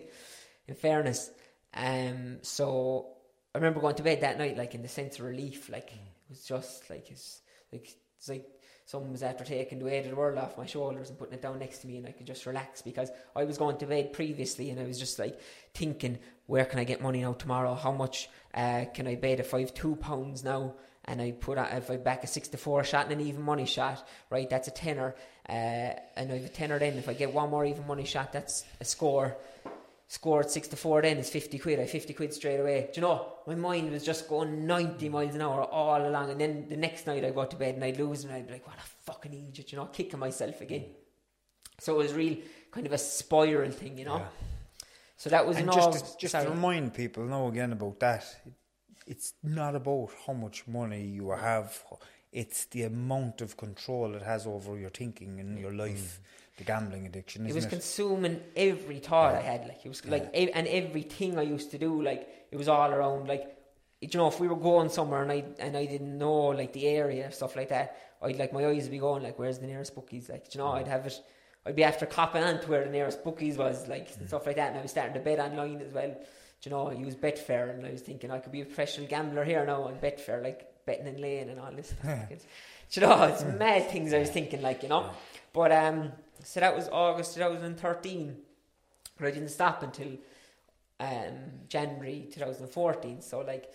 In 0.68 0.76
fairness, 0.76 1.32
um, 1.74 2.40
so 2.42 3.14
I 3.56 3.58
remember 3.58 3.80
going 3.80 3.96
to 3.96 4.04
bed 4.04 4.22
that 4.22 4.38
night, 4.38 4.58
like 4.58 4.76
in 4.76 4.82
the 4.82 4.90
sense 4.90 5.18
of 5.18 5.26
relief. 5.26 5.70
Like 5.70 5.92
it 5.92 6.00
was 6.30 6.44
just 6.44 6.90
like 6.90 7.10
it's 7.10 7.42
like 7.72 7.90
it's 8.18 8.30
like 8.30 8.46
someone 8.88 9.12
was 9.12 9.22
after 9.22 9.44
taking 9.44 9.80
the 9.80 9.86
weight 9.86 10.06
of 10.06 10.10
the 10.10 10.16
world 10.16 10.38
off 10.38 10.58
my 10.58 10.66
shoulders 10.66 11.10
and 11.10 11.20
putting 11.20 11.34
it 11.34 11.42
down 11.42 11.60
next 11.60 11.80
to 11.80 11.88
me 11.88 11.98
and 11.98 12.08
I 12.08 12.14
could 12.14 12.26
just 12.26 12.46
relax 12.46 12.82
because 12.82 13.12
I 13.36 13.44
was 13.44 13.58
going 13.58 13.78
to 13.80 13.86
bed 13.86 14.14
previously 14.14 14.70
and 14.70 14.80
I 14.80 14.86
was 14.86 14.98
just 14.98 15.20
like 15.20 15.38
thinking 15.74 16.18
where 16.46 16.64
can 16.64 16.80
I 16.80 16.86
get 16.86 17.02
money 17.02 17.22
now 17.22 17.34
tomorrow? 17.34 17.74
How 17.76 17.92
much 17.92 18.30
uh, 18.54 18.86
can 18.94 19.06
I 19.06 19.16
bet 19.16 19.42
if 19.42 19.54
I 19.54 19.60
have 19.60 19.74
two 19.74 19.98
pounds 19.98 20.42
now? 20.42 20.76
And 21.04 21.22
I 21.22 21.32
put 21.32 21.58
out, 21.58 21.74
if 21.74 21.92
I 21.92 21.98
back 21.98 22.24
a 22.24 22.28
six 22.28 22.48
to 22.50 22.58
four 22.58 22.84
shot 22.86 23.12
and 23.12 23.20
an 23.20 23.28
even 23.28 23.42
money 23.42 23.66
shot 23.66 24.08
right? 24.30 24.50
That's 24.50 24.70
a 24.70 24.72
tenner 24.72 25.16
uh, 25.50 25.52
and 25.52 26.32
I 26.32 26.38
have 26.38 26.46
a 26.46 26.50
tenner 26.50 26.80
then. 26.80 26.94
If 26.94 27.10
I 27.10 27.14
get 27.14 27.34
one 27.34 27.50
more 27.50 27.66
even 27.66 27.86
money 27.88 28.06
shot 28.06 28.32
that's 28.32 28.64
a 28.80 28.86
score 28.86 29.36
scored 30.08 30.50
six 30.50 30.68
to 30.70 30.76
four 30.76 31.02
then 31.02 31.18
it's 31.18 31.30
50 31.30 31.60
quid 31.60 31.80
I 31.80 31.86
50 31.86 32.14
quid 32.14 32.34
straight 32.34 32.60
away. 32.60 32.90
Do 32.94 33.02
you 33.02 33.08
know 33.08 33.34
my 33.46 33.56
mind 33.56 33.92
was 33.92 34.04
just 34.04 34.28
going 34.30 34.66
90 34.66 35.10
miles 35.10 35.36
an 35.36 35.42
hour 35.42 35.64
all 35.64 36.06
along 36.08 36.32
and 36.32 36.40
then 36.40 36.66
the 36.70 36.78
next 36.78 37.08
night 37.08 37.26
I 37.26 37.32
go 37.32 37.46
to 37.46 37.56
bed 37.56 37.76
and 37.76 37.84
I'd 37.84 38.00
lose 38.00 38.24
and 38.24 38.34
I'd 38.34 38.48
be 38.48 38.54
like 38.54 38.68
what 38.68 38.78
a 38.78 39.12
fucking 39.12 39.34
idiot 39.34 39.72
you 39.72 39.78
know 39.78 39.86
kicking 39.86 40.20
myself 40.20 40.62
again. 40.62 40.86
So 41.80 41.96
it 41.96 41.98
was 41.98 42.14
real 42.14 42.38
kind 42.72 42.88
of 42.88 42.94
a 42.94 42.98
spiral 42.98 43.72
thing 43.72 43.98
you 43.98 44.06
know? 44.06 44.18
Yeah. 44.18 44.28
so 45.18 45.30
that 45.30 45.46
was 45.46 45.58
and 45.58 45.72
just, 45.72 46.14
to, 46.14 46.18
just 46.18 46.36
to 46.36 46.50
remind 46.50 46.94
people 46.94 47.24
now 47.26 47.48
again 47.48 47.74
about 47.74 48.00
that 48.00 48.26
it's 49.08 49.34
not 49.42 49.74
about 49.76 50.10
how 50.26 50.34
much 50.34 50.68
money 50.68 51.06
you 51.06 51.30
have 51.32 51.82
it's 52.42 52.66
the 52.66 52.84
amount 52.84 53.42
of 53.42 53.58
control 53.58 54.16
it 54.16 54.22
has 54.22 54.46
over 54.46 54.78
your 54.78 54.94
thinking 55.02 55.40
and 55.40 55.60
your 55.60 55.74
life 55.74 56.08
mm 56.22 56.28
the 56.58 56.64
gambling 56.64 57.06
addiction. 57.06 57.46
it 57.46 57.54
was 57.54 57.66
it? 57.66 57.70
consuming 57.70 58.42
every 58.56 59.00
thought 59.00 59.34
yeah. 59.34 59.40
I 59.40 59.42
had. 59.44 59.62
Like 59.68 59.86
it 59.86 59.90
was 59.90 60.06
like 60.06 60.32
yeah. 60.34 60.48
and 60.56 60.68
everything 60.68 61.38
I 61.38 61.44
used 61.44 61.72
to 61.72 61.78
do. 61.78 62.02
Like 62.02 62.28
it 62.52 62.58
was 62.58 62.68
all 62.68 62.92
around. 62.92 63.28
Like 63.28 63.56
you 64.02 64.10
know, 64.16 64.28
if 64.28 64.40
we 64.40 64.48
were 64.48 64.56
going 64.56 64.90
somewhere 64.90 65.22
and 65.22 65.32
I 65.32 65.44
and 65.60 65.78
I 65.78 65.86
didn't 65.86 66.18
know 66.18 66.48
like 66.48 66.74
the 66.74 66.88
area 66.88 67.32
stuff 67.32 67.56
like 67.56 67.70
that, 67.70 67.98
I'd 68.22 68.38
like 68.38 68.54
my 68.54 68.66
eyes 68.66 68.84
would 68.84 68.92
be 68.92 68.98
going 68.98 69.24
like, 69.24 69.38
"Where's 69.38 69.60
the 69.60 69.68
nearest 69.68 69.94
bookies?" 69.94 70.30
Like 70.30 70.54
you 70.54 70.60
know, 70.60 70.70
I'd 70.70 70.88
have 70.88 71.06
it. 71.06 71.22
I'd 71.66 71.76
be 71.76 71.84
after 71.84 72.06
copping 72.06 72.44
on 72.44 72.60
to 72.62 72.70
where 72.70 72.84
the 72.84 72.92
nearest 72.92 73.24
bookies 73.24 73.58
was, 73.58 73.88
like 73.88 74.10
mm. 74.12 74.28
stuff 74.28 74.46
like 74.46 74.56
that. 74.56 74.70
And 74.70 74.80
I 74.80 74.82
was 74.82 74.92
starting 74.92 75.14
to 75.14 75.20
bet 75.20 75.40
online 75.40 75.82
as 75.82 75.94
well. 75.94 76.16
you 76.64 76.72
know, 76.72 76.88
I 76.88 76.94
use 76.94 77.16
Betfair, 77.16 77.70
and 77.70 77.86
I 77.86 77.92
was 77.92 78.02
thinking 78.02 78.32
I 78.32 78.40
could 78.40 78.52
be 78.52 78.62
a 78.62 78.66
professional 78.66 79.08
gambler 79.08 79.44
here 79.44 79.64
now 79.66 79.84
on 79.84 79.96
Betfair, 79.96 80.42
like 80.42 80.68
betting 80.88 81.06
in 81.06 81.22
lane 81.22 81.50
and 81.50 81.60
all 81.60 81.72
this 81.72 81.94
you 82.92 83.02
know, 83.02 83.24
it's 83.26 83.44
mad 83.44 83.90
things 83.92 84.14
I 84.14 84.20
was 84.20 84.32
thinking, 84.32 84.64
like 84.64 84.82
you 84.82 84.90
know. 84.90 85.12
But 85.54 85.72
um, 85.72 86.12
so 86.44 86.60
that 86.60 86.76
was 86.76 86.90
August 86.92 87.36
2013. 87.36 88.38
But 89.20 89.28
I 89.28 89.32
didn't 89.32 89.50
stop 89.50 89.84
until 89.84 90.18
um, 91.00 91.36
January 91.68 92.28
2014. 92.32 93.22
So 93.22 93.42
like 93.42 93.72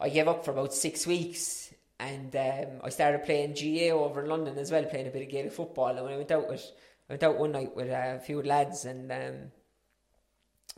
I 0.00 0.10
gave 0.10 0.28
up 0.28 0.44
for 0.44 0.50
about 0.50 0.74
six 0.74 1.06
weeks 1.06 1.72
and 2.00 2.34
um, 2.36 2.80
I 2.84 2.90
started 2.90 3.24
playing 3.24 3.54
GAA 3.54 3.94
over 3.94 4.22
in 4.22 4.28
London 4.28 4.56
as 4.58 4.70
well, 4.70 4.84
playing 4.84 5.08
a 5.08 5.10
bit 5.10 5.22
of 5.22 5.28
Gaelic 5.28 5.52
football. 5.52 5.88
And 5.88 6.04
when 6.04 6.12
I 6.12 6.16
went 6.16 6.30
out 6.30 6.48
with, 6.48 6.72
I 7.08 7.14
went 7.14 7.22
out 7.22 7.38
one 7.38 7.52
night 7.52 7.74
with 7.74 7.88
a 7.88 8.20
few 8.24 8.42
lads, 8.42 8.84
and 8.84 9.10
um, 9.10 9.50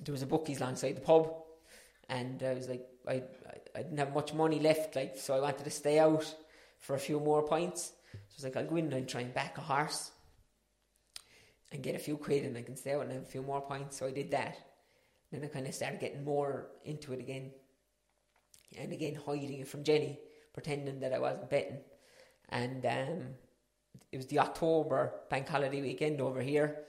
there 0.03 0.13
was 0.13 0.23
a 0.23 0.27
bookies 0.27 0.61
alongside 0.61 0.97
the 0.97 1.03
pub, 1.03 1.31
and 2.09 2.43
I 2.43 2.55
was 2.55 2.69
like, 2.69 2.87
I, 3.07 3.23
I, 3.47 3.60
I 3.75 3.83
didn't 3.83 3.99
have 3.99 4.15
much 4.15 4.35
money 4.35 4.59
left, 4.59 4.97
like 4.97 5.17
so 5.17 5.35
I 5.35 5.41
wanted 5.41 5.65
to 5.65 5.71
stay 5.71 5.99
out 5.99 6.35
for 6.81 6.95
a 6.95 6.99
few 6.99 7.21
more 7.21 7.43
points. 7.43 7.93
So 8.13 8.17
I 8.17 8.37
was 8.37 8.45
like, 8.45 8.57
I'll 8.57 8.67
go 8.67 8.77
in 8.77 8.87
and 8.87 8.95
I'll 8.95 9.05
try 9.05 9.21
and 9.21 9.35
back 9.35 9.59
a 9.59 9.61
horse 9.61 10.11
and 11.73 11.83
get 11.83 11.95
a 11.95 11.99
few 11.99 12.17
quid 12.17 12.45
and 12.45 12.57
I 12.57 12.63
can 12.63 12.77
stay 12.77 12.95
out 12.95 13.03
and 13.03 13.13
have 13.13 13.23
a 13.23 13.27
few 13.27 13.43
more 13.43 13.61
points. 13.61 13.99
So 13.99 14.07
I 14.07 14.11
did 14.11 14.31
that. 14.33 14.57
Then 15.31 15.45
I 15.45 15.47
kind 15.47 15.67
of 15.67 15.75
started 15.75 16.01
getting 16.01 16.25
more 16.25 16.67
into 16.85 17.13
it 17.13 17.21
again. 17.21 17.53
And 18.79 18.93
again, 18.93 19.15
hiding 19.15 19.61
it 19.61 19.69
from 19.69 19.85
Jenny, 19.85 20.19
pretending 20.53 21.01
that 21.01 21.13
I 21.13 21.19
wasn't 21.19 21.51
betting. 21.51 21.79
And 22.49 22.85
um, 22.85 23.27
it 24.11 24.17
was 24.17 24.27
the 24.27 24.41
October 24.41 25.13
bank 25.29 25.49
holiday 25.49 25.81
weekend 25.81 26.21
over 26.21 26.41
here. 26.41 26.85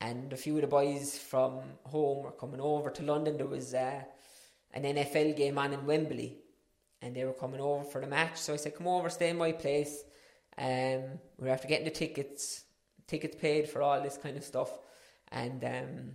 And 0.00 0.32
a 0.32 0.36
few 0.36 0.56
of 0.56 0.62
the 0.62 0.66
boys 0.66 1.16
from 1.16 1.60
home 1.84 2.24
were 2.24 2.32
coming 2.32 2.60
over 2.60 2.90
to 2.90 3.02
London. 3.02 3.36
There 3.36 3.46
was 3.46 3.74
uh, 3.74 4.02
an 4.74 4.82
NFL 4.82 5.36
game 5.36 5.56
on 5.58 5.72
in 5.72 5.86
Wembley. 5.86 6.36
And 7.00 7.14
they 7.14 7.24
were 7.24 7.32
coming 7.32 7.60
over 7.60 7.84
for 7.84 8.00
the 8.00 8.06
match. 8.06 8.36
So 8.36 8.52
I 8.52 8.56
said, 8.56 8.76
come 8.76 8.88
over, 8.88 9.08
stay 9.08 9.30
in 9.30 9.38
my 9.38 9.52
place. 9.52 10.04
Um, 10.56 11.18
we 11.38 11.46
were 11.46 11.50
after 11.50 11.68
getting 11.68 11.86
the 11.86 11.90
tickets 11.90 12.64
tickets 13.06 13.36
paid 13.36 13.68
for 13.68 13.82
all 13.82 14.00
this 14.00 14.16
kind 14.16 14.36
of 14.36 14.44
stuff, 14.44 14.70
and 15.30 15.64
um, 15.64 16.10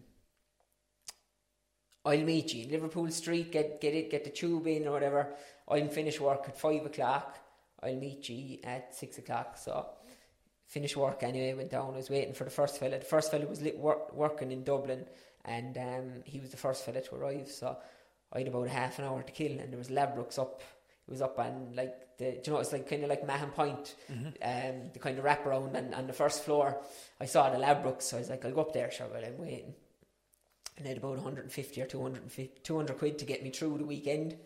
I'll 2.06 2.24
meet 2.24 2.54
you 2.54 2.64
in 2.64 2.72
Liverpool 2.72 3.10
Street. 3.12 3.52
Get 3.52 3.82
get 3.82 3.94
it, 3.94 4.10
get 4.10 4.24
the 4.24 4.30
tube 4.30 4.68
in 4.68 4.88
or 4.88 4.92
whatever. 4.92 5.34
I'll 5.68 5.88
finish 5.88 6.20
work 6.20 6.46
at 6.48 6.58
five 6.58 6.86
o'clock. 6.86 7.38
I'll 7.84 7.96
meet 7.96 8.30
you 8.30 8.60
at 8.64 8.96
six 8.96 9.18
o'clock. 9.18 9.58
So 9.58 9.86
finish 10.66 10.96
work 10.96 11.24
anyway. 11.24 11.54
Went 11.54 11.72
down. 11.72 11.94
I 11.94 11.98
was 11.98 12.10
waiting 12.10 12.34
for 12.34 12.46
the 12.46 12.50
first 12.50 12.80
fella. 12.80 13.00
The 13.00 13.06
first 13.06 13.32
fella 13.32 13.46
was 13.46 13.62
lit 13.62 13.78
work, 13.78 14.14
working 14.14 14.52
in 14.52 14.64
Dublin, 14.64 15.06
and 15.46 15.78
um, 15.78 16.24
he 16.24 16.40
was 16.40 16.52
the 16.52 16.58
first 16.58 16.86
fella 16.86 17.02
to 17.02 17.16
arrive. 17.16 17.50
So 17.50 17.78
I 18.32 18.40
had 18.40 18.48
about 18.48 18.68
half 18.68 19.00
an 19.00 19.06
hour 19.06 19.24
to 19.24 19.32
kill, 19.32 19.60
and 19.60 19.72
there 19.72 19.78
was 19.78 19.90
Ladbrokes 19.90 20.38
up 20.38 20.62
It 21.08 21.12
was 21.12 21.22
up 21.22 21.40
on 21.40 21.74
like 21.76 22.18
the, 22.18 22.42
you 22.46 22.54
know, 22.54 22.60
it's 22.60 22.72
like 22.72 22.88
kind 22.88 23.04
of 23.04 23.10
like 23.10 23.26
Mahon 23.26 23.50
Point, 23.50 23.96
um, 24.44 24.92
the 24.94 25.00
kind 25.00 25.18
of 25.18 25.26
wraparound 25.26 25.74
and 25.76 25.96
on 25.96 26.06
the 26.06 26.14
first 26.14 26.44
floor. 26.44 26.80
I 27.20 27.26
saw 27.26 27.50
the 27.50 27.58
Ladbrokes, 27.58 28.04
so 28.04 28.18
I 28.18 28.20
was 28.20 28.30
like, 28.30 28.46
I'll 28.46 28.52
go 28.52 28.62
up 28.62 28.74
there, 28.74 28.92
sure, 28.92 29.08
while 29.08 29.26
I'm 29.26 29.38
waiting. 29.38 29.74
And 30.78 30.86
I 30.86 30.90
had 30.90 30.98
about 30.98 31.16
150 31.16 31.82
or 31.82 31.86
250, 31.86 32.62
200 32.64 32.98
quid 32.98 33.20
to 33.20 33.26
get 33.26 33.44
me 33.44 33.50
through 33.50 33.80
the 33.80 33.86
weekend 33.86 34.38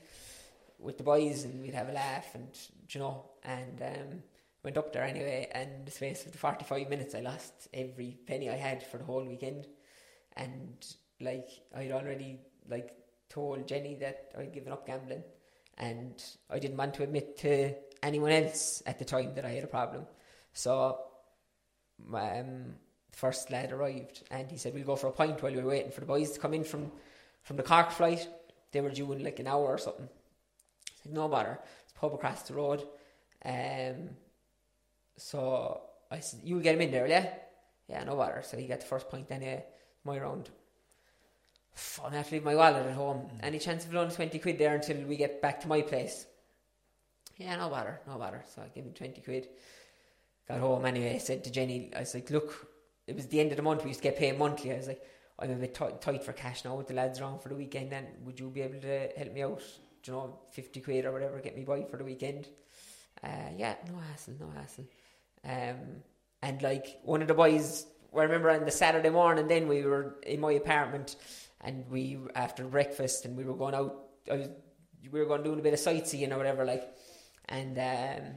with 0.80 0.98
the 0.98 1.04
boys, 1.04 1.44
and 1.44 1.62
we'd 1.62 1.74
have 1.74 1.90
a 1.90 1.94
laugh, 1.94 2.34
and 2.36 2.52
do 2.54 3.00
you 3.00 3.00
know, 3.00 3.26
and 3.44 3.82
um, 3.82 4.24
went 4.64 4.78
up 4.78 4.94
there 4.94 5.04
anyway. 5.04 5.50
And 5.54 5.86
the 5.86 5.92
space 5.92 6.26
of 6.26 6.32
the 6.32 6.38
45 6.38 6.90
minutes, 6.90 7.16
I 7.16 7.20
lost 7.20 7.68
every 7.74 8.18
penny 8.26 8.50
I 8.50 8.56
had 8.56 8.84
for 8.84 8.98
the 8.98 9.04
whole 9.04 9.26
weekend. 9.26 9.68
And 10.36 10.86
like, 11.20 11.50
I'd 11.76 11.92
already 11.92 12.40
like 12.70 12.96
told 13.34 13.68
Jenny 13.68 13.96
that 13.96 14.32
I'd 14.38 14.54
given 14.54 14.72
up 14.72 14.86
gambling 14.86 15.24
and 15.78 16.24
I 16.50 16.60
didn't 16.60 16.78
want 16.78 16.94
to 16.96 17.04
admit 17.04 17.38
to 17.40 17.74
anyone 18.04 18.32
else 18.32 18.84
at 18.86 19.00
the 19.00 19.06
time 19.06 19.34
that 19.36 19.46
I 19.46 19.52
had 19.52 19.64
a 19.64 19.68
problem. 19.68 20.06
So, 20.54 21.00
um, 22.14 22.76
first 23.12 23.50
lad 23.50 23.72
arrived 23.72 24.24
and 24.30 24.52
he 24.52 24.58
said, 24.58 24.74
We'll 24.74 24.84
go 24.84 24.96
for 24.96 25.08
a 25.08 25.12
pint 25.12 25.42
while 25.42 25.52
we 25.52 25.62
were 25.62 25.70
waiting 25.70 25.92
for 25.92 26.02
the 26.02 26.06
boys 26.06 26.32
to 26.32 26.40
come 26.40 26.54
in 26.54 26.64
from, 26.64 26.92
from 27.42 27.58
the 27.58 27.64
Cork 27.64 27.92
flight. 27.92 28.28
They 28.72 28.82
were 28.82 28.92
due 28.92 29.12
in 29.14 29.24
like 29.24 29.40
an 29.40 29.48
hour 29.48 29.68
or 29.68 29.78
something. 29.78 30.08
I 30.08 30.92
said, 31.02 31.14
No 31.14 31.28
matter, 31.28 31.60
It's 31.84 31.94
pub 31.94 32.14
across 32.14 32.44
the 32.44 32.54
road. 32.54 32.84
Um, 33.44 34.10
so 35.18 35.82
I 36.12 36.20
said, 36.20 36.42
You'll 36.44 36.60
get 36.60 36.76
him 36.76 36.82
in 36.82 36.92
there, 36.92 37.08
yeah? 37.08 37.34
Yeah, 37.88 38.04
no 38.04 38.16
matter. 38.16 38.44
So 38.46 38.58
he 38.58 38.68
got 38.68 38.82
the 38.82 38.86
first 38.86 39.10
point 39.10 39.32
anyway, 39.32 39.66
my 40.04 40.20
round. 40.20 40.50
Fun, 41.74 42.14
I 42.14 42.18
have 42.18 42.28
to 42.30 42.36
leave 42.36 42.44
my 42.44 42.56
wallet 42.56 42.86
at 42.86 42.94
home. 42.94 43.30
Any 43.42 43.58
chance 43.58 43.86
of 43.86 43.94
loaning 43.94 44.14
20 44.14 44.38
quid 44.40 44.60
there 44.60 44.76
until 44.76 44.98
we 45.06 45.16
get 45.16 45.42
back 45.42 45.60
to 45.62 45.68
my 45.68 45.82
place? 45.82 46.28
Yeah, 47.38 47.56
no 47.56 47.70
bother, 47.70 48.00
no 48.08 48.18
bother. 48.18 48.44
So 48.54 48.62
I 48.62 48.68
gave 48.68 48.84
him 48.84 48.94
20 48.94 49.22
quid. 49.22 49.48
Got 50.48 50.60
home 50.60 50.86
anyway. 50.86 51.16
I 51.16 51.18
said 51.18 51.44
to 51.46 51.52
Jenny, 51.52 51.92
I 51.96 52.02
was 52.02 52.14
like, 52.14 52.30
look, 52.30 52.68
it 53.08 53.16
was 53.16 53.28
the 53.28 53.40
end 53.40 53.52
of 53.52 53.58
the 53.58 53.64
month. 53.64 53.84
We 53.84 53.90
used 53.90 54.02
to 54.02 54.10
get 54.10 54.18
paid 54.18 54.38
monthly. 54.38 54.72
I 54.72 54.78
was 54.78 54.88
like, 54.88 55.04
I'm 55.40 55.50
a 55.50 55.56
bit 55.56 55.74
tight, 55.74 56.00
tight 56.00 56.24
for 56.24 56.34
cash 56.34 56.64
now 56.64 56.76
with 56.76 56.88
the 56.88 56.94
lads 56.94 57.20
around 57.20 57.40
for 57.40 57.50
the 57.50 57.56
weekend. 57.56 57.92
Then 57.92 58.06
would 58.24 58.40
you 58.40 58.50
be 58.50 58.62
able 58.62 58.80
to 58.82 59.10
help 59.18 59.34
me 59.34 59.42
out? 59.42 59.64
Do 60.04 60.12
you 60.12 60.18
know, 60.18 60.40
50 60.52 60.82
quid 60.82 61.06
or 61.06 61.12
whatever, 61.12 61.40
get 61.40 61.58
me 61.58 61.64
by 61.64 61.84
for 61.84 61.98
the 61.98 62.04
weekend? 62.04 62.50
Uh, 63.24 63.50
yeah, 63.58 63.76
no 63.88 63.98
hassle, 63.98 64.36
no 64.40 64.50
hassle. 64.54 64.86
Um, 65.44 66.04
and 66.42 66.62
like 66.62 67.00
one 67.04 67.22
of 67.22 67.28
the 67.28 67.34
boys, 67.34 67.88
I 68.16 68.24
remember 68.24 68.52
on 68.52 68.66
the 68.66 68.72
Saturday 68.72 69.10
morning, 69.10 69.48
then 69.48 69.68
we 69.68 69.82
were 69.84 70.18
in 70.24 70.40
my 70.40 70.52
apartment 70.52 71.16
and 71.64 71.90
we, 71.90 72.18
after 72.36 72.66
breakfast, 72.66 73.26
and 73.26 73.38
we 73.38 73.44
were 73.46 73.56
going 73.56 73.74
out, 73.74 73.96
I 74.32 74.36
was, 74.36 74.50
we 75.12 75.20
were 75.20 75.26
going 75.26 75.44
doing 75.44 75.60
a 75.60 75.64
bit 75.64 75.74
of 75.74 75.80
sightseeing 75.80 76.32
or 76.32 76.38
whatever, 76.38 76.66
like, 76.66 76.94
and 77.46 77.78
um, 77.78 78.34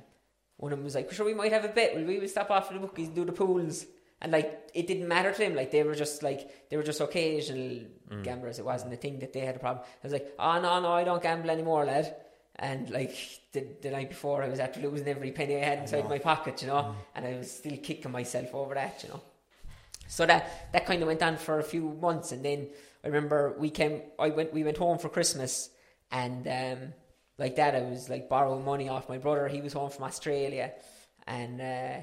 one 0.56 0.72
of 0.72 0.78
them 0.78 0.84
was 0.84 0.94
like, 0.94 1.12
sure, 1.12 1.26
we 1.26 1.34
might 1.34 1.52
have 1.52 1.64
a 1.64 1.68
bet. 1.68 1.96
We 1.96 2.18
will 2.18 2.28
stop 2.28 2.50
off 2.50 2.68
at 2.68 2.74
the 2.74 2.80
bookies 2.80 3.08
and 3.08 3.16
do 3.16 3.24
the 3.24 3.32
pools? 3.32 3.86
And 4.20 4.32
like, 4.32 4.70
it 4.74 4.86
didn't 4.86 5.08
matter 5.08 5.30
to 5.30 5.44
him. 5.44 5.54
Like, 5.54 5.70
they 5.70 5.82
were 5.82 5.94
just 5.94 6.22
like, 6.22 6.70
they 6.70 6.76
were 6.76 6.82
just 6.82 7.00
occasional 7.00 7.80
gamblers. 8.22 8.58
It 8.58 8.64
wasn't 8.64 8.94
a 8.94 8.96
thing 8.96 9.18
that 9.18 9.32
they 9.32 9.40
had 9.40 9.56
a 9.56 9.58
problem. 9.58 9.84
I 9.84 10.06
was 10.06 10.12
like, 10.12 10.32
oh, 10.38 10.60
no, 10.60 10.80
no, 10.80 10.92
I 10.92 11.04
don't 11.04 11.22
gamble 11.22 11.50
anymore, 11.50 11.84
lad. 11.84 12.14
And 12.56 12.88
like, 12.88 13.14
the, 13.52 13.66
the 13.82 13.90
night 13.90 14.08
before, 14.08 14.42
I 14.42 14.48
was 14.48 14.58
after 14.58 14.80
losing 14.80 15.06
every 15.08 15.32
penny 15.32 15.56
I 15.56 15.64
had 15.64 15.78
inside 15.80 16.08
my 16.08 16.18
pocket, 16.18 16.62
you 16.62 16.68
know, 16.68 16.94
and 17.14 17.26
I 17.26 17.36
was 17.36 17.50
still 17.52 17.76
kicking 17.76 18.10
myself 18.10 18.54
over 18.54 18.74
that, 18.74 19.02
you 19.02 19.10
know. 19.10 19.20
So 20.08 20.24
that 20.24 20.72
that 20.72 20.86
kind 20.86 21.02
of 21.02 21.08
went 21.08 21.22
on 21.22 21.36
for 21.36 21.58
a 21.58 21.64
few 21.64 21.82
months, 22.00 22.32
and 22.32 22.44
then 22.44 22.68
I 23.06 23.08
remember 23.08 23.54
we 23.56 23.70
came. 23.70 24.02
I 24.18 24.30
went. 24.30 24.52
We 24.52 24.64
went 24.64 24.78
home 24.78 24.98
for 24.98 25.08
Christmas, 25.08 25.70
and 26.10 26.44
um, 26.48 26.92
like 27.38 27.54
that, 27.54 27.76
I 27.76 27.82
was 27.82 28.10
like 28.10 28.28
borrowing 28.28 28.64
money 28.64 28.88
off 28.88 29.08
my 29.08 29.18
brother. 29.18 29.46
He 29.46 29.60
was 29.60 29.72
home 29.72 29.90
from 29.90 30.06
Australia, 30.06 30.72
and 31.24 31.60
uh, 31.60 32.00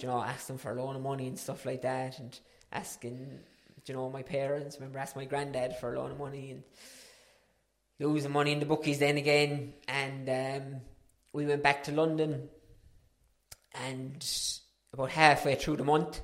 you 0.00 0.08
know, 0.08 0.22
asked 0.22 0.48
him 0.48 0.56
for 0.56 0.72
a 0.72 0.82
loan 0.82 0.96
of 0.96 1.02
money 1.02 1.26
and 1.26 1.38
stuff 1.38 1.66
like 1.66 1.82
that, 1.82 2.18
and 2.18 2.40
asking, 2.72 3.40
you 3.84 3.92
know, 3.92 4.08
my 4.08 4.22
parents. 4.22 4.76
Remember, 4.76 4.98
asking 4.98 5.20
my 5.20 5.26
granddad 5.26 5.76
for 5.76 5.92
a 5.92 6.00
loan 6.00 6.12
of 6.12 6.18
money, 6.18 6.52
and 6.52 6.62
losing 8.00 8.32
money 8.32 8.52
in 8.52 8.60
the 8.60 8.64
bookies 8.64 9.00
then 9.00 9.18
again, 9.18 9.74
and 9.86 10.30
um, 10.30 10.80
we 11.34 11.44
went 11.44 11.62
back 11.62 11.84
to 11.84 11.92
London, 11.92 12.48
and 13.84 14.26
about 14.94 15.10
halfway 15.10 15.56
through 15.56 15.76
the 15.76 15.84
month. 15.84 16.22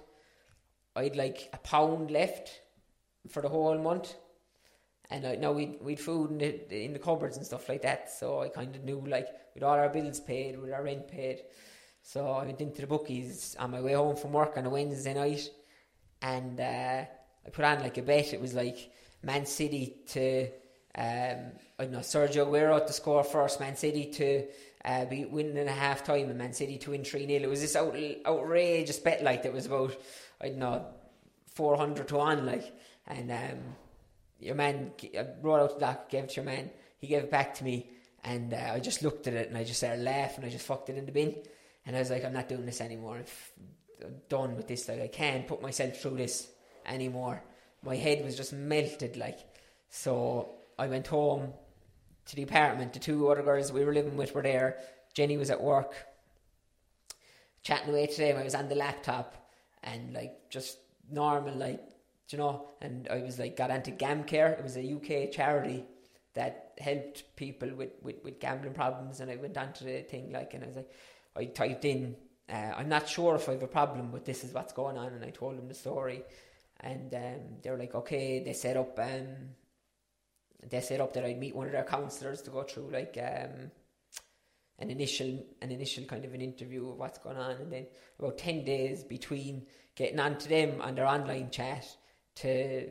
I'd 0.97 1.15
like 1.15 1.51
a 1.53 1.59
pound 1.59 2.11
left 2.11 2.63
for 3.29 3.43
the 3.43 3.49
whole 3.49 3.79
month. 3.79 4.15
And 5.11 5.27
I 5.27 5.37
know 5.37 5.53
we'd 5.53 5.79
we'd 5.81 6.01
food 6.01 6.31
in 6.31 6.39
the 6.39 6.85
in 6.85 6.93
the 6.93 6.99
cupboards 6.99 7.37
and 7.37 7.45
stuff 7.45 7.69
like 7.69 7.83
that. 7.83 8.11
So 8.11 8.41
I 8.41 8.49
kind 8.49 8.75
of 8.75 8.85
knew 8.85 9.01
like 9.07 9.29
with 9.55 9.63
all 9.63 9.75
our 9.75 9.91
bills 9.91 10.21
paid, 10.21 10.59
with 10.59 10.73
our 10.73 10.83
rent 10.83 11.09
paid. 11.09 11.43
So 12.03 12.27
I 12.31 12.45
went 12.45 12.61
into 12.61 12.81
the 12.81 12.87
bookies 12.87 13.57
on 13.59 13.71
my 13.71 13.81
way 13.81 13.93
home 13.93 14.17
from 14.17 14.33
work 14.33 14.57
on 14.57 14.67
a 14.67 14.71
Wednesday 14.71 15.15
night, 15.15 15.51
and 16.21 16.61
uh, 16.61 17.05
I 17.47 17.51
put 17.51 17.65
on 17.65 17.81
like 17.81 17.99
a 17.99 18.03
bet. 18.03 18.33
It 18.33 18.41
was 18.41 18.55
like 18.55 18.91
Man 19.23 19.47
City 19.47 19.97
to 20.09 20.47
um, 20.97 21.53
I 21.79 21.85
don't 21.85 21.93
know 21.93 21.99
Sergio 21.99 22.47
Aguero 22.47 22.87
to 22.87 22.93
score 22.93 23.25
first, 23.25 23.61
Man 23.61 23.77
City 23.77 24.07
to 24.13 24.47
uh, 24.85 25.05
be 25.07 25.25
winning 25.25 25.57
in 25.57 25.67
a 25.67 25.73
half 25.73 26.05
time, 26.05 26.29
and 26.29 26.39
Man 26.39 26.53
City 26.53 26.79
to 26.79 26.91
win 26.91 27.05
three 27.05 27.27
0 27.27 27.43
It 27.43 27.49
was 27.49 27.61
this 27.61 27.75
out, 27.77 27.97
outrageous 28.27 28.99
bet 28.99 29.23
like 29.23 29.43
that 29.43 29.53
was 29.53 29.67
about 29.67 29.97
I 30.41 30.49
don't 30.49 30.59
know 30.59 30.87
four 31.55 31.77
hundred 31.77 32.09
to 32.09 32.17
one 32.17 32.47
like, 32.47 32.73
and 33.07 33.31
um, 33.31 33.59
your 34.39 34.55
man 34.55 34.93
I 35.19 35.23
brought 35.23 35.61
out 35.61 35.75
the 35.75 35.81
doc, 35.81 36.09
gave 36.09 36.25
it 36.25 36.31
to 36.31 36.37
your 36.37 36.45
man. 36.45 36.71
He 36.99 37.07
gave 37.07 37.25
it 37.25 37.31
back 37.31 37.55
to 37.57 37.65
me, 37.65 37.91
and 38.23 38.55
uh, 38.55 38.73
I 38.75 38.81
just 38.81 39.03
looked 39.03 39.27
at 39.27 39.35
it 39.35 39.49
and 39.49 39.57
I 39.57 39.65
just 39.65 39.79
started 39.79 40.03
laughing. 40.03 40.45
I 40.45 40.49
just 40.49 40.67
fucked 40.67 40.91
it 40.91 40.97
in 40.97 41.07
the 41.07 41.13
bin, 41.13 41.37
and 41.87 41.97
I 41.97 41.99
was 41.99 42.11
like, 42.11 42.25
I'm 42.25 42.33
not 42.33 42.49
doing 42.49 42.67
this 42.67 42.81
anymore. 42.81 43.23
I'm 44.05 44.17
done 44.29 44.57
with 44.57 44.69
this. 44.69 44.89
Like 44.89 45.01
I 45.01 45.09
can't 45.09 45.47
put 45.47 45.63
myself 45.63 45.97
through 45.97 46.17
this 46.17 46.49
anymore. 46.87 47.43
My 47.83 47.97
head 47.97 48.25
was 48.25 48.37
just 48.37 48.53
melted. 48.53 49.17
Like 49.17 49.39
so, 49.89 50.55
I 50.79 50.87
went 50.87 51.07
home 51.07 51.53
to 52.27 52.37
the 52.37 52.43
apartment. 52.43 52.93
The 52.93 52.99
two 52.99 53.29
other 53.29 53.43
girls 53.43 53.73
we 53.73 53.85
were 53.85 53.95
living 53.95 54.17
with 54.17 54.35
were 54.35 54.43
there. 54.43 54.79
Jenny 55.15 55.37
was 55.37 55.51
at 55.51 55.63
work, 55.63 55.95
chatting 57.63 57.91
away 57.91 58.07
to 58.07 58.17
them. 58.17 58.37
I 58.37 58.45
was 58.45 58.55
on 58.55 58.69
the 58.69 58.75
laptop 58.75 59.51
and 59.83 60.13
like 60.13 60.51
just 60.51 60.79
normal, 61.11 61.55
like 61.55 61.81
do 62.29 62.37
you 62.37 62.43
know. 62.43 62.69
And 62.81 63.09
I 63.11 63.23
was 63.23 63.39
like 63.39 63.57
got 63.57 63.71
into 63.71 63.91
GamCare. 63.91 64.59
It 64.59 64.63
was 64.63 64.77
a 64.77 64.95
UK 64.95 65.33
charity 65.33 65.85
that 66.35 66.73
helped 66.79 67.37
people 67.37 67.69
with, 67.75 67.91
with, 68.03 68.17
with 68.25 68.41
gambling 68.41 68.75
problems. 68.75 69.21
And 69.21 69.31
I 69.31 69.37
went 69.37 69.57
onto 69.57 69.85
the 69.85 70.03
thing 70.03 70.33
like, 70.33 70.55
and 70.55 70.65
I 70.65 70.67
was 70.67 70.77
like, 70.77 70.91
I 71.37 71.45
typed 71.47 71.85
in, 71.85 72.17
uh, 72.53 72.73
I'm 72.77 72.89
not 72.89 73.09
sure 73.09 73.37
if 73.37 73.49
I 73.49 73.53
have 73.53 73.63
a 73.63 73.69
problem, 73.69 74.11
but 74.11 74.25
this 74.25 74.45
is 74.45 74.53
what's 74.53 74.73
going 74.73 74.99
on. 74.99 75.13
And 75.13 75.25
I 75.25 75.31
told 75.31 75.57
them 75.57 75.69
the 75.69 75.75
story, 75.75 76.23
and 76.81 77.13
um, 77.15 77.41
they 77.63 77.71
were 77.71 77.79
like, 77.79 77.95
okay. 77.95 78.43
They 78.45 78.53
set 78.53 78.77
up, 78.77 78.99
um, 78.99 79.27
they 80.69 80.81
set 80.81 81.01
up 81.01 81.13
that 81.15 81.25
I'd 81.25 81.39
meet 81.39 81.55
one 81.55 81.67
of 81.67 81.73
their 81.73 81.85
counsellors 81.85 82.43
to 82.43 82.51
go 82.51 82.63
through 82.63 82.91
like 82.91 83.17
um, 83.19 83.71
an 84.79 84.91
initial 84.91 85.45
an 85.63 85.71
initial 85.71 86.05
kind 86.05 86.25
of 86.25 86.35
an 86.35 86.41
interview 86.41 86.91
of 86.91 86.99
what's 86.99 87.19
going 87.19 87.37
on, 87.37 87.53
and 87.53 87.73
then 87.73 87.87
about 88.19 88.39
ten 88.39 88.65
days 88.65 89.05
between 89.05 89.67
getting 89.95 90.21
onto 90.21 90.49
them 90.49 90.81
on 90.81 90.95
their 90.95 91.07
online 91.07 91.51
chat 91.51 91.87
to 92.37 92.89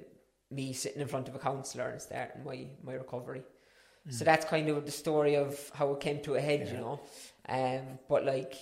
me 0.52 0.74
sitting 0.74 1.02
in 1.02 1.08
front 1.08 1.28
of 1.28 1.36
a 1.36 1.40
counsellor 1.40 1.90
and 1.90 2.02
starting 2.02 2.44
my 2.44 2.68
my 2.84 2.94
recovery. 2.94 3.44
So 4.10 4.26
that's 4.26 4.44
kind 4.46 4.68
of 4.68 4.86
the 4.86 4.92
story 4.92 5.36
of 5.36 5.72
how 5.74 5.94
it 5.94 6.02
came 6.02 6.22
to 6.24 6.36
a 6.36 6.42
head, 6.42 6.68
you 6.68 6.78
know. 6.78 7.00
Um, 7.48 8.00
but 8.10 8.26
like, 8.26 8.54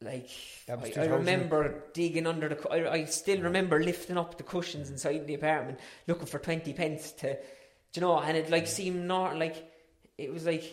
like 0.00 0.30
I, 0.66 1.02
I 1.02 1.04
remember 1.06 1.84
digging 1.92 2.26
under 2.26 2.48
the. 2.48 2.68
I, 2.70 2.92
I 2.92 3.04
still 3.04 3.42
remember 3.42 3.82
lifting 3.82 4.16
up 4.16 4.38
the 4.38 4.44
cushions 4.44 4.88
inside 4.88 5.26
the 5.26 5.34
apartment, 5.34 5.78
looking 6.06 6.24
for 6.26 6.38
twenty 6.38 6.72
pence 6.72 7.12
to, 7.12 7.36
you 7.94 8.00
know, 8.00 8.18
and 8.18 8.34
it 8.34 8.48
like 8.50 8.66
seemed 8.66 9.04
not 9.04 9.36
like 9.36 9.70
it 10.16 10.32
was 10.32 10.46
like 10.46 10.64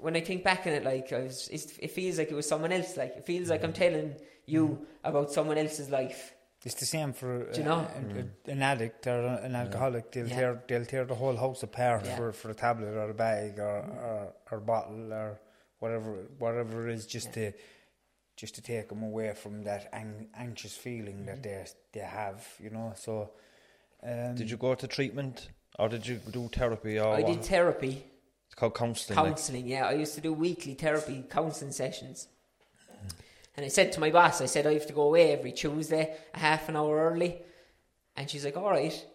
when 0.00 0.16
I 0.16 0.20
think 0.20 0.42
back 0.42 0.66
on 0.66 0.72
it, 0.72 0.84
like 0.84 1.12
I 1.12 1.20
was, 1.20 1.48
it 1.48 1.92
feels 1.92 2.18
like 2.18 2.30
it 2.30 2.34
was 2.34 2.48
someone 2.48 2.72
else. 2.72 2.96
Like 2.96 3.16
it 3.16 3.24
feels 3.24 3.50
like 3.50 3.62
I'm 3.62 3.72
telling 3.72 4.16
you 4.46 4.84
about 5.04 5.30
someone 5.30 5.58
else's 5.58 5.90
life. 5.90 6.34
It's 6.64 6.76
the 6.76 6.86
same 6.86 7.12
for 7.12 7.50
Do 7.52 7.60
you 7.60 7.66
uh, 7.66 7.70
know? 7.82 7.86
an, 7.96 8.30
an 8.46 8.62
addict 8.62 9.06
or 9.08 9.20
an 9.26 9.54
alcoholic. 9.56 10.12
They'll 10.12 10.28
Yeah. 10.28 10.36
tear 10.36 10.62
they'll 10.68 10.84
tear 10.84 11.04
the 11.04 11.14
whole 11.16 11.36
house 11.36 11.62
apart 11.64 12.04
Yeah. 12.04 12.16
for, 12.16 12.32
for 12.32 12.50
a 12.50 12.54
tablet 12.54 12.94
or 12.94 13.10
a 13.10 13.14
bag 13.14 13.58
or, 13.58 13.78
or, 14.08 14.32
or 14.50 14.60
bottle 14.60 15.12
or 15.12 15.40
whatever 15.80 16.10
whatever 16.38 16.88
it 16.88 16.94
is 16.94 17.06
just 17.06 17.32
to 17.34 17.52
just 18.36 18.54
to 18.54 18.62
take 18.62 18.88
them 18.88 19.02
away 19.02 19.34
from 19.34 19.64
that 19.64 19.88
ang- 19.92 20.28
anxious 20.36 20.74
feeling 20.76 21.16
Mm-hmm. 21.16 21.26
that 21.26 21.42
they 21.42 21.66
they 21.94 22.00
have. 22.06 22.46
You 22.60 22.70
know. 22.70 22.92
So 22.96 23.30
um, 24.02 24.34
Did 24.36 24.48
you 24.50 24.56
go 24.56 24.74
to 24.74 24.86
treatment 24.86 25.48
or 25.78 25.88
did 25.88 26.06
you 26.06 26.20
do 26.30 26.48
therapy 26.48 26.98
or 27.00 27.12
I 27.16 27.22
what? 27.22 27.26
did 27.32 27.44
therapy. 27.44 28.04
it's 28.46 28.54
called 28.54 28.74
counselling. 28.76 29.16
like. 29.16 29.26
counselling. 29.26 29.66
Yeah, 29.66 29.86
I 29.88 29.94
used 29.94 30.14
to 30.14 30.20
do 30.20 30.32
weekly 30.32 30.74
therapy 30.74 31.24
counselling 31.28 31.72
sessions. 31.72 32.28
And 33.56 33.66
I 33.66 33.68
said 33.68 33.92
to 33.92 34.00
my 34.00 34.10
boss, 34.10 34.40
I 34.40 34.46
said 34.46 34.66
I 34.66 34.74
have 34.74 34.86
to 34.86 34.92
go 34.92 35.02
away 35.02 35.32
every 35.32 35.52
Tuesday, 35.52 36.16
a 36.34 36.38
half 36.38 36.68
an 36.68 36.76
hour 36.76 37.10
early. 37.10 37.42
And 38.16 38.28
she's 38.28 38.44
like, 38.44 38.56
all 38.56 38.70
right. 38.70 39.06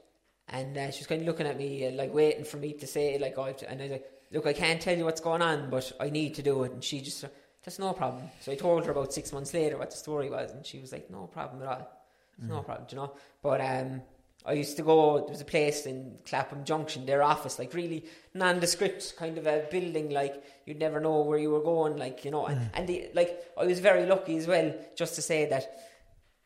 And 0.49 0.77
uh, 0.77 0.91
she 0.91 0.99
was 0.99 1.07
kind 1.07 1.21
of 1.21 1.27
looking 1.27 1.47
at 1.47 1.57
me, 1.57 1.87
uh, 1.87 1.91
like 1.91 2.13
waiting 2.13 2.45
for 2.45 2.57
me 2.57 2.73
to 2.73 2.87
say, 2.87 3.17
like, 3.17 3.37
oh, 3.37 3.53
and 3.67 3.81
I 3.81 3.83
was 3.83 3.91
like, 3.91 4.05
look, 4.31 4.45
I 4.45 4.53
can't 4.53 4.81
tell 4.81 4.97
you 4.97 5.05
what's 5.05 5.21
going 5.21 5.41
on, 5.41 5.69
but 5.69 5.91
I 5.99 6.09
need 6.09 6.35
to 6.35 6.41
do 6.41 6.63
it. 6.63 6.71
And 6.71 6.83
she 6.83 7.01
just, 7.01 7.25
that's 7.63 7.79
no 7.79 7.93
problem. 7.93 8.23
So 8.41 8.51
I 8.51 8.55
told 8.55 8.85
her 8.85 8.91
about 8.91 9.13
six 9.13 9.33
months 9.33 9.53
later 9.53 9.77
what 9.77 9.91
the 9.91 9.97
story 9.97 10.29
was, 10.29 10.51
and 10.51 10.65
she 10.65 10.79
was 10.79 10.91
like, 10.91 11.09
no 11.09 11.27
problem 11.27 11.63
at 11.63 11.67
all. 11.67 11.91
It's 12.37 12.47
no 12.47 12.61
problem, 12.61 12.87
you 12.91 12.97
know. 12.97 13.13
But 13.41 13.61
um, 13.61 14.01
I 14.47 14.53
used 14.53 14.77
to 14.77 14.83
go. 14.83 15.19
There 15.19 15.29
was 15.29 15.41
a 15.41 15.45
place 15.45 15.85
in 15.85 16.19
Clapham 16.25 16.63
Junction, 16.63 17.05
their 17.05 17.21
office, 17.21 17.59
like 17.59 17.73
really 17.73 18.05
nondescript 18.33 19.15
kind 19.17 19.37
of 19.37 19.45
a 19.45 19.67
building, 19.69 20.09
like 20.09 20.41
you'd 20.65 20.79
never 20.79 21.01
know 21.01 21.21
where 21.21 21.37
you 21.37 21.51
were 21.51 21.61
going, 21.61 21.97
like 21.97 22.23
you 22.23 22.31
know. 22.31 22.45
And, 22.45 22.61
mm. 22.61 22.69
and 22.73 22.87
the, 22.87 23.09
like 23.13 23.43
I 23.57 23.65
was 23.65 23.79
very 23.79 24.05
lucky 24.05 24.37
as 24.37 24.47
well, 24.47 24.73
just 24.95 25.15
to 25.15 25.21
say 25.21 25.49
that 25.49 25.79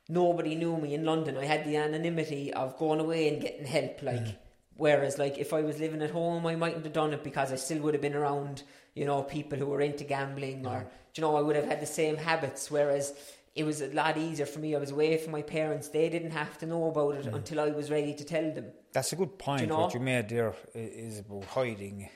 nobody 0.09 0.55
knew 0.55 0.77
me 0.77 0.95
in 0.95 1.05
London. 1.05 1.37
I 1.37 1.45
had 1.45 1.63
the 1.63 1.77
anonymity 1.77 2.51
of 2.51 2.75
going 2.77 2.99
away 2.99 3.29
and 3.29 3.41
getting 3.41 3.65
help, 3.65 4.01
like. 4.01 4.21
Mm. 4.21 4.35
Whereas, 4.77 5.19
like, 5.19 5.37
if 5.37 5.53
I 5.53 5.61
was 5.61 5.79
living 5.79 6.01
at 6.01 6.09
home, 6.09 6.47
I 6.47 6.55
mightn't 6.55 6.85
have 6.85 6.93
done 6.93 7.13
it 7.13 7.23
because 7.23 7.51
I 7.51 7.55
still 7.55 7.79
would 7.81 7.93
have 7.93 8.01
been 8.01 8.15
around, 8.15 8.63
you 8.95 9.05
know, 9.05 9.21
people 9.21 9.59
who 9.59 9.67
were 9.67 9.81
into 9.81 10.05
gambling, 10.05 10.63
mm. 10.63 10.71
or 10.71 10.87
you 11.13 11.21
know, 11.21 11.35
I 11.35 11.41
would 11.41 11.55
have 11.55 11.65
had 11.65 11.81
the 11.81 11.85
same 11.85 12.17
habits. 12.17 12.71
Whereas 12.71 13.13
it 13.53 13.63
was 13.63 13.81
a 13.81 13.87
lot 13.87 14.17
easier 14.17 14.45
for 14.45 14.59
me. 14.59 14.75
I 14.75 14.79
was 14.79 14.91
away 14.91 15.17
from 15.17 15.31
my 15.31 15.41
parents; 15.41 15.89
they 15.89 16.09
didn't 16.09 16.31
have 16.31 16.57
to 16.59 16.65
know 16.65 16.87
about 16.89 17.15
it 17.15 17.25
mm. 17.25 17.35
until 17.35 17.59
I 17.59 17.69
was 17.69 17.91
ready 17.91 18.13
to 18.13 18.23
tell 18.23 18.51
them. 18.51 18.71
That's 18.93 19.11
a 19.13 19.15
good 19.15 19.37
point. 19.37 19.61
you 19.61 19.67
know? 19.67 19.79
What 19.79 19.93
you 19.93 19.99
made 19.99 20.29
there 20.29 20.53
i- 20.75 21.19
about 21.19 21.45
hiding 21.45 22.09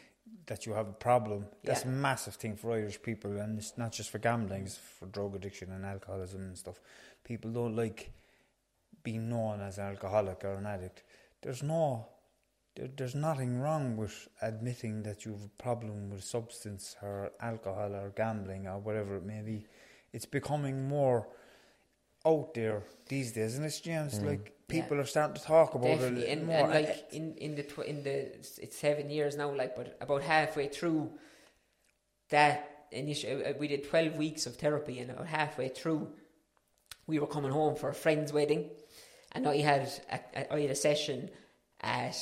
that 0.48 0.66
you 0.66 0.74
have 0.74 0.88
a 0.88 0.94
problem. 0.94 1.48
That's 1.64 1.84
Yeah. 1.84 1.92
a 1.92 1.94
massive 1.94 2.36
thing 2.36 2.56
for 2.56 2.72
Irish 2.72 3.02
people, 3.02 3.38
and 3.38 3.58
it's 3.58 3.78
not 3.78 3.92
just 3.92 4.10
for 4.10 4.20
gambling; 4.20 4.64
it's 4.66 4.78
for 4.78 5.08
drug 5.08 5.36
addiction 5.36 5.72
and 5.72 5.86
alcoholism 5.86 6.42
and 6.42 6.58
stuff. 6.58 6.80
People 7.24 7.52
don't 7.52 7.76
like 7.76 8.12
being 9.04 9.30
known 9.30 9.62
as 9.62 9.78
an 9.78 9.86
alcoholic 9.86 10.44
or 10.44 10.54
an 10.54 10.66
addict. 10.66 11.04
There's 11.42 11.62
no, 11.62 12.08
there, 12.76 12.88
there's 12.88 13.14
nothing 13.16 13.60
wrong 13.60 13.98
with 13.98 14.28
admitting 14.42 15.04
that 15.04 15.26
you 15.26 15.34
have 15.34 15.44
a 15.44 15.62
problem 15.64 16.10
with 16.10 16.24
substance 16.24 16.96
or 17.02 17.32
alcohol 17.40 17.94
or 17.94 18.10
gambling 18.16 18.68
or 18.68 18.80
whatever 18.80 19.18
it 19.18 19.24
may 19.24 19.42
be. 19.42 19.68
It's 20.16 20.26
becoming 20.26 20.88
more 20.88 21.28
out 22.26 22.54
there 22.54 22.84
these 23.10 23.34
days, 23.34 23.52
isn't 23.56 23.66
it, 23.66 23.82
James? 23.84 24.22
Like 24.22 24.56
people 24.70 24.98
are 24.98 25.06
starting 25.06 25.36
to 25.36 25.44
talk 25.44 25.76
about 25.76 25.88
Definitely, 25.88 26.24
it 26.24 26.38
and, 26.38 26.48
more. 26.48 26.56
and 26.56 26.70
like 26.74 27.08
in 27.12 27.36
in 27.36 27.56
the 27.56 27.64
tw- 27.64 27.86
in 27.86 28.02
the 28.04 28.18
it's 28.64 28.78
seven 28.78 29.10
years 29.10 29.36
now, 29.36 29.54
like, 29.54 29.76
but 29.76 29.98
about 30.00 30.22
halfway 30.22 30.70
through 30.70 31.12
that 32.30 32.88
initial, 32.92 33.42
uh, 33.46 33.52
we 33.60 33.68
did 33.68 33.90
twelve 33.90 34.16
weeks 34.16 34.46
of 34.46 34.56
therapy, 34.56 35.00
and 35.00 35.12
about 35.12 35.28
halfway 35.28 35.68
through, 35.68 36.08
we 37.08 37.20
were 37.20 37.28
coming 37.28 37.52
home 37.52 37.76
for 37.76 37.90
a 37.90 37.94
friend's 37.94 38.32
wedding, 38.32 38.70
and 39.34 39.46
I 39.46 39.58
had 39.58 39.92
a, 40.10 40.20
a, 40.40 40.54
I 40.54 40.62
had 40.62 40.72
a 40.72 40.76
session 40.76 41.30
at 41.82 42.18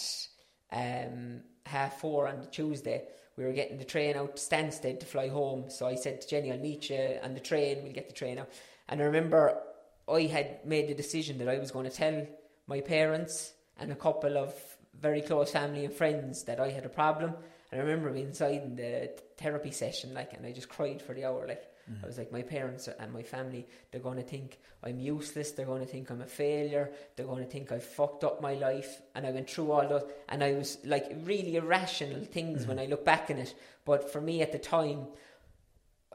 um, 0.71 1.41
half 1.67 1.99
four 1.99 2.27
on 2.27 2.39
the 2.39 2.47
Tuesday. 2.47 3.03
We 3.35 3.43
were 3.45 3.53
getting 3.53 3.77
the 3.77 3.85
train 3.85 4.15
out 4.15 4.35
to 4.35 4.41
Stansted 4.41 4.99
to 4.99 5.05
fly 5.05 5.27
home, 5.27 5.69
so 5.69 5.87
I 5.87 5.95
said 5.95 6.21
to 6.21 6.27
Jenny, 6.27 6.51
"I'll 6.51 6.59
meet 6.59 6.89
you 6.89 7.19
on 7.23 7.33
the 7.33 7.39
train. 7.39 7.83
We'll 7.83 7.93
get 7.93 8.07
the 8.07 8.13
train 8.13 8.37
out." 8.37 8.49
And 8.87 9.01
I 9.01 9.05
remember 9.05 9.61
I 10.07 10.23
had 10.23 10.65
made 10.65 10.87
the 10.87 10.93
decision 10.93 11.37
that 11.39 11.49
I 11.49 11.57
was 11.57 11.71
going 11.71 11.89
to 11.89 11.95
tell 11.95 12.27
my 12.67 12.81
parents 12.81 13.53
and 13.79 13.91
a 13.91 13.95
couple 13.95 14.37
of 14.37 14.53
very 14.99 15.21
close 15.21 15.51
family 15.51 15.85
and 15.85 15.93
friends 15.93 16.43
that 16.43 16.59
I 16.59 16.69
had 16.69 16.85
a 16.85 16.89
problem. 16.89 17.35
And 17.71 17.81
I 17.81 17.83
remember 17.83 18.11
being 18.11 18.27
inside 18.27 18.61
in 18.61 18.75
the 18.75 19.09
therapy 19.37 19.71
session, 19.71 20.13
like, 20.13 20.33
and 20.33 20.45
I 20.45 20.51
just 20.51 20.69
cried 20.69 21.01
for 21.01 21.15
the 21.15 21.25
hour. 21.25 21.47
Like, 21.47 21.63
I 22.01 22.07
was 22.07 22.17
like, 22.17 22.31
my 22.31 22.41
parents 22.41 22.87
and 22.87 23.11
my 23.11 23.23
family, 23.23 23.67
they're 23.91 24.01
going 24.01 24.17
to 24.17 24.23
think 24.23 24.59
I'm 24.83 24.99
useless. 24.99 25.51
They're 25.51 25.65
going 25.65 25.81
to 25.81 25.87
think 25.87 26.09
I'm 26.09 26.21
a 26.21 26.25
failure. 26.25 26.91
They're 27.15 27.25
going 27.25 27.43
to 27.43 27.49
think 27.49 27.71
I've 27.71 27.83
fucked 27.83 28.23
up 28.23 28.41
my 28.41 28.53
life. 28.53 29.01
And 29.15 29.27
I 29.27 29.31
went 29.31 29.49
through 29.49 29.71
all 29.71 29.87
those, 29.87 30.09
and 30.29 30.43
I 30.43 30.53
was 30.53 30.77
like 30.85 31.11
really 31.23 31.57
irrational 31.57 32.23
things 32.23 32.65
when 32.65 32.79
I 32.79 32.85
look 32.85 33.03
back 33.03 33.29
on 33.29 33.37
it. 33.37 33.53
But 33.85 34.11
for 34.11 34.21
me 34.21 34.41
at 34.41 34.51
the 34.53 34.59
time, 34.59 35.07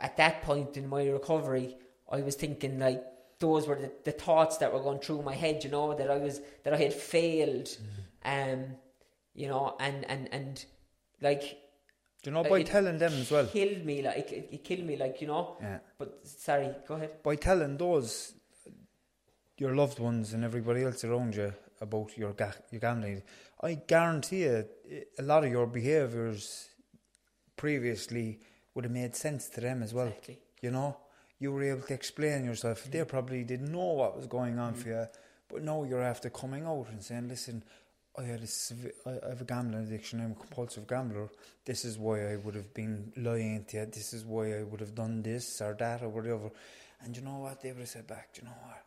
at 0.00 0.16
that 0.16 0.42
point 0.42 0.76
in 0.76 0.88
my 0.88 1.06
recovery, 1.06 1.76
I 2.10 2.22
was 2.22 2.34
thinking 2.34 2.78
like 2.78 3.04
those 3.38 3.66
were 3.66 3.76
the, 3.76 3.92
the 4.04 4.12
thoughts 4.12 4.56
that 4.58 4.72
were 4.72 4.80
going 4.80 5.00
through 5.00 5.22
my 5.22 5.34
head, 5.34 5.64
you 5.64 5.70
know, 5.70 5.94
that 5.94 6.10
I 6.10 6.16
was 6.16 6.40
that 6.64 6.72
I 6.72 6.78
had 6.78 6.94
failed, 6.94 7.68
um, 8.24 8.76
you 9.34 9.48
know, 9.48 9.76
and 9.78 10.04
and 10.10 10.28
and 10.32 10.64
like 11.20 11.58
Do 12.22 12.30
you 12.30 12.34
know, 12.34 12.40
uh, 12.40 12.48
by 12.48 12.60
it 12.60 12.66
telling 12.66 12.98
them 12.98 13.12
as 13.12 13.30
well, 13.30 13.46
killed 13.46 13.84
me, 13.84 14.02
like 14.02 14.32
it, 14.32 14.48
it 14.50 14.64
killed 14.64 14.84
me, 14.84 14.96
like 14.96 15.20
you 15.20 15.28
know. 15.28 15.56
Yeah. 15.60 15.78
But 15.96 16.26
sorry, 16.26 16.70
go 16.86 16.94
ahead. 16.94 17.22
by 17.22 17.36
telling 17.36 17.76
those 17.76 18.34
your 19.56 19.74
loved 19.74 19.98
ones 19.98 20.32
and 20.32 20.44
everybody 20.44 20.84
else 20.84 21.04
around 21.04 21.36
you 21.36 21.52
about 21.80 22.16
your 22.18 22.32
ga- 22.32 22.62
your 22.72 22.80
gambling, 22.80 23.22
I 23.62 23.74
guarantee 23.74 24.42
you, 24.42 24.64
a 25.18 25.22
lot 25.22 25.44
of 25.44 25.50
your 25.50 25.66
behaviours 25.66 26.70
previously 27.56 28.40
would 28.74 28.84
have 28.84 28.92
made 28.92 29.14
sense 29.14 29.48
to 29.50 29.60
them 29.60 29.82
as 29.82 29.94
well. 29.94 30.08
Exactly. 30.08 30.38
You 30.60 30.72
know, 30.72 30.96
you 31.38 31.52
were 31.52 31.62
able 31.62 31.82
to 31.82 31.94
explain 31.94 32.44
yourself. 32.44 32.84
They 32.90 32.98
mm. 32.98 33.08
probably 33.08 33.44
didn't 33.44 33.70
know 33.70 33.92
what 33.92 34.16
was 34.16 34.26
going 34.26 34.58
on 34.58 34.74
mm. 34.74 34.76
for 34.76 34.88
you, 34.88 35.06
but 35.48 35.62
now 35.62 35.84
you're 35.84 36.02
after 36.02 36.30
coming 36.30 36.64
out 36.66 36.88
and 36.90 37.02
saying, 37.02 37.28
"Listen, 37.28 37.62
I 38.18 38.22
had 38.24 38.42
a 38.42 39.08
I 39.08 39.28
have 39.28 39.40
a 39.40 39.44
gambling 39.44 39.84
addiction. 39.84 40.20
I'm 40.20 40.32
a 40.32 40.34
compulsive 40.34 40.86
gambler. 40.88 41.28
This 41.64 41.84
is 41.84 41.98
why 41.98 42.32
I 42.32 42.36
would 42.36 42.54
have 42.56 42.74
been 42.74 43.12
lying 43.16 43.64
to 43.68 43.76
you. 43.78 43.86
This 43.86 44.12
is 44.12 44.24
why 44.24 44.58
I 44.58 44.62
would 44.64 44.80
have 44.80 44.94
done 44.94 45.22
this 45.22 45.60
or 45.60 45.74
that 45.74 46.02
or 46.02 46.08
whatever." 46.08 46.50
And 47.00 47.16
you 47.16 47.22
know 47.22 47.38
what? 47.38 47.60
They 47.60 47.70
would 47.70 47.80
have 47.80 47.88
said 47.88 48.06
back, 48.06 48.34
"Do 48.34 48.40
"You 48.42 48.48
know 48.48 48.56
what? 48.64 48.82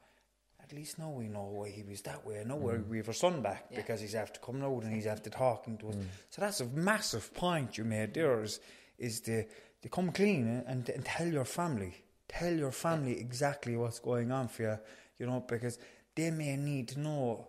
At 0.61 0.73
least 0.73 0.99
now 0.99 1.09
we 1.11 1.27
know 1.27 1.49
why 1.51 1.69
he 1.69 1.83
was 1.83 2.01
that 2.01 2.25
way. 2.25 2.39
i 2.39 2.43
Now 2.43 2.55
we 2.57 2.73
mm. 2.73 2.87
we 2.87 2.97
have 2.97 3.07
our 3.07 3.13
son 3.13 3.41
back 3.41 3.65
Yeah. 3.69 3.77
because 3.77 4.01
he's 4.01 4.15
after 4.15 4.39
coming 4.39 4.63
out 4.63 4.83
and 4.83 4.93
he's 4.93 5.07
after 5.07 5.29
talking 5.29 5.77
to 5.79 5.89
us. 5.89 5.95
Mm. 5.95 6.05
So 6.29 6.41
that's 6.41 6.61
a 6.61 6.65
massive 6.65 7.33
point 7.33 7.77
you 7.77 7.83
made 7.85 8.13
there. 8.13 8.41
Is, 8.43 8.59
is 8.97 9.19
to, 9.21 9.43
to 9.81 9.89
come 9.89 10.11
clean 10.11 10.63
and, 10.67 10.87
and 10.87 11.03
tell 11.05 11.27
your 11.27 11.45
family, 11.45 11.93
tell 12.27 12.53
your 12.53 12.71
family 12.71 13.19
exactly 13.19 13.75
what's 13.75 13.99
going 13.99 14.31
on 14.31 14.47
for 14.47 14.63
you. 14.63 14.77
You 15.19 15.25
know 15.27 15.43
because 15.47 15.77
they 16.15 16.31
may 16.31 16.55
need 16.57 16.87
to 16.89 16.99
know 16.99 17.47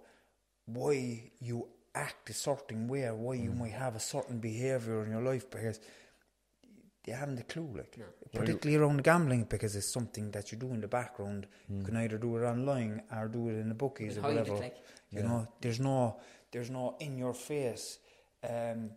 why 0.67 1.31
you 1.41 1.69
act 1.95 2.31
a 2.31 2.33
certain 2.33 2.89
way 2.89 3.03
or 3.03 3.15
why 3.15 3.35
you 3.35 3.51
mm. 3.51 3.59
might 3.59 3.73
have 3.73 3.95
a 3.95 4.01
certain 4.01 4.39
behaviour 4.39 5.05
in 5.05 5.11
your 5.11 5.23
life 5.23 5.51
because 5.51 5.81
they 7.05 7.13
haven't 7.13 7.41
a 7.41 7.43
clue, 7.43 7.69
like 7.77 7.99
particularly 8.33 8.77
around 8.77 9.03
gambling 9.03 9.45
because 9.45 9.75
it's 9.75 9.93
something 9.93 10.31
that 10.31 10.53
you 10.53 10.59
do 10.59 10.69
in 10.69 10.81
the 10.81 10.89
background. 10.89 11.49
You 11.69 11.83
mm. 11.83 11.85
can 11.85 11.97
either 11.97 12.17
do 12.17 12.37
it 12.37 12.43
online 12.43 13.03
or 13.15 13.29
do 13.29 13.49
it 13.49 13.55
in 13.55 13.69
the 13.69 13.75
bookies 13.75 14.19
or 14.19 14.23
Hide 14.23 14.37
it, 14.37 14.39
whatever. 14.39 14.59
like. 14.59 14.77
You 15.11 15.23
know, 15.23 15.47
there's 15.61 15.79
no, 15.79 16.21
there's 16.53 16.71
no 16.71 16.97
in 16.99 17.19
your 17.19 17.35
face, 17.35 17.99
um, 18.49 18.91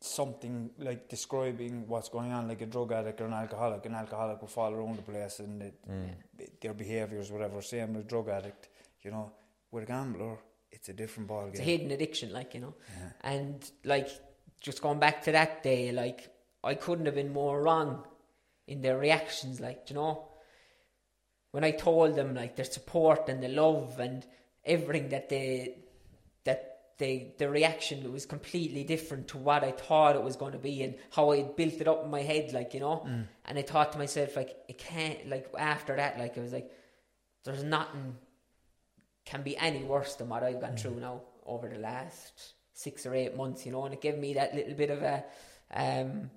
something 0.00 0.70
like 0.78 1.08
describing 1.08 1.86
what's 1.88 2.08
going 2.08 2.32
on, 2.32 2.48
like 2.48 2.62
a 2.62 2.66
drug 2.66 2.92
addict 2.92 3.20
or 3.20 3.26
an 3.26 3.34
alcoholic. 3.34 3.84
An 3.84 3.94
alcoholic 3.94 4.40
will 4.40 4.48
fall 4.48 4.72
around 4.72 4.96
the 4.96 5.02
place 5.02 5.40
and 5.40 5.60
it, 5.62 5.74
mm. 5.86 6.10
their 6.60 6.72
behaviours, 6.72 7.30
whatever. 7.30 7.60
Same 7.60 7.94
with 7.94 8.06
a 8.06 8.08
drug 8.08 8.28
addict. 8.28 8.68
You 9.02 9.10
know, 9.10 9.32
with 9.74 9.84
a 9.84 9.86
gambler, 9.86 10.38
it's 10.70 10.88
a 10.88 10.92
different 10.92 11.28
ball 11.28 11.42
game. 11.42 11.50
It's 11.50 11.60
a 11.60 11.64
hidden 11.64 11.90
addiction, 11.90 12.32
like 12.32 12.54
you 12.54 12.60
know. 12.60 12.74
And 13.20 13.68
like 13.84 14.08
just 14.60 14.80
going 14.80 15.00
back 15.00 15.24
to 15.24 15.32
that 15.32 15.62
day, 15.62 15.92
like 15.92 16.30
I 16.62 16.74
couldn't 16.74 17.06
have 17.06 17.16
been 17.16 17.32
more 17.32 17.60
wrong 17.60 18.04
in 18.66 18.80
their 18.80 18.96
reactions, 18.98 19.60
like 19.60 19.86
you 19.88 19.96
know. 19.96 20.28
When 21.50 21.64
I 21.64 21.72
told 21.72 22.16
them 22.16 22.34
like 22.34 22.56
their 22.56 22.64
support 22.64 23.28
and 23.28 23.42
the 23.42 23.48
love 23.48 24.00
and 24.00 24.26
everything 24.64 25.10
that 25.10 25.28
they 25.28 25.76
that 26.44 26.78
they 26.98 27.34
the 27.38 27.48
reaction 27.48 28.12
was 28.12 28.26
completely 28.26 28.84
different 28.84 29.28
to 29.28 29.38
what 29.38 29.62
I 29.62 29.72
thought 29.72 30.16
it 30.16 30.22
was 30.22 30.36
going 30.36 30.52
to 30.52 30.58
be 30.58 30.82
and 30.82 30.94
how 31.10 31.30
I 31.32 31.42
built 31.42 31.74
it 31.74 31.88
up 31.88 32.04
in 32.04 32.10
my 32.10 32.22
head, 32.22 32.52
like 32.52 32.74
you 32.74 32.80
know. 32.80 33.04
Mm. 33.06 33.26
And 33.44 33.58
I 33.58 33.62
thought 33.62 33.92
to 33.92 33.98
myself 33.98 34.36
like 34.36 34.56
it 34.68 34.78
can't 34.78 35.28
like 35.28 35.48
after 35.58 35.96
that, 35.96 36.18
like 36.18 36.38
I 36.38 36.40
was 36.40 36.52
like, 36.52 36.70
there's 37.44 37.62
nothing 37.62 38.16
can 39.24 39.42
be 39.42 39.56
any 39.56 39.82
worse 39.82 40.14
than 40.16 40.28
what 40.28 40.42
I've 40.42 40.60
gone 40.60 40.72
mm. 40.72 40.80
through 40.80 41.00
now 41.00 41.22
over 41.46 41.68
the 41.68 41.78
last 41.78 42.54
six 42.72 43.06
or 43.06 43.14
eight 43.14 43.36
months, 43.36 43.64
you 43.64 43.72
know, 43.72 43.84
and 43.84 43.94
it 43.94 44.00
gave 44.00 44.18
me 44.18 44.34
that 44.34 44.54
little 44.54 44.74
bit 44.74 44.90
of 44.90 45.02
a, 45.02 45.24
um, 45.74 46.30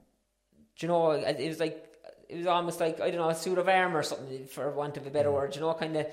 do 0.77 0.85
you 0.85 0.87
know, 0.87 1.11
it 1.11 1.47
was 1.47 1.59
like, 1.59 1.83
it 2.29 2.37
was 2.37 2.47
almost 2.47 2.79
like, 2.79 2.99
I 3.01 3.09
don't 3.09 3.19
know, 3.19 3.29
a 3.29 3.35
suit 3.35 3.57
of 3.57 3.67
armour 3.67 3.99
or 3.99 4.03
something, 4.03 4.45
for 4.45 4.69
want 4.71 4.97
of 4.97 5.07
a 5.07 5.09
better 5.09 5.29
mm. 5.29 5.33
word, 5.33 5.55
you 5.55 5.61
know, 5.61 5.73
kind 5.73 5.95
of 5.97 6.07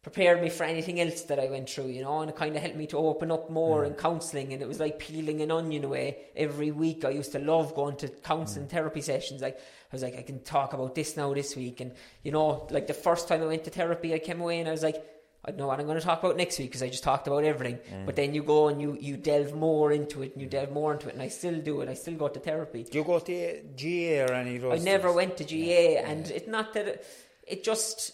prepared 0.00 0.40
me 0.40 0.48
for 0.48 0.64
anything 0.64 1.00
else 1.00 1.22
that 1.22 1.38
I 1.38 1.50
went 1.50 1.68
through, 1.68 1.88
you 1.88 2.02
know, 2.02 2.20
and 2.20 2.30
it 2.30 2.36
kind 2.36 2.54
of 2.56 2.62
helped 2.62 2.76
me 2.76 2.86
to 2.86 2.96
open 2.96 3.30
up 3.30 3.50
more 3.50 3.82
mm. 3.82 3.88
in 3.88 3.94
counselling, 3.94 4.52
and 4.52 4.62
it 4.62 4.68
was 4.68 4.80
like 4.80 4.98
peeling 4.98 5.42
an 5.42 5.50
onion 5.50 5.84
away 5.84 6.18
every 6.34 6.70
week. 6.70 7.04
I 7.04 7.10
used 7.10 7.32
to 7.32 7.40
love 7.40 7.74
going 7.74 7.96
to 7.96 8.08
counselling 8.08 8.68
therapy 8.68 9.02
sessions, 9.02 9.42
like, 9.42 9.58
I 9.58 9.94
was 9.94 10.02
like, 10.02 10.16
I 10.16 10.22
can 10.22 10.42
talk 10.42 10.72
about 10.72 10.94
this 10.94 11.16
now 11.16 11.34
this 11.34 11.56
week, 11.56 11.80
and, 11.80 11.92
you 12.22 12.32
know, 12.32 12.66
like 12.70 12.86
the 12.86 12.94
first 12.94 13.28
time 13.28 13.42
I 13.42 13.46
went 13.46 13.64
to 13.64 13.70
therapy, 13.70 14.14
I 14.14 14.18
came 14.18 14.40
away 14.40 14.60
and 14.60 14.68
I 14.68 14.72
was 14.72 14.82
like, 14.82 15.04
I 15.44 15.52
know 15.52 15.68
what 15.68 15.78
I'm 15.78 15.86
going 15.86 15.98
to 15.98 16.04
talk 16.04 16.22
about 16.22 16.36
next 16.36 16.58
week 16.58 16.68
because 16.68 16.82
I 16.82 16.88
just 16.88 17.04
talked 17.04 17.26
about 17.26 17.44
everything. 17.44 17.78
Mm. 17.92 18.06
But 18.06 18.16
then 18.16 18.34
you 18.34 18.42
go 18.42 18.68
and 18.68 18.82
you, 18.82 18.98
you 19.00 19.16
delve 19.16 19.54
more 19.54 19.92
into 19.92 20.22
it 20.22 20.32
and 20.32 20.42
you 20.42 20.48
delve 20.48 20.72
more 20.72 20.92
into 20.92 21.08
it, 21.08 21.14
and 21.14 21.22
I 21.22 21.28
still 21.28 21.58
do 21.60 21.80
it. 21.80 21.88
I 21.88 21.94
still 21.94 22.14
go 22.14 22.28
to 22.28 22.40
therapy. 22.40 22.84
Do 22.84 22.98
you 22.98 23.04
go 23.04 23.18
to 23.20 23.62
GA 23.76 24.20
or 24.22 24.32
any 24.32 24.56
of 24.56 24.66
I 24.66 24.78
never 24.78 25.08
things? 25.08 25.16
went 25.16 25.36
to 25.38 25.44
GA, 25.44 25.98
and 25.98 26.28
it's 26.30 26.48
not 26.48 26.74
that 26.74 26.88
it, 26.88 27.06
it 27.46 27.64
just. 27.64 28.12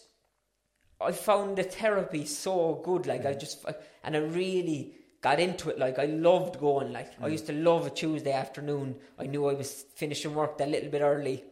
I 1.00 1.12
found 1.12 1.58
the 1.58 1.64
therapy 1.64 2.24
so 2.24 2.80
good, 2.84 3.06
like 3.06 3.26
I 3.26 3.34
mm. 3.34 3.40
just, 3.40 3.64
and 4.04 4.16
I 4.16 4.20
really 4.20 4.94
got 5.20 5.40
into 5.40 5.70
it. 5.70 5.78
Like 5.78 5.98
I 5.98 6.04
loved 6.04 6.60
going. 6.60 6.92
Like 6.92 7.12
I 7.20 7.28
mm. 7.28 7.32
used 7.32 7.46
to 7.46 7.52
love 7.52 7.86
a 7.86 7.90
Tuesday 7.90 8.32
afternoon. 8.32 8.96
I 9.18 9.26
knew 9.26 9.46
I 9.46 9.54
was 9.54 9.86
finishing 9.96 10.34
work 10.34 10.58
that 10.58 10.68
little 10.68 10.90
bit 10.90 11.00
early, 11.00 11.42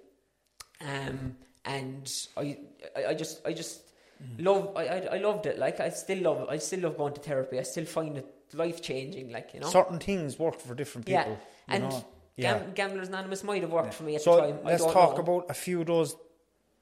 um, 0.80 1.36
and 1.64 2.12
I, 2.36 2.58
I, 2.94 3.06
I 3.06 3.14
just, 3.14 3.44
I 3.46 3.52
just 3.52 3.91
love. 4.38 4.72
I, 4.76 4.86
I, 4.86 4.98
I 5.14 5.18
loved 5.18 5.46
it. 5.46 5.58
Like 5.58 5.80
I 5.80 5.90
still 5.90 6.18
love 6.22 6.40
it. 6.42 6.48
I 6.50 6.58
still 6.58 6.80
love 6.80 6.96
going 6.96 7.14
to 7.14 7.20
therapy. 7.20 7.58
I 7.58 7.62
still 7.62 7.84
find 7.84 8.16
it 8.18 8.26
life 8.54 8.82
changing. 8.82 9.30
Like 9.30 9.54
you 9.54 9.60
know, 9.60 9.68
Certain 9.68 9.98
things 9.98 10.38
work 10.38 10.60
for 10.60 10.74
different 10.74 11.06
people. 11.06 11.38
yeah. 11.68 11.74
And 11.74 11.84
know? 11.84 12.04
Gam- 12.38 12.72
Gamblers 12.74 13.08
Anonymous 13.08 13.44
might 13.44 13.62
have 13.62 13.70
worked 13.72 13.94
for 13.94 14.02
me 14.04 14.16
at 14.16 14.22
so 14.22 14.36
the 14.36 14.40
time. 14.42 14.58
I 14.64 14.68
let's 14.70 14.82
don't 14.84 14.92
talk 14.92 15.16
know. 15.16 15.22
about 15.22 15.50
a 15.50 15.54
few 15.54 15.80
of 15.82 15.86
those 15.86 16.16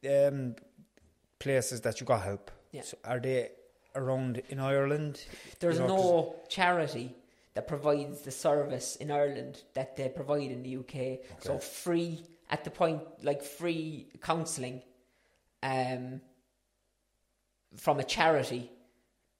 um, 0.08 0.54
places 1.38 1.80
that 1.82 2.00
you 2.00 2.06
got 2.06 2.22
help. 2.22 2.50
Yeah. 2.72 2.82
So 2.82 2.96
are 3.04 3.18
they 3.18 3.50
around 3.94 4.42
in 4.48 4.60
Ireland? 4.60 5.24
There's 5.58 5.78
You 5.78 5.86
know, 5.86 5.96
no 5.96 6.36
charity 6.48 7.14
that 7.54 7.66
provides 7.66 8.20
the 8.22 8.30
service 8.30 8.94
in 8.96 9.10
Ireland 9.10 9.60
that 9.74 9.96
they 9.96 10.08
provide 10.08 10.50
in 10.52 10.62
the 10.62 10.76
UK. 10.76 11.18
So 11.40 11.58
free 11.58 12.20
at 12.48 12.62
the 12.64 12.70
point, 12.70 13.02
like 13.22 13.42
free 13.42 14.06
counselling, 14.22 14.82
um, 15.62 16.20
from 17.76 18.00
a 18.00 18.04
charity, 18.04 18.70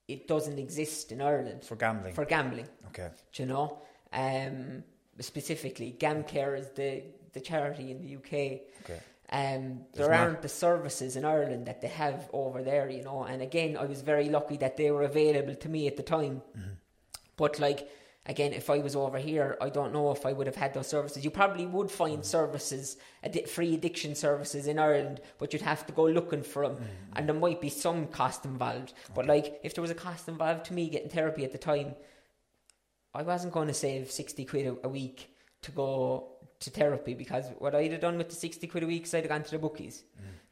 it 0.09 0.27
doesn't 0.29 0.59
exist 0.59 1.13
in 1.13 1.21
Ireland 1.21 1.65
for 1.65 1.77
gambling. 1.77 2.15
for 2.15 2.25
gambling. 2.25 2.69
okay. 2.89 3.09
Do 3.33 3.43
you 3.43 3.49
know? 3.49 3.79
Um, 4.13 4.83
specifically, 5.21 5.97
GamCare 5.99 6.59
is 6.59 6.69
the 6.71 7.03
the 7.33 7.41
charity 7.41 7.91
in 7.93 8.01
the 8.01 8.17
UK. 8.17 8.33
Okay. 8.83 9.01
Um, 9.33 9.85
There's 9.93 10.09
there 10.09 10.11
not- 10.11 10.21
aren't 10.27 10.43
the 10.43 10.49
services 10.49 11.15
in 11.15 11.25
Ireland 11.25 11.67
that 11.67 11.81
they 11.81 11.87
have 11.89 12.29
over 12.33 12.65
there, 12.65 12.91
you 12.91 13.05
know. 13.05 13.23
And 13.23 13.41
again, 13.41 13.77
I 13.77 13.85
was 13.85 14.03
very 14.03 14.29
lucky 14.29 14.57
that 14.57 14.77
they 14.77 14.91
were 14.91 15.05
available 15.05 15.55
to 15.55 15.69
me 15.69 15.87
at 15.87 15.97
the 15.97 16.03
time. 16.03 16.43
Mm-hmm. 16.59 16.71
But 17.37 17.61
like 17.61 17.89
again, 18.27 18.53
if 18.53 18.71
I 18.71 18.79
was 18.79 18.95
over 18.95 19.19
here, 19.19 19.57
I 19.61 19.71
don't 19.71 19.93
know 19.93 20.11
if 20.13 20.25
I 20.27 20.33
would 20.33 20.47
have 20.47 20.57
had 20.57 20.75
those 20.75 20.87
services. 20.89 21.25
You 21.25 21.31
probably 21.31 21.67
would 21.67 21.91
find 21.91 22.25
services, 22.25 22.97
addi- 23.25 23.49
free 23.49 23.75
addiction 23.75 24.15
services 24.15 24.67
in 24.67 24.79
Ireland, 24.79 25.21
but 25.39 25.53
you'd 25.53 25.63
have 25.63 25.87
to 25.87 25.93
go 25.93 26.05
looking 26.07 26.43
for 26.43 26.67
them, 26.67 26.77
Mm-hmm. 26.77 27.13
and 27.17 27.29
there 27.29 27.35
might 27.37 27.61
be 27.61 27.69
some 27.71 28.07
cost 28.09 28.45
involved. 28.45 28.93
But 29.15 29.27
like, 29.27 29.61
if 29.63 29.75
there 29.75 29.83
was 29.83 29.91
a 29.91 29.95
cost 29.95 30.29
involved 30.29 30.67
to 30.67 30.75
me 30.75 30.89
getting 30.91 31.09
therapy 31.11 31.45
at 31.45 31.53
the 31.53 31.59
time, 31.59 31.95
I 33.15 33.23
wasn't 33.23 33.53
going 33.53 33.69
to 33.69 33.75
save 33.75 34.11
60 34.11 34.45
quid 34.45 34.67
a, 34.67 34.77
a 34.87 34.89
week 34.89 35.31
to 35.63 35.71
go 35.73 36.33
to 36.61 36.71
therapy 36.71 37.15
because 37.15 37.47
what 37.59 37.75
I'd 37.75 37.91
have 37.93 38.01
done 38.01 38.19
with 38.19 38.29
the 38.29 38.35
60 38.37 38.67
quid 38.67 38.83
a 38.83 38.87
week 38.87 39.05
is 39.05 39.15
I'd 39.15 39.25
have 39.25 39.31
gone 39.31 39.43
to 39.43 39.51
the 39.51 39.59
bookies. 39.59 40.05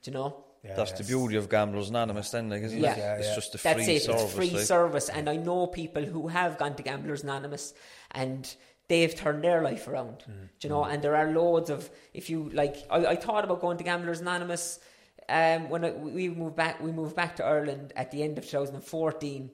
Do 0.02 0.10
you 0.10 0.14
know? 0.16 0.44
Yeah, 0.64 0.74
That's 0.74 0.92
the 0.92 1.04
beauty 1.04 1.36
of 1.36 1.48
Gamblers 1.48 1.88
Anonymous, 1.90 2.30
then, 2.30 2.50
like, 2.50 2.62
isn't 2.62 2.78
Yeah. 2.80 2.92
it? 2.92 2.98
Yeah, 2.98 3.14
It's 3.16 3.34
just 3.34 3.54
a 3.54 3.58
free 3.58 3.72
That's 3.74 3.88
it. 3.88 4.02
service. 4.02 4.22
it's 4.24 4.32
free 4.34 4.50
like. 4.50 4.64
service, 4.66 5.08
and 5.08 5.28
I 5.30 5.36
know 5.36 5.66
people 5.68 6.04
who 6.04 6.28
have 6.28 6.58
gone 6.58 6.74
to 6.76 6.82
Gamblers 6.82 7.22
Anonymous, 7.22 7.74
and 8.10 8.52
they've 8.88 9.14
turned 9.14 9.44
their 9.44 9.62
life 9.62 9.86
around. 9.86 10.24
Mm. 10.28 10.48
Do 10.58 10.68
you 10.68 10.68
know? 10.70 10.84
And 10.84 11.00
there 11.02 11.14
are 11.14 11.30
loads 11.30 11.70
of 11.70 11.88
if 12.12 12.28
you 12.28 12.50
like. 12.50 12.76
I, 12.90 13.06
I 13.06 13.16
thought 13.16 13.44
about 13.44 13.60
going 13.60 13.78
to 13.78 13.84
Gamblers 13.84 14.20
Anonymous 14.20 14.80
um, 15.28 15.68
when 15.68 15.84
I, 15.84 15.90
we 15.92 16.28
moved 16.28 16.56
back. 16.56 16.80
We 16.82 16.90
moved 16.90 17.14
back 17.14 17.36
to 17.36 17.44
Ireland 17.44 17.92
at 17.94 18.10
the 18.10 18.22
end 18.22 18.38
of 18.38 18.44
2014 18.44 19.50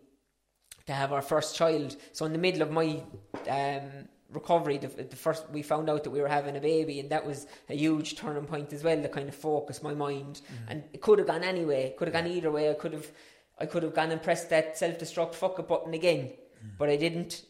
to 0.87 0.93
have 0.93 1.13
our 1.13 1.23
first 1.23 1.55
child. 1.57 1.97
So 2.13 2.25
in 2.27 2.33
the 2.33 2.39
middle 2.39 2.63
of 2.63 2.71
my 2.71 3.03
um, 3.49 4.09
recovery, 4.35 4.79
the, 4.79 4.89
the 4.89 5.17
first 5.17 5.49
we 5.51 5.63
found 5.63 5.89
out 5.89 6.05
that 6.05 6.11
we 6.11 6.21
were 6.21 6.29
having 6.29 6.57
a 6.57 6.61
baby, 6.61 7.01
and 7.01 7.11
that 7.11 7.25
was 7.25 7.47
a 7.69 7.75
huge 7.75 8.17
turning 8.17 8.45
point 8.45 8.73
as 8.73 8.83
well. 8.83 9.01
To 9.01 9.09
kind 9.09 9.29
of 9.29 9.35
focus 9.35 9.83
my 9.83 9.95
mind, 9.95 10.41
mm-hmm. 10.45 10.71
and 10.71 10.85
it 10.93 11.01
could 11.01 11.19
have 11.19 11.29
gone 11.29 11.43
anyway. 11.43 11.95
Could 11.97 12.09
have 12.09 12.15
gone 12.15 12.31
either 12.31 12.51
way. 12.51 12.71
I 12.71 12.75
could 12.75 12.93
have, 12.93 13.11
I 13.59 13.67
could 13.67 13.83
have 13.83 13.95
gone 13.95 14.11
and 14.11 14.23
pressed 14.23 14.51
that 14.51 14.77
self 14.77 14.99
destruct 14.99 15.35
fuck 15.35 15.59
it 15.59 15.69
button 15.69 15.95
again, 15.95 16.33
mm. 16.65 16.71
but 16.79 16.89
I 16.89 16.97
didn't. 16.97 17.45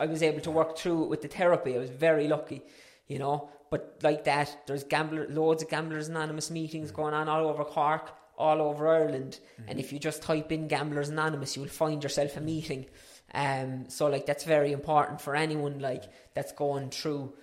I 0.00 0.06
was 0.06 0.22
able 0.22 0.40
to 0.40 0.50
work 0.50 0.78
through 0.78 1.04
it 1.04 1.08
with 1.08 1.22
the 1.22 1.28
therapy. 1.28 1.74
I 1.74 1.78
was 1.78 1.90
very 1.90 2.28
lucky, 2.28 2.62
you 3.06 3.18
know. 3.18 3.50
But 3.70 3.98
like 4.02 4.24
that, 4.24 4.66
there's 4.66 4.84
gambler, 4.84 5.26
loads 5.28 5.62
of 5.62 5.68
gamblers 5.68 6.08
anonymous 6.08 6.50
meetings 6.50 6.90
mm. 6.90 6.94
going 6.94 7.14
on 7.14 7.28
all 7.28 7.46
over 7.46 7.64
Cork, 7.64 8.14
all 8.38 8.62
over 8.62 8.88
Ireland. 8.88 9.40
And 9.66 9.78
mm. 9.78 9.80
if 9.80 9.92
you 9.92 9.98
just 9.98 10.22
type 10.22 10.52
in 10.52 10.68
gamblers 10.68 11.08
anonymous, 11.08 11.56
you'll 11.56 11.66
find 11.68 12.02
yourself 12.02 12.36
a 12.36 12.40
meeting. 12.40 12.86
Um, 13.34 13.88
so 13.88 14.06
like 14.06 14.24
that's 14.26 14.44
very 14.44 14.72
important 14.72 15.20
for 15.20 15.36
anyone 15.36 15.80
like 15.80 16.04
that's 16.34 16.52
going 16.52 16.88
through 16.90 17.34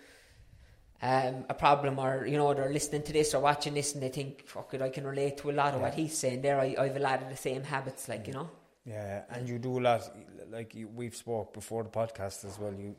um, 1.02 1.46
a 1.50 1.54
problem 1.54 2.00
or 2.00 2.26
you 2.26 2.38
know 2.38 2.54
they're 2.54 2.72
listening 2.74 3.04
to 3.04 3.14
this 3.14 3.34
or 3.36 3.42
watching 3.42 3.74
this 3.76 3.94
and 3.94 4.02
they 4.02 4.10
think 4.10 4.48
fuck 4.48 4.74
it 4.74 4.82
I 4.82 4.90
can 4.90 5.06
relate 5.06 5.38
to 5.40 5.52
a 5.52 5.54
lot 5.54 5.76
of 5.76 5.82
what 5.82 5.94
he's 5.94 6.18
saying 6.18 6.42
there 6.42 6.60
I, 6.60 6.76
I 6.80 6.88
have 6.88 6.96
a 6.96 7.00
lot 7.00 7.22
of 7.22 7.30
the 7.30 7.38
same 7.38 7.64
habits 7.64 8.08
like 8.10 8.26
you 8.28 8.34
know 8.34 8.50
Yeah, 8.86 9.24
and 9.30 9.48
you 9.50 9.60
do 9.60 9.78
a 9.80 9.82
lot. 9.82 10.02
Like 10.50 10.74
you, 10.76 10.88
we've 10.88 11.16
spoke 11.16 11.54
before 11.54 11.84
the 11.84 11.90
podcast 11.90 12.46
as 12.46 12.58
well. 12.60 12.74
You 12.74 12.96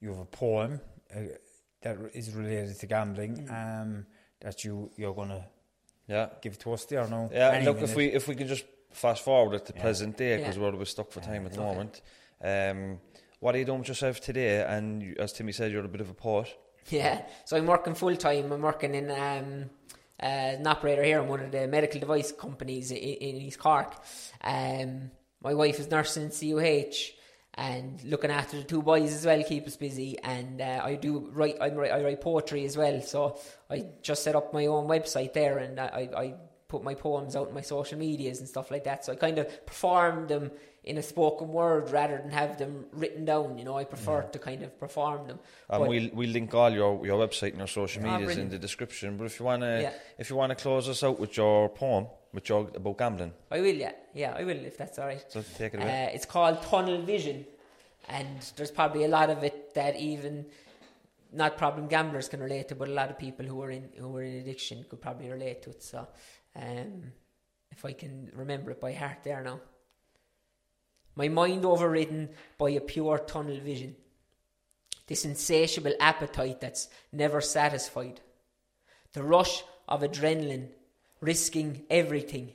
you 0.00 0.08
have 0.10 0.18
a 0.20 0.24
poem 0.24 0.80
uh, 1.14 1.20
that 1.82 1.96
is 2.12 2.34
related 2.34 2.78
to 2.80 2.86
gambling. 2.86 3.46
Mm. 3.46 3.50
Um, 3.82 4.06
that 4.40 4.64
you 4.64 4.90
you're 4.96 5.14
gonna 5.14 5.44
Yeah. 6.06 6.28
give 6.42 6.56
to 6.58 6.72
us 6.72 6.84
there 6.86 7.06
no 7.08 7.30
Yeah, 7.32 7.50
Any 7.52 7.64
look, 7.66 7.76
minute. 7.76 7.90
if 7.90 7.96
we 7.96 8.04
if 8.18 8.28
we 8.28 8.34
can 8.34 8.46
just 8.48 8.64
fast 8.92 9.22
forward 9.24 9.54
at 9.54 9.64
the 9.66 9.72
Yeah. 9.74 9.82
present 9.82 10.16
day, 10.16 10.36
because 10.36 10.56
Yeah. 10.56 10.62
we're 10.62 10.76
we're 10.78 10.84
stuck 10.96 11.10
for 11.12 11.20
time 11.20 11.46
at 11.46 11.52
the 11.52 11.60
Okay. 11.60 11.70
moment. 11.74 12.02
Um, 12.42 13.00
what 13.40 13.54
are 13.54 13.58
you 13.58 13.64
doing 13.64 13.80
with 13.80 13.88
yourself 13.88 14.20
today? 14.20 14.64
And 14.66 15.16
as 15.18 15.32
Timmy 15.32 15.52
said, 15.52 15.70
you're 15.72 15.84
a 15.84 15.88
bit 15.88 16.00
of 16.00 16.10
a 16.10 16.14
poet. 16.14 16.48
Yeah, 16.88 17.22
so 17.44 17.56
I'm 17.56 17.66
working 17.66 17.94
full 17.94 18.16
time. 18.16 18.50
I'm 18.50 18.62
working 18.62 18.94
in 18.94 19.10
um, 19.10 19.70
uh, 20.20 20.26
an 20.26 20.66
operator 20.66 21.04
here 21.04 21.20
in 21.20 21.28
one 21.28 21.40
of 21.40 21.52
the 21.52 21.66
medical 21.68 22.00
device 22.00 22.32
companies 22.32 22.90
in, 22.90 22.96
in 22.96 23.36
East 23.36 23.58
Cork. 23.58 23.94
Um, 24.42 25.10
my 25.42 25.54
wife 25.54 25.78
is 25.78 25.90
nursing 25.90 26.24
in 26.24 26.30
CUH 26.30 27.12
and 27.54 28.02
looking 28.04 28.30
after 28.30 28.56
the 28.56 28.62
two 28.62 28.82
boys 28.82 29.12
as 29.12 29.26
well, 29.26 29.42
keep 29.42 29.66
us 29.66 29.76
busy. 29.76 30.18
And 30.22 30.60
uh, 30.60 30.80
I 30.84 30.94
do 30.94 31.28
write, 31.32 31.56
I 31.60 31.68
write, 31.70 31.90
I 31.90 32.02
write 32.02 32.20
poetry 32.20 32.64
as 32.64 32.76
well. 32.76 33.02
So 33.02 33.38
I 33.68 33.84
just 34.00 34.22
set 34.22 34.36
up 34.36 34.54
my 34.54 34.66
own 34.66 34.86
website 34.86 35.32
there, 35.32 35.58
and 35.58 35.80
I, 35.80 36.08
I 36.16 36.34
put 36.68 36.84
my 36.84 36.94
poems 36.94 37.34
out 37.34 37.48
in 37.48 37.54
my 37.54 37.60
social 37.62 37.98
medias 37.98 38.38
and 38.38 38.48
stuff 38.48 38.70
like 38.70 38.84
that. 38.84 39.04
So 39.04 39.12
I 39.12 39.16
kind 39.16 39.38
of 39.38 39.66
perform 39.66 40.28
them 40.28 40.52
in 40.88 40.96
a 40.98 41.02
spoken 41.02 41.48
word 41.52 41.90
rather 41.90 42.16
than 42.22 42.30
have 42.30 42.56
them 42.58 42.86
written 42.92 43.24
down. 43.32 43.58
You 43.58 43.64
know, 43.64 43.76
I 43.76 43.84
prefer 43.84 44.22
to 44.22 44.38
kind 44.38 44.62
of 44.62 44.70
perform 44.80 45.26
them. 45.30 45.38
And 45.68 45.80
But- 45.80 45.88
we'll 45.88 46.08
we'll 46.18 46.30
link 46.38 46.54
all 46.54 46.70
your, 46.80 46.92
your 47.08 47.18
website 47.24 47.50
and 47.54 47.58
your 47.58 47.72
social 47.80 48.02
Ah, 48.06 48.18
medias 48.18 48.38
in 48.38 48.48
the 48.48 48.58
description. 48.58 49.16
But 49.18 49.24
if 49.30 49.38
you 49.38 49.44
wanna 49.50 49.72
Yeah. 49.86 49.92
if 50.22 50.30
you 50.30 50.36
wanna 50.36 50.54
close 50.64 50.88
us 50.88 51.02
out 51.02 51.18
with 51.20 51.36
your 51.36 51.68
poem, 51.68 52.06
with 52.32 52.48
your 52.48 52.60
about 52.80 52.96
gambling, 52.98 53.32
I 53.50 53.60
will, 53.60 53.78
yeah, 53.86 53.92
yeah, 54.14 54.32
I 54.40 54.44
will 54.48 54.60
if 54.70 54.76
that's 54.78 54.98
all 54.98 55.06
right. 55.06 55.24
so 55.28 55.42
take 55.60 55.74
it 55.74 55.80
away. 55.82 56.06
Uh, 56.06 56.14
it's 56.16 56.26
called 56.34 56.62
Tunnel 56.62 57.02
Vision, 57.02 57.44
and 58.08 58.40
there's 58.56 58.70
probably 58.80 59.04
a 59.04 59.08
lot 59.18 59.28
of 59.30 59.44
it 59.44 59.74
that 59.74 59.94
even 59.96 60.46
not 61.32 61.58
problem 61.58 61.86
gamblers 61.88 62.26
can 62.32 62.40
relate 62.40 62.66
to, 62.68 62.74
but 62.74 62.88
a 62.88 62.92
lot 63.00 63.10
of 63.10 63.18
people 63.18 63.44
who 63.44 63.60
are 63.62 63.70
in 63.70 63.84
who 63.98 64.16
are 64.16 64.22
in 64.22 64.34
addiction 64.42 64.84
could 64.88 65.00
probably 65.02 65.28
relate 65.28 65.60
to 65.64 65.70
it. 65.70 65.82
So, 65.82 65.98
um, 66.56 67.12
if 67.70 67.84
I 67.84 67.92
can 67.92 68.30
remember 68.34 68.70
it 68.70 68.80
by 68.80 68.92
heart, 68.94 69.18
there 69.24 69.42
now. 69.42 69.60
My 71.18 71.26
mind 71.26 71.64
overridden 71.64 72.28
by 72.58 72.70
a 72.70 72.80
pure 72.80 73.18
tunnel 73.18 73.58
vision, 73.58 73.96
this 75.08 75.24
insatiable 75.24 75.94
appetite 75.98 76.60
that's 76.60 76.88
never 77.10 77.40
satisfied, 77.40 78.20
the 79.14 79.24
rush 79.24 79.64
of 79.88 80.02
adrenaline, 80.02 80.68
risking 81.20 81.82
everything, 81.90 82.52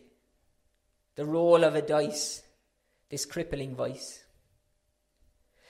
the 1.16 1.26
roll 1.26 1.66
of 1.66 1.76
a 1.76 1.82
dice, 1.82 2.42
this 3.10 3.26
crippling 3.26 3.76
vice. 3.76 4.24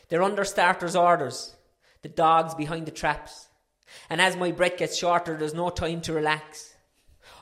They're 0.10 0.22
under 0.22 0.46
starters' 0.46 0.96
orders, 0.96 1.56
the 2.04 2.10
dogs 2.10 2.54
behind 2.54 2.86
the 2.86 2.92
traps. 2.92 3.48
And 4.08 4.22
as 4.22 4.38
my 4.38 4.52
breath 4.52 4.78
gets 4.78 5.00
shorter, 5.00 5.36
there's 5.36 5.56
no 5.56 5.72
time 5.72 6.02
to 6.02 6.14
relax. 6.14 6.76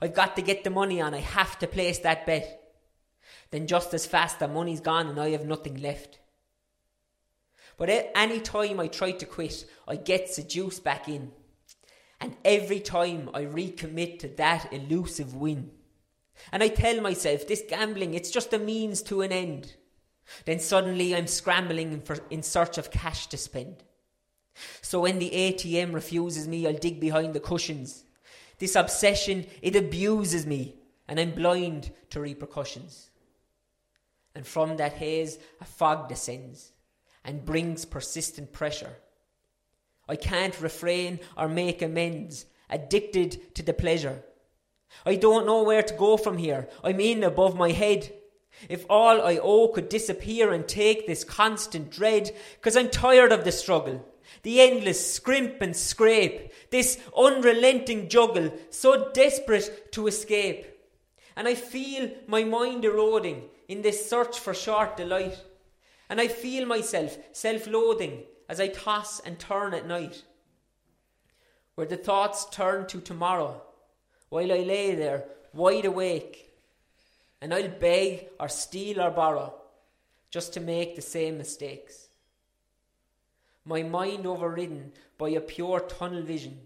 I've 0.01 0.13
got 0.13 0.37
to 0.37 0.41
get 0.41 0.63
the 0.63 0.69
money 0.69 1.01
on, 1.01 1.13
I 1.13 1.19
have 1.19 1.59
to 1.59 1.67
place 1.67 1.99
that 1.99 2.25
bet. 2.25 2.60
Then 3.51 3.67
just 3.67 3.93
as 3.93 4.05
fast 4.05 4.39
the 4.39 4.47
money's 4.47 4.79
gone 4.79 5.07
and 5.07 5.19
I 5.19 5.29
have 5.29 5.45
nothing 5.45 5.81
left. 5.81 6.19
But 7.77 8.11
any 8.15 8.39
time 8.39 8.79
I 8.79 8.87
try 8.87 9.11
to 9.11 9.25
quit, 9.25 9.65
I 9.87 9.95
get 9.95 10.29
seduced 10.29 10.83
back 10.83 11.07
in. 11.07 11.31
And 12.19 12.35
every 12.45 12.79
time 12.79 13.29
I 13.33 13.43
recommit 13.43 14.19
to 14.19 14.27
that 14.37 14.71
elusive 14.71 15.33
win. 15.35 15.71
And 16.51 16.63
I 16.63 16.69
tell 16.69 17.01
myself, 17.01 17.47
this 17.47 17.63
gambling, 17.67 18.13
it's 18.13 18.31
just 18.31 18.53
a 18.53 18.59
means 18.59 19.01
to 19.03 19.21
an 19.21 19.31
end. 19.31 19.75
Then 20.45 20.59
suddenly 20.59 21.15
I'm 21.15 21.27
scrambling 21.27 22.03
in 22.29 22.43
search 22.43 22.77
of 22.77 22.91
cash 22.91 23.27
to 23.27 23.37
spend. 23.37 23.83
So 24.81 25.01
when 25.01 25.19
the 25.19 25.31
ATM 25.31 25.93
refuses 25.93 26.47
me, 26.47 26.67
I'll 26.67 26.73
dig 26.73 26.99
behind 26.99 27.33
the 27.33 27.39
cushions. 27.39 28.05
This 28.59 28.75
obsession, 28.75 29.47
it 29.61 29.75
abuses 29.75 30.45
me, 30.45 30.75
and 31.07 31.19
I'm 31.19 31.31
blind 31.31 31.91
to 32.11 32.19
repercussions. 32.19 33.10
And 34.35 34.45
from 34.45 34.77
that 34.77 34.93
haze, 34.93 35.37
a 35.59 35.65
fog 35.65 36.07
descends 36.07 36.71
and 37.23 37.45
brings 37.45 37.85
persistent 37.85 38.53
pressure. 38.53 38.97
I 40.07 40.15
can't 40.15 40.59
refrain 40.59 41.19
or 41.37 41.47
make 41.47 41.81
amends, 41.81 42.45
addicted 42.69 43.55
to 43.55 43.63
the 43.63 43.73
pleasure. 43.73 44.23
I 45.05 45.15
don't 45.15 45.45
know 45.45 45.63
where 45.63 45.83
to 45.83 45.93
go 45.93 46.17
from 46.17 46.37
here. 46.37 46.67
I'm 46.83 46.99
in 46.99 47.23
above 47.23 47.55
my 47.55 47.71
head. 47.71 48.13
If 48.67 48.85
all 48.89 49.21
I 49.21 49.37
owe 49.37 49.69
could 49.69 49.89
disappear 49.89 50.51
and 50.51 50.67
take 50.67 51.07
this 51.07 51.23
constant 51.23 51.91
dread, 51.91 52.31
because 52.55 52.75
I'm 52.75 52.89
tired 52.89 53.31
of 53.31 53.43
the 53.43 53.51
struggle, 53.51 54.05
the 54.43 54.59
endless 54.59 55.13
scrimp 55.13 55.61
and 55.61 55.75
scrape, 55.75 56.51
this 56.69 56.99
unrelenting 57.17 58.09
juggle, 58.09 58.51
so 58.69 59.11
desperate 59.11 59.91
to 59.93 60.07
escape. 60.07 60.65
And 61.35 61.47
I 61.47 61.55
feel 61.55 62.11
my 62.27 62.43
mind 62.43 62.83
eroding 62.83 63.43
in 63.71 63.81
this 63.81 64.09
search 64.09 64.37
for 64.37 64.53
short 64.53 64.97
delight. 64.97 65.39
And 66.09 66.19
I 66.19 66.27
feel 66.27 66.65
myself 66.65 67.17
self 67.31 67.67
loathing 67.67 68.23
as 68.49 68.59
I 68.59 68.67
toss 68.67 69.21
and 69.21 69.39
turn 69.39 69.73
at 69.73 69.87
night. 69.87 70.23
Where 71.75 71.87
the 71.87 71.95
thoughts 71.95 72.45
turn 72.51 72.85
to 72.87 72.99
tomorrow, 72.99 73.61
while 74.27 74.51
I 74.51 74.57
lay 74.57 74.93
there 74.95 75.23
wide 75.53 75.85
awake, 75.85 76.53
and 77.39 77.53
I'll 77.53 77.69
beg 77.69 78.27
or 78.41 78.49
steal 78.49 78.99
or 78.99 79.09
borrow 79.09 79.55
just 80.29 80.53
to 80.53 80.59
make 80.59 80.97
the 80.97 81.01
same 81.01 81.37
mistakes. 81.37 82.09
My 83.63 83.83
mind 83.83 84.25
overridden 84.25 84.91
by 85.17 85.29
a 85.29 85.39
pure 85.39 85.79
tunnel 85.79 86.23
vision, 86.23 86.59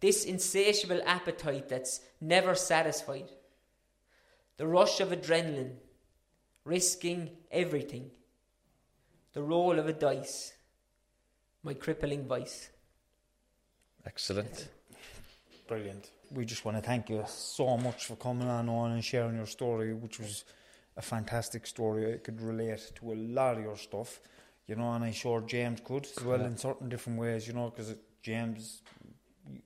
this 0.00 0.24
insatiable 0.24 1.00
appetite 1.06 1.70
that's 1.70 2.00
never 2.20 2.54
satisfied, 2.54 3.30
the 4.58 4.66
rush 4.66 5.00
of 5.00 5.08
adrenaline, 5.08 5.76
risking 6.64 7.30
everything, 7.50 8.10
the 9.32 9.42
roll 9.42 9.78
of 9.78 9.86
a 9.88 9.92
dice, 9.92 10.52
my 11.62 11.74
crippling 11.74 12.26
vice. 12.26 12.70
Excellent. 14.06 14.68
Brilliant. 15.68 16.10
We 16.30 16.44
just 16.44 16.64
want 16.64 16.76
to 16.76 16.82
thank 16.82 17.08
you 17.10 17.24
so 17.28 17.76
much 17.76 18.06
for 18.06 18.16
coming 18.16 18.48
on, 18.48 18.68
on 18.68 18.92
and 18.92 19.04
sharing 19.04 19.36
your 19.36 19.46
story, 19.46 19.92
which 19.94 20.18
was 20.18 20.44
a 20.96 21.02
fantastic 21.02 21.66
story. 21.66 22.14
I 22.14 22.16
could 22.18 22.40
relate 22.40 22.92
to 22.96 23.12
a 23.12 23.14
lot 23.14 23.58
of 23.58 23.62
your 23.62 23.76
stuff, 23.76 24.20
you 24.66 24.76
know, 24.76 24.92
and 24.92 25.04
I'm 25.04 25.12
sure 25.12 25.40
James 25.42 25.80
could 25.84 26.06
as 26.16 26.24
well 26.24 26.40
in 26.42 26.56
certain 26.56 26.88
different 26.88 27.18
ways, 27.18 27.46
you 27.46 27.52
know, 27.52 27.70
because 27.70 27.94
James, 28.22 28.82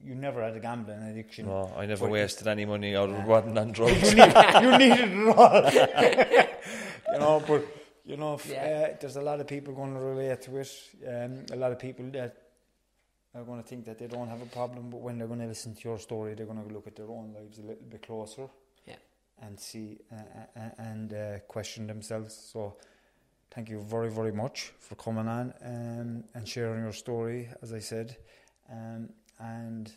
you 0.03 0.15
never 0.15 0.43
had 0.43 0.57
a 0.57 0.61
gambling 0.61 1.03
addiction. 1.03 1.47
No, 1.47 1.73
I 1.77 1.87
never 1.87 2.07
But- 2.07 2.13
wasted 2.13 2.47
any 2.49 2.65
money 2.65 2.95
out 2.97 3.11
of 3.11 3.27
running 3.27 3.57
on 3.59 3.73
drugs. 3.73 4.03
you, 4.13 4.17
need, 4.17 4.35
you 4.63 4.79
needed 4.79 5.13
it 5.13 5.37
all. 5.37 6.47
you 7.13 7.19
know, 7.19 7.43
but 7.47 7.65
you 8.05 8.17
know, 8.17 8.35
if, 8.35 8.47
Yeah. 8.47 8.91
uh, 8.93 8.97
there's 9.01 9.17
a 9.17 9.23
lot 9.23 9.41
of 9.41 9.47
people 9.47 9.75
going 9.75 9.95
to 9.95 10.01
relate 10.01 10.41
to 10.43 10.57
it. 10.59 10.91
Um, 11.07 11.45
a 11.53 11.57
lot 11.57 11.73
of 11.73 11.79
people 11.79 12.07
that 12.13 12.37
are 13.35 13.45
going 13.45 13.63
to 13.63 13.69
think 13.69 13.85
that 13.87 13.99
they 13.99 14.07
don't 14.07 14.29
have 14.29 14.43
a 14.43 14.47
problem, 14.47 14.91
but 14.91 15.01
when 15.01 15.19
they're 15.19 15.27
going 15.27 15.41
to 15.41 15.47
listen 15.47 15.75
to 15.75 15.89
your 15.89 15.99
story, 15.99 16.35
they're 16.35 16.47
going 16.47 16.67
to 16.67 16.73
look 16.73 16.87
at 16.87 16.97
their 16.97 17.11
own 17.11 17.35
lives 17.35 17.59
a 17.59 17.63
little 17.63 17.85
bit 17.89 18.03
closer. 18.03 18.49
Yeah. 18.87 18.97
And 19.43 19.59
see 19.59 19.99
uh, 20.13 20.61
uh, 20.61 20.71
and 20.79 21.13
uh, 21.13 21.39
question 21.49 21.87
themselves. 21.87 22.35
So, 22.35 22.77
thank 23.51 23.69
you 23.69 23.81
very, 23.81 24.11
very 24.11 24.33
much 24.33 24.73
for 24.79 24.95
coming 24.95 25.29
on 25.29 25.53
um, 25.63 26.25
and 26.35 26.49
sharing 26.49 26.83
your 26.83 26.93
story. 26.93 27.49
As 27.63 27.73
I 27.73 27.81
said, 27.81 28.17
um, 28.71 29.11
and 29.39 29.93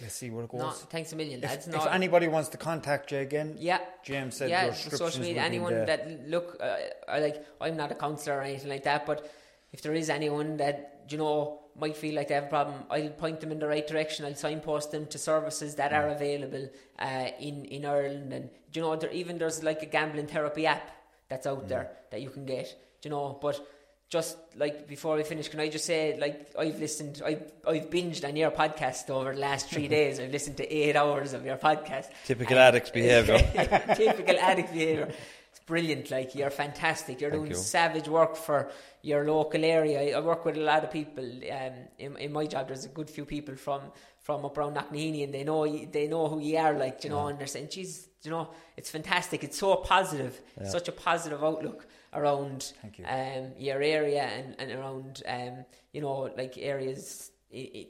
let's 0.00 0.14
see 0.14 0.30
where 0.30 0.44
it 0.44 0.50
goes. 0.50 0.60
No, 0.60 0.70
thanks 0.70 1.12
a 1.12 1.16
million, 1.16 1.42
If, 1.42 1.50
lads. 1.50 1.68
if 1.68 1.74
No, 1.74 1.84
anybody 1.84 2.28
wants 2.28 2.48
to 2.50 2.58
contact 2.58 3.12
you 3.12 3.18
again, 3.18 3.56
yeah, 3.58 3.80
James 4.04 4.36
said 4.36 4.50
yeah, 4.50 4.66
your 4.66 4.74
social 4.74 5.22
media. 5.22 5.42
Anyone 5.42 5.72
there. 5.72 5.86
that 5.86 6.28
look, 6.28 6.56
uh, 6.60 6.76
like. 7.20 7.44
I'm 7.60 7.76
not 7.76 7.90
a 7.90 7.94
counsellor 7.94 8.38
or 8.38 8.42
anything 8.42 8.68
like 8.68 8.84
that, 8.84 9.06
but 9.06 9.30
if 9.72 9.82
there 9.82 9.94
is 9.94 10.08
anyone 10.10 10.56
that 10.58 11.04
you 11.08 11.18
know 11.18 11.60
might 11.76 11.96
feel 11.96 12.14
like 12.14 12.28
they 12.28 12.34
have 12.34 12.44
a 12.44 12.48
problem, 12.48 12.84
I'll 12.90 13.10
point 13.10 13.40
them 13.40 13.52
in 13.52 13.58
the 13.58 13.68
right 13.68 13.86
direction. 13.86 14.24
I'll 14.24 14.34
signpost 14.34 14.90
them 14.90 15.06
to 15.06 15.18
services 15.18 15.76
that 15.76 15.92
are 15.92 16.08
available 16.08 16.68
uh, 16.98 17.28
in 17.40 17.64
in 17.66 17.84
Ireland, 17.84 18.32
and 18.32 18.50
you 18.72 18.82
know, 18.82 18.96
there, 18.96 19.10
even 19.10 19.38
there's 19.38 19.62
like 19.62 19.82
a 19.82 19.86
gambling 19.86 20.26
therapy 20.26 20.66
app 20.66 20.90
that's 21.28 21.46
out 21.46 21.68
there 21.68 21.90
that 22.10 22.20
you 22.20 22.30
can 22.30 22.46
get. 22.46 22.74
You 23.02 23.10
know, 23.10 23.38
but 23.40 23.64
just 24.10 24.38
like 24.56 24.88
before 24.88 25.16
we 25.16 25.22
finish, 25.22 25.48
can 25.48 25.60
I 25.60 25.68
just 25.68 25.84
say, 25.84 26.16
like 26.18 26.50
I've 26.58 26.78
listened, 26.80 27.20
I've 27.24 27.42
I've 27.66 27.90
binged 27.90 28.26
on 28.26 28.36
your 28.36 28.50
podcast 28.50 29.10
over 29.10 29.34
the 29.34 29.40
last 29.40 29.68
three 29.68 29.88
days. 29.98 30.18
I've 30.18 30.30
listened 30.32 30.56
to 30.58 30.66
eight 30.74 30.96
hours 30.96 31.34
of 31.34 31.44
your 31.44 31.56
podcast. 31.56 32.06
Typical 32.26 32.56
And- 32.56 32.68
addict's 32.68 32.90
behaviour. 32.90 33.38
typical 33.96 34.36
addict 34.38 34.72
behaviour. 34.72 35.08
It's 35.50 35.60
brilliant. 35.66 36.10
Like 36.10 36.34
you're 36.34 36.50
fantastic. 36.50 37.20
You're 37.20 37.30
Thank 37.30 37.42
doing 37.42 37.52
you. 37.52 37.58
savage 37.58 38.08
work 38.08 38.36
for 38.36 38.70
your 39.02 39.24
local 39.26 39.62
area. 39.64 40.16
I, 40.16 40.20
work 40.20 40.44
with 40.44 40.56
a 40.56 40.60
lot 40.60 40.84
of 40.84 40.90
people. 40.90 41.24
Um, 41.24 41.72
in, 41.98 42.16
in 42.16 42.32
my 42.32 42.46
job, 42.46 42.68
there's 42.68 42.84
a 42.86 42.88
good 42.88 43.10
few 43.10 43.24
people 43.26 43.56
from 43.56 43.82
from 44.22 44.44
up 44.44 44.56
around 44.56 44.74
Knocknaheeny, 44.76 45.24
and 45.24 45.34
they 45.34 45.44
know 45.44 45.66
they 45.66 46.06
know 46.08 46.28
who 46.28 46.38
you 46.40 46.56
are. 46.56 46.72
Like 46.72 47.04
you 47.04 47.10
know, 47.10 47.26
and 47.26 47.38
they're 47.38 47.46
saying, 47.46 47.68
"Geez, 47.70 48.08
you 48.22 48.30
know, 48.30 48.48
it's 48.76 48.90
fantastic. 48.90 49.44
It's 49.44 49.58
so 49.58 49.76
positive. 49.76 50.40
Such 50.64 50.88
a 50.88 50.92
positive 50.92 51.44
outlook." 51.44 51.86
Around 52.12 52.72
you. 52.96 53.04
um, 53.06 53.52
your 53.58 53.82
area 53.82 54.22
and, 54.22 54.56
and 54.58 54.72
around 54.72 55.22
um, 55.26 55.64
you 55.92 56.00
know 56.00 56.30
like 56.36 56.56
areas 56.58 57.30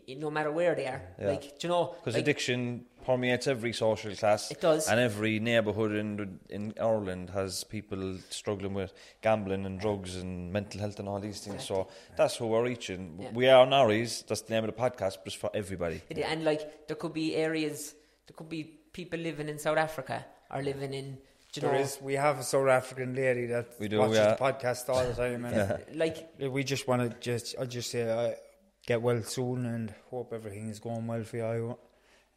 no 0.08 0.30
matter 0.30 0.52
where 0.52 0.74
they 0.76 0.86
are 0.86 1.02
Yeah. 1.20 1.28
like 1.30 1.58
do 1.58 1.66
you 1.66 1.68
know 1.68 1.94
Because 1.98 2.14
like, 2.14 2.22
addiction 2.22 2.84
permeates 3.04 3.46
every 3.46 3.72
social 3.72 4.14
class. 4.14 4.50
It 4.50 4.60
does. 4.60 4.86
And 4.86 5.00
every 5.00 5.40
neighbourhood 5.40 5.92
in 5.92 6.38
in 6.50 6.74
Ireland 6.78 7.30
has 7.30 7.64
people 7.64 8.18
struggling 8.28 8.74
with 8.74 8.92
gambling 9.22 9.64
and 9.66 9.80
drugs 9.80 10.14
and 10.16 10.52
mental 10.52 10.80
health 10.80 10.98
and 11.00 11.08
all 11.08 11.18
these 11.18 11.40
things. 11.40 11.64
So 11.64 11.88
that's 12.16 12.36
who 12.36 12.46
we're 12.48 12.62
reaching. 12.62 13.18
Yeah. 13.18 13.30
We 13.32 13.48
are 13.48 13.66
Norries, 13.66 14.26
that's 14.26 14.42
the 14.42 14.52
name 14.54 14.64
of 14.68 14.70
the 14.74 14.80
podcast, 14.80 15.14
but 15.18 15.26
it's 15.28 15.34
for 15.34 15.50
everybody. 15.54 16.02
It, 16.10 16.18
and 16.18 16.44
like 16.44 16.86
there 16.86 16.96
could 16.96 17.14
be 17.14 17.34
areas, 17.34 17.94
there 18.26 18.36
could 18.36 18.50
be 18.50 18.62
people 18.92 19.18
living 19.18 19.48
in 19.48 19.58
South 19.58 19.78
Africa 19.78 20.24
or 20.52 20.62
living 20.62 20.92
in, 20.94 21.18
you 21.62 21.68
There 21.68 21.72
know, 21.78 21.84
is. 21.84 21.98
We 22.02 22.14
have 22.14 22.38
a 22.38 22.42
South 22.42 22.68
African 22.68 23.14
lady 23.14 23.46
that 23.46 23.66
We 23.78 23.88
do, 23.88 23.98
watches 23.98 24.16
yeah. 24.16 24.34
the 24.34 24.42
podcast 24.42 24.88
all 24.88 25.04
the 25.04 25.14
time, 25.14 25.44
and 25.44 25.84
like 25.94 26.28
we 26.40 26.64
just 26.64 26.86
want 26.88 27.02
to 27.10 27.16
just. 27.20 27.54
I 27.60 27.64
just 27.66 27.90
say, 27.90 28.02
uh, 28.08 28.34
get 28.86 29.02
well 29.02 29.22
soon, 29.22 29.66
and 29.66 29.94
hope 30.10 30.32
everything 30.32 30.68
is 30.68 30.78
going 30.78 31.06
well 31.06 31.22
for 31.24 31.36
you. 31.36 31.76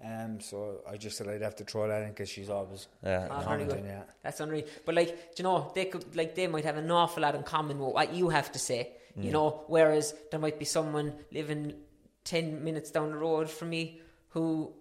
Um, 0.03 0.39
so 0.41 0.81
I 0.89 0.97
just 0.97 1.15
said 1.17 1.27
I'd 1.27 1.43
have 1.43 1.55
to 1.57 1.63
throw 1.63 1.87
that 1.87 2.01
in 2.01 2.09
because 2.09 2.27
she's 2.29 2.49
always 2.49 2.87
Yeah. 3.03 3.27
Ah, 3.29 3.43
commenting. 3.43 3.67
good. 3.67 3.85
Yeah, 3.85 4.03
That's 4.23 4.39
unreal. 4.39 4.65
But 4.83 4.95
like, 4.95 5.33
you 5.37 5.43
know, 5.43 5.71
they 5.75 5.85
could 5.85 6.15
like 6.15 6.33
they 6.33 6.47
might 6.47 6.65
have 6.65 6.77
an 6.77 6.89
awful 6.89 7.21
lot 7.21 7.35
in 7.35 7.43
common 7.43 7.77
with 7.77 7.93
what 7.93 8.11
you 8.13 8.29
have 8.29 8.51
to 8.53 8.59
say. 8.59 8.93
Mm. 9.17 9.25
You 9.25 9.31
know, 9.31 9.63
whereas 9.67 10.15
there 10.31 10.39
might 10.39 10.57
be 10.57 10.65
someone 10.65 11.13
living 11.31 11.75
ten 12.23 12.63
minutes 12.63 12.89
down 12.89 13.11
the 13.11 13.17
road 13.17 13.47
from 13.49 13.69
me 13.69 14.01
who 14.29 14.73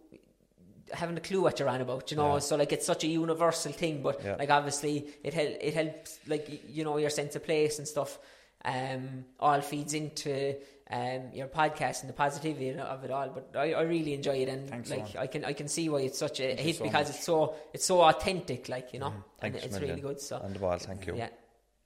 haven't 0.92 1.18
a 1.18 1.20
clue 1.20 1.40
what 1.40 1.58
you're 1.58 1.68
on 1.68 1.80
about. 1.80 2.10
You 2.10 2.16
know, 2.16 2.38
so 2.38 2.56
like 2.56 2.72
it's 2.72 2.86
such 2.86 3.04
a 3.04 3.06
universal 3.06 3.72
thing. 3.72 4.02
But 4.02 4.22
Yeah. 4.24 4.36
like 4.38 4.50
obviously 4.50 5.06
it 5.22 5.34
hel- 5.34 5.56
it 5.60 5.74
helps 5.74 6.18
like 6.26 6.48
you 6.68 6.84
know 6.84 6.96
your 6.98 7.10
sense 7.10 7.36
of 7.36 7.44
place 7.44 7.78
and 7.78 7.86
stuff. 7.88 8.18
Um, 8.64 9.24
all 9.38 9.60
feeds 9.62 9.94
into 9.94 10.56
um 10.90 11.30
your 11.32 11.46
podcast 11.46 12.00
and 12.00 12.08
the 12.10 12.12
positivity 12.12 12.70
of 12.78 13.04
it 13.04 13.10
all. 13.10 13.28
But 13.30 13.58
I, 13.58 13.72
I 13.72 13.82
really 13.82 14.12
enjoy 14.12 14.36
it 14.36 14.48
and 14.48 14.68
Thanks, 14.68 14.90
like 14.90 15.00
Owen. 15.00 15.16
I 15.18 15.26
can 15.28 15.44
I 15.46 15.52
can 15.54 15.68
see 15.68 15.88
why 15.88 16.00
it's 16.00 16.18
such 16.18 16.40
a 16.40 16.50
you 16.50 16.56
hit 16.56 16.76
so 16.76 16.84
because 16.84 17.06
much. 17.08 17.16
it's 17.16 17.24
so 17.24 17.54
it's 17.72 17.84
so 17.86 18.02
authentic. 18.02 18.68
Like 18.68 18.92
you 18.92 19.00
know, 19.00 19.06
and 19.06 19.14
Mm-hmm. 19.14 19.58
Thanks 19.58 19.64
it's 19.64 19.80
really 19.80 20.00
good. 20.00 20.20
So 20.20 20.36
On 20.38 20.52
the 20.52 20.58
ball, 20.58 20.76
thank 20.78 21.06
you. 21.06 21.14
yeah. 21.16 21.28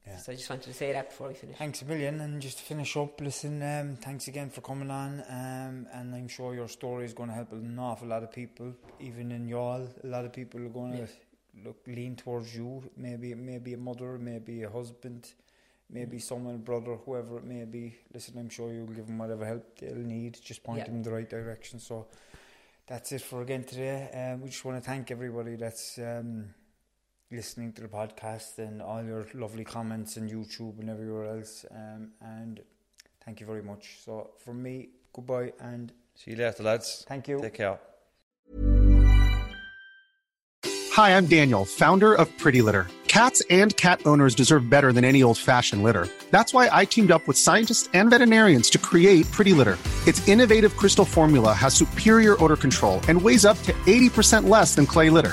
Yeah. 0.07 0.19
So 0.19 0.33
I 0.33 0.35
just 0.35 0.51
wanted 0.51 0.65
to 0.65 0.75
say 0.75 0.93
that 0.93 1.09
before 1.09 1.29
we 1.29 1.35
finish. 1.35 1.57
Thanks 1.57 1.81
a 1.81 1.87
million, 1.87 2.21
and 2.21 2.41
just 2.43 2.59
to 2.59 2.65
finish 2.65 2.95
up, 2.97 3.19
listen. 3.21 3.63
Um, 3.63 3.97
thanks 3.97 4.29
again 4.29 4.51
for 4.51 4.61
coming 4.61 4.91
on, 4.91 5.21
um, 5.31 5.87
and 5.95 6.15
I'm 6.15 6.29
sure 6.29 6.55
your 6.55 6.69
story 6.69 7.07
is 7.07 7.15
going 7.15 7.31
to 7.31 7.35
help 7.35 7.53
an 7.53 7.79
awful 7.79 8.09
lot 8.09 8.23
of 8.23 8.31
people, 8.31 8.75
even 9.01 9.33
in 9.33 9.49
Youghal. 9.49 9.89
A 10.05 10.07
lot 10.07 10.27
of 10.27 10.33
people 10.33 10.61
are 10.61 10.69
going 10.69 10.93
to 10.99 11.09
look 11.65 11.79
lean 11.87 12.17
towards 12.17 12.55
you. 12.55 12.83
Maybe, 12.99 13.35
maybe 13.35 13.73
a 13.73 13.79
mother, 13.79 14.19
maybe 14.19 14.63
a 14.65 14.71
husband, 14.71 15.33
maybe 15.89 16.19
someone, 16.19 16.57
a 16.57 16.59
brother, 16.59 16.97
whoever 16.97 17.39
it 17.39 17.45
may 17.45 17.65
be. 17.65 17.97
Listen, 18.13 18.37
I'm 18.39 18.51
sure 18.51 18.73
you'll 18.75 18.87
give 18.89 19.07
them 19.07 19.17
whatever 19.17 19.47
help 19.47 19.79
they'll 19.79 19.95
need. 19.95 20.39
Just 20.45 20.63
point 20.63 20.81
Yeah. 20.81 20.85
them 20.85 20.97
in 20.97 21.03
the 21.03 21.13
right 21.13 21.31
direction. 21.31 21.79
So 21.81 22.09
that's 22.87 23.11
it 23.13 23.23
for 23.23 23.41
again 23.41 23.65
today. 23.65 24.11
Um, 24.13 24.43
we 24.43 24.51
just 24.51 24.65
want 24.67 24.83
to 24.83 24.87
thank 24.87 25.11
everybody 25.11 25.57
that's. 25.57 25.99
Um, 25.99 26.53
listening 27.31 27.73
to 27.73 27.83
the 27.83 27.89
podcast 27.89 28.59
and 28.59 28.81
all 28.83 29.03
your 29.03 29.27
lovely 29.35 29.65
comments 29.65 30.17
on 30.17 30.29
YouTube 30.29 30.79
and 30.81 30.91
everywhere 30.91 31.37
else. 31.37 31.65
Um, 31.71 32.11
and 32.21 32.61
thank 33.25 33.41
you 33.41 33.47
very 33.47 33.63
much. 33.63 33.99
So, 34.05 34.31
from 34.39 34.63
me, 34.63 34.91
goodbye 35.13 35.53
and 35.61 35.93
See 36.15 36.31
you 36.33 36.37
later, 36.37 36.63
lads. 36.63 37.05
thank 37.09 37.27
you. 37.29 37.41
Take 37.41 37.55
care. 37.55 37.79
Hi, 40.93 41.17
I'm 41.17 41.27
Daniel, 41.27 41.65
founder 41.65 42.15
of 42.15 42.37
Pretty 42.39 42.63
Litter. 42.63 42.87
Cats 43.09 43.43
and 43.51 43.77
cat 43.77 44.01
owners 44.07 44.35
deserve 44.35 44.69
better 44.69 44.93
than 44.93 45.05
any 45.05 45.23
old 45.23 45.39
fashioned 45.39 45.83
litter. 45.83 46.09
That's 46.31 46.53
why 46.55 46.69
I 46.73 46.85
teamed 46.85 47.11
up 47.13 47.27
with 47.29 47.37
scientists 47.39 47.89
and 47.95 48.11
veterinarians 48.11 48.71
to 48.71 48.79
create 48.79 49.29
Pretty 49.33 49.53
Litter. 49.53 49.79
Its 50.07 50.27
innovative 50.29 50.77
crystal 50.77 51.05
formula 51.05 51.53
has 51.53 51.75
superior 51.75 52.43
odor 52.43 52.57
control 52.57 53.01
and 53.09 53.21
weighs 53.21 53.45
up 53.45 53.61
to 53.63 53.73
80% 53.73 54.49
less 54.49 54.75
than 54.75 54.87
clay 54.87 55.11
litter. 55.11 55.33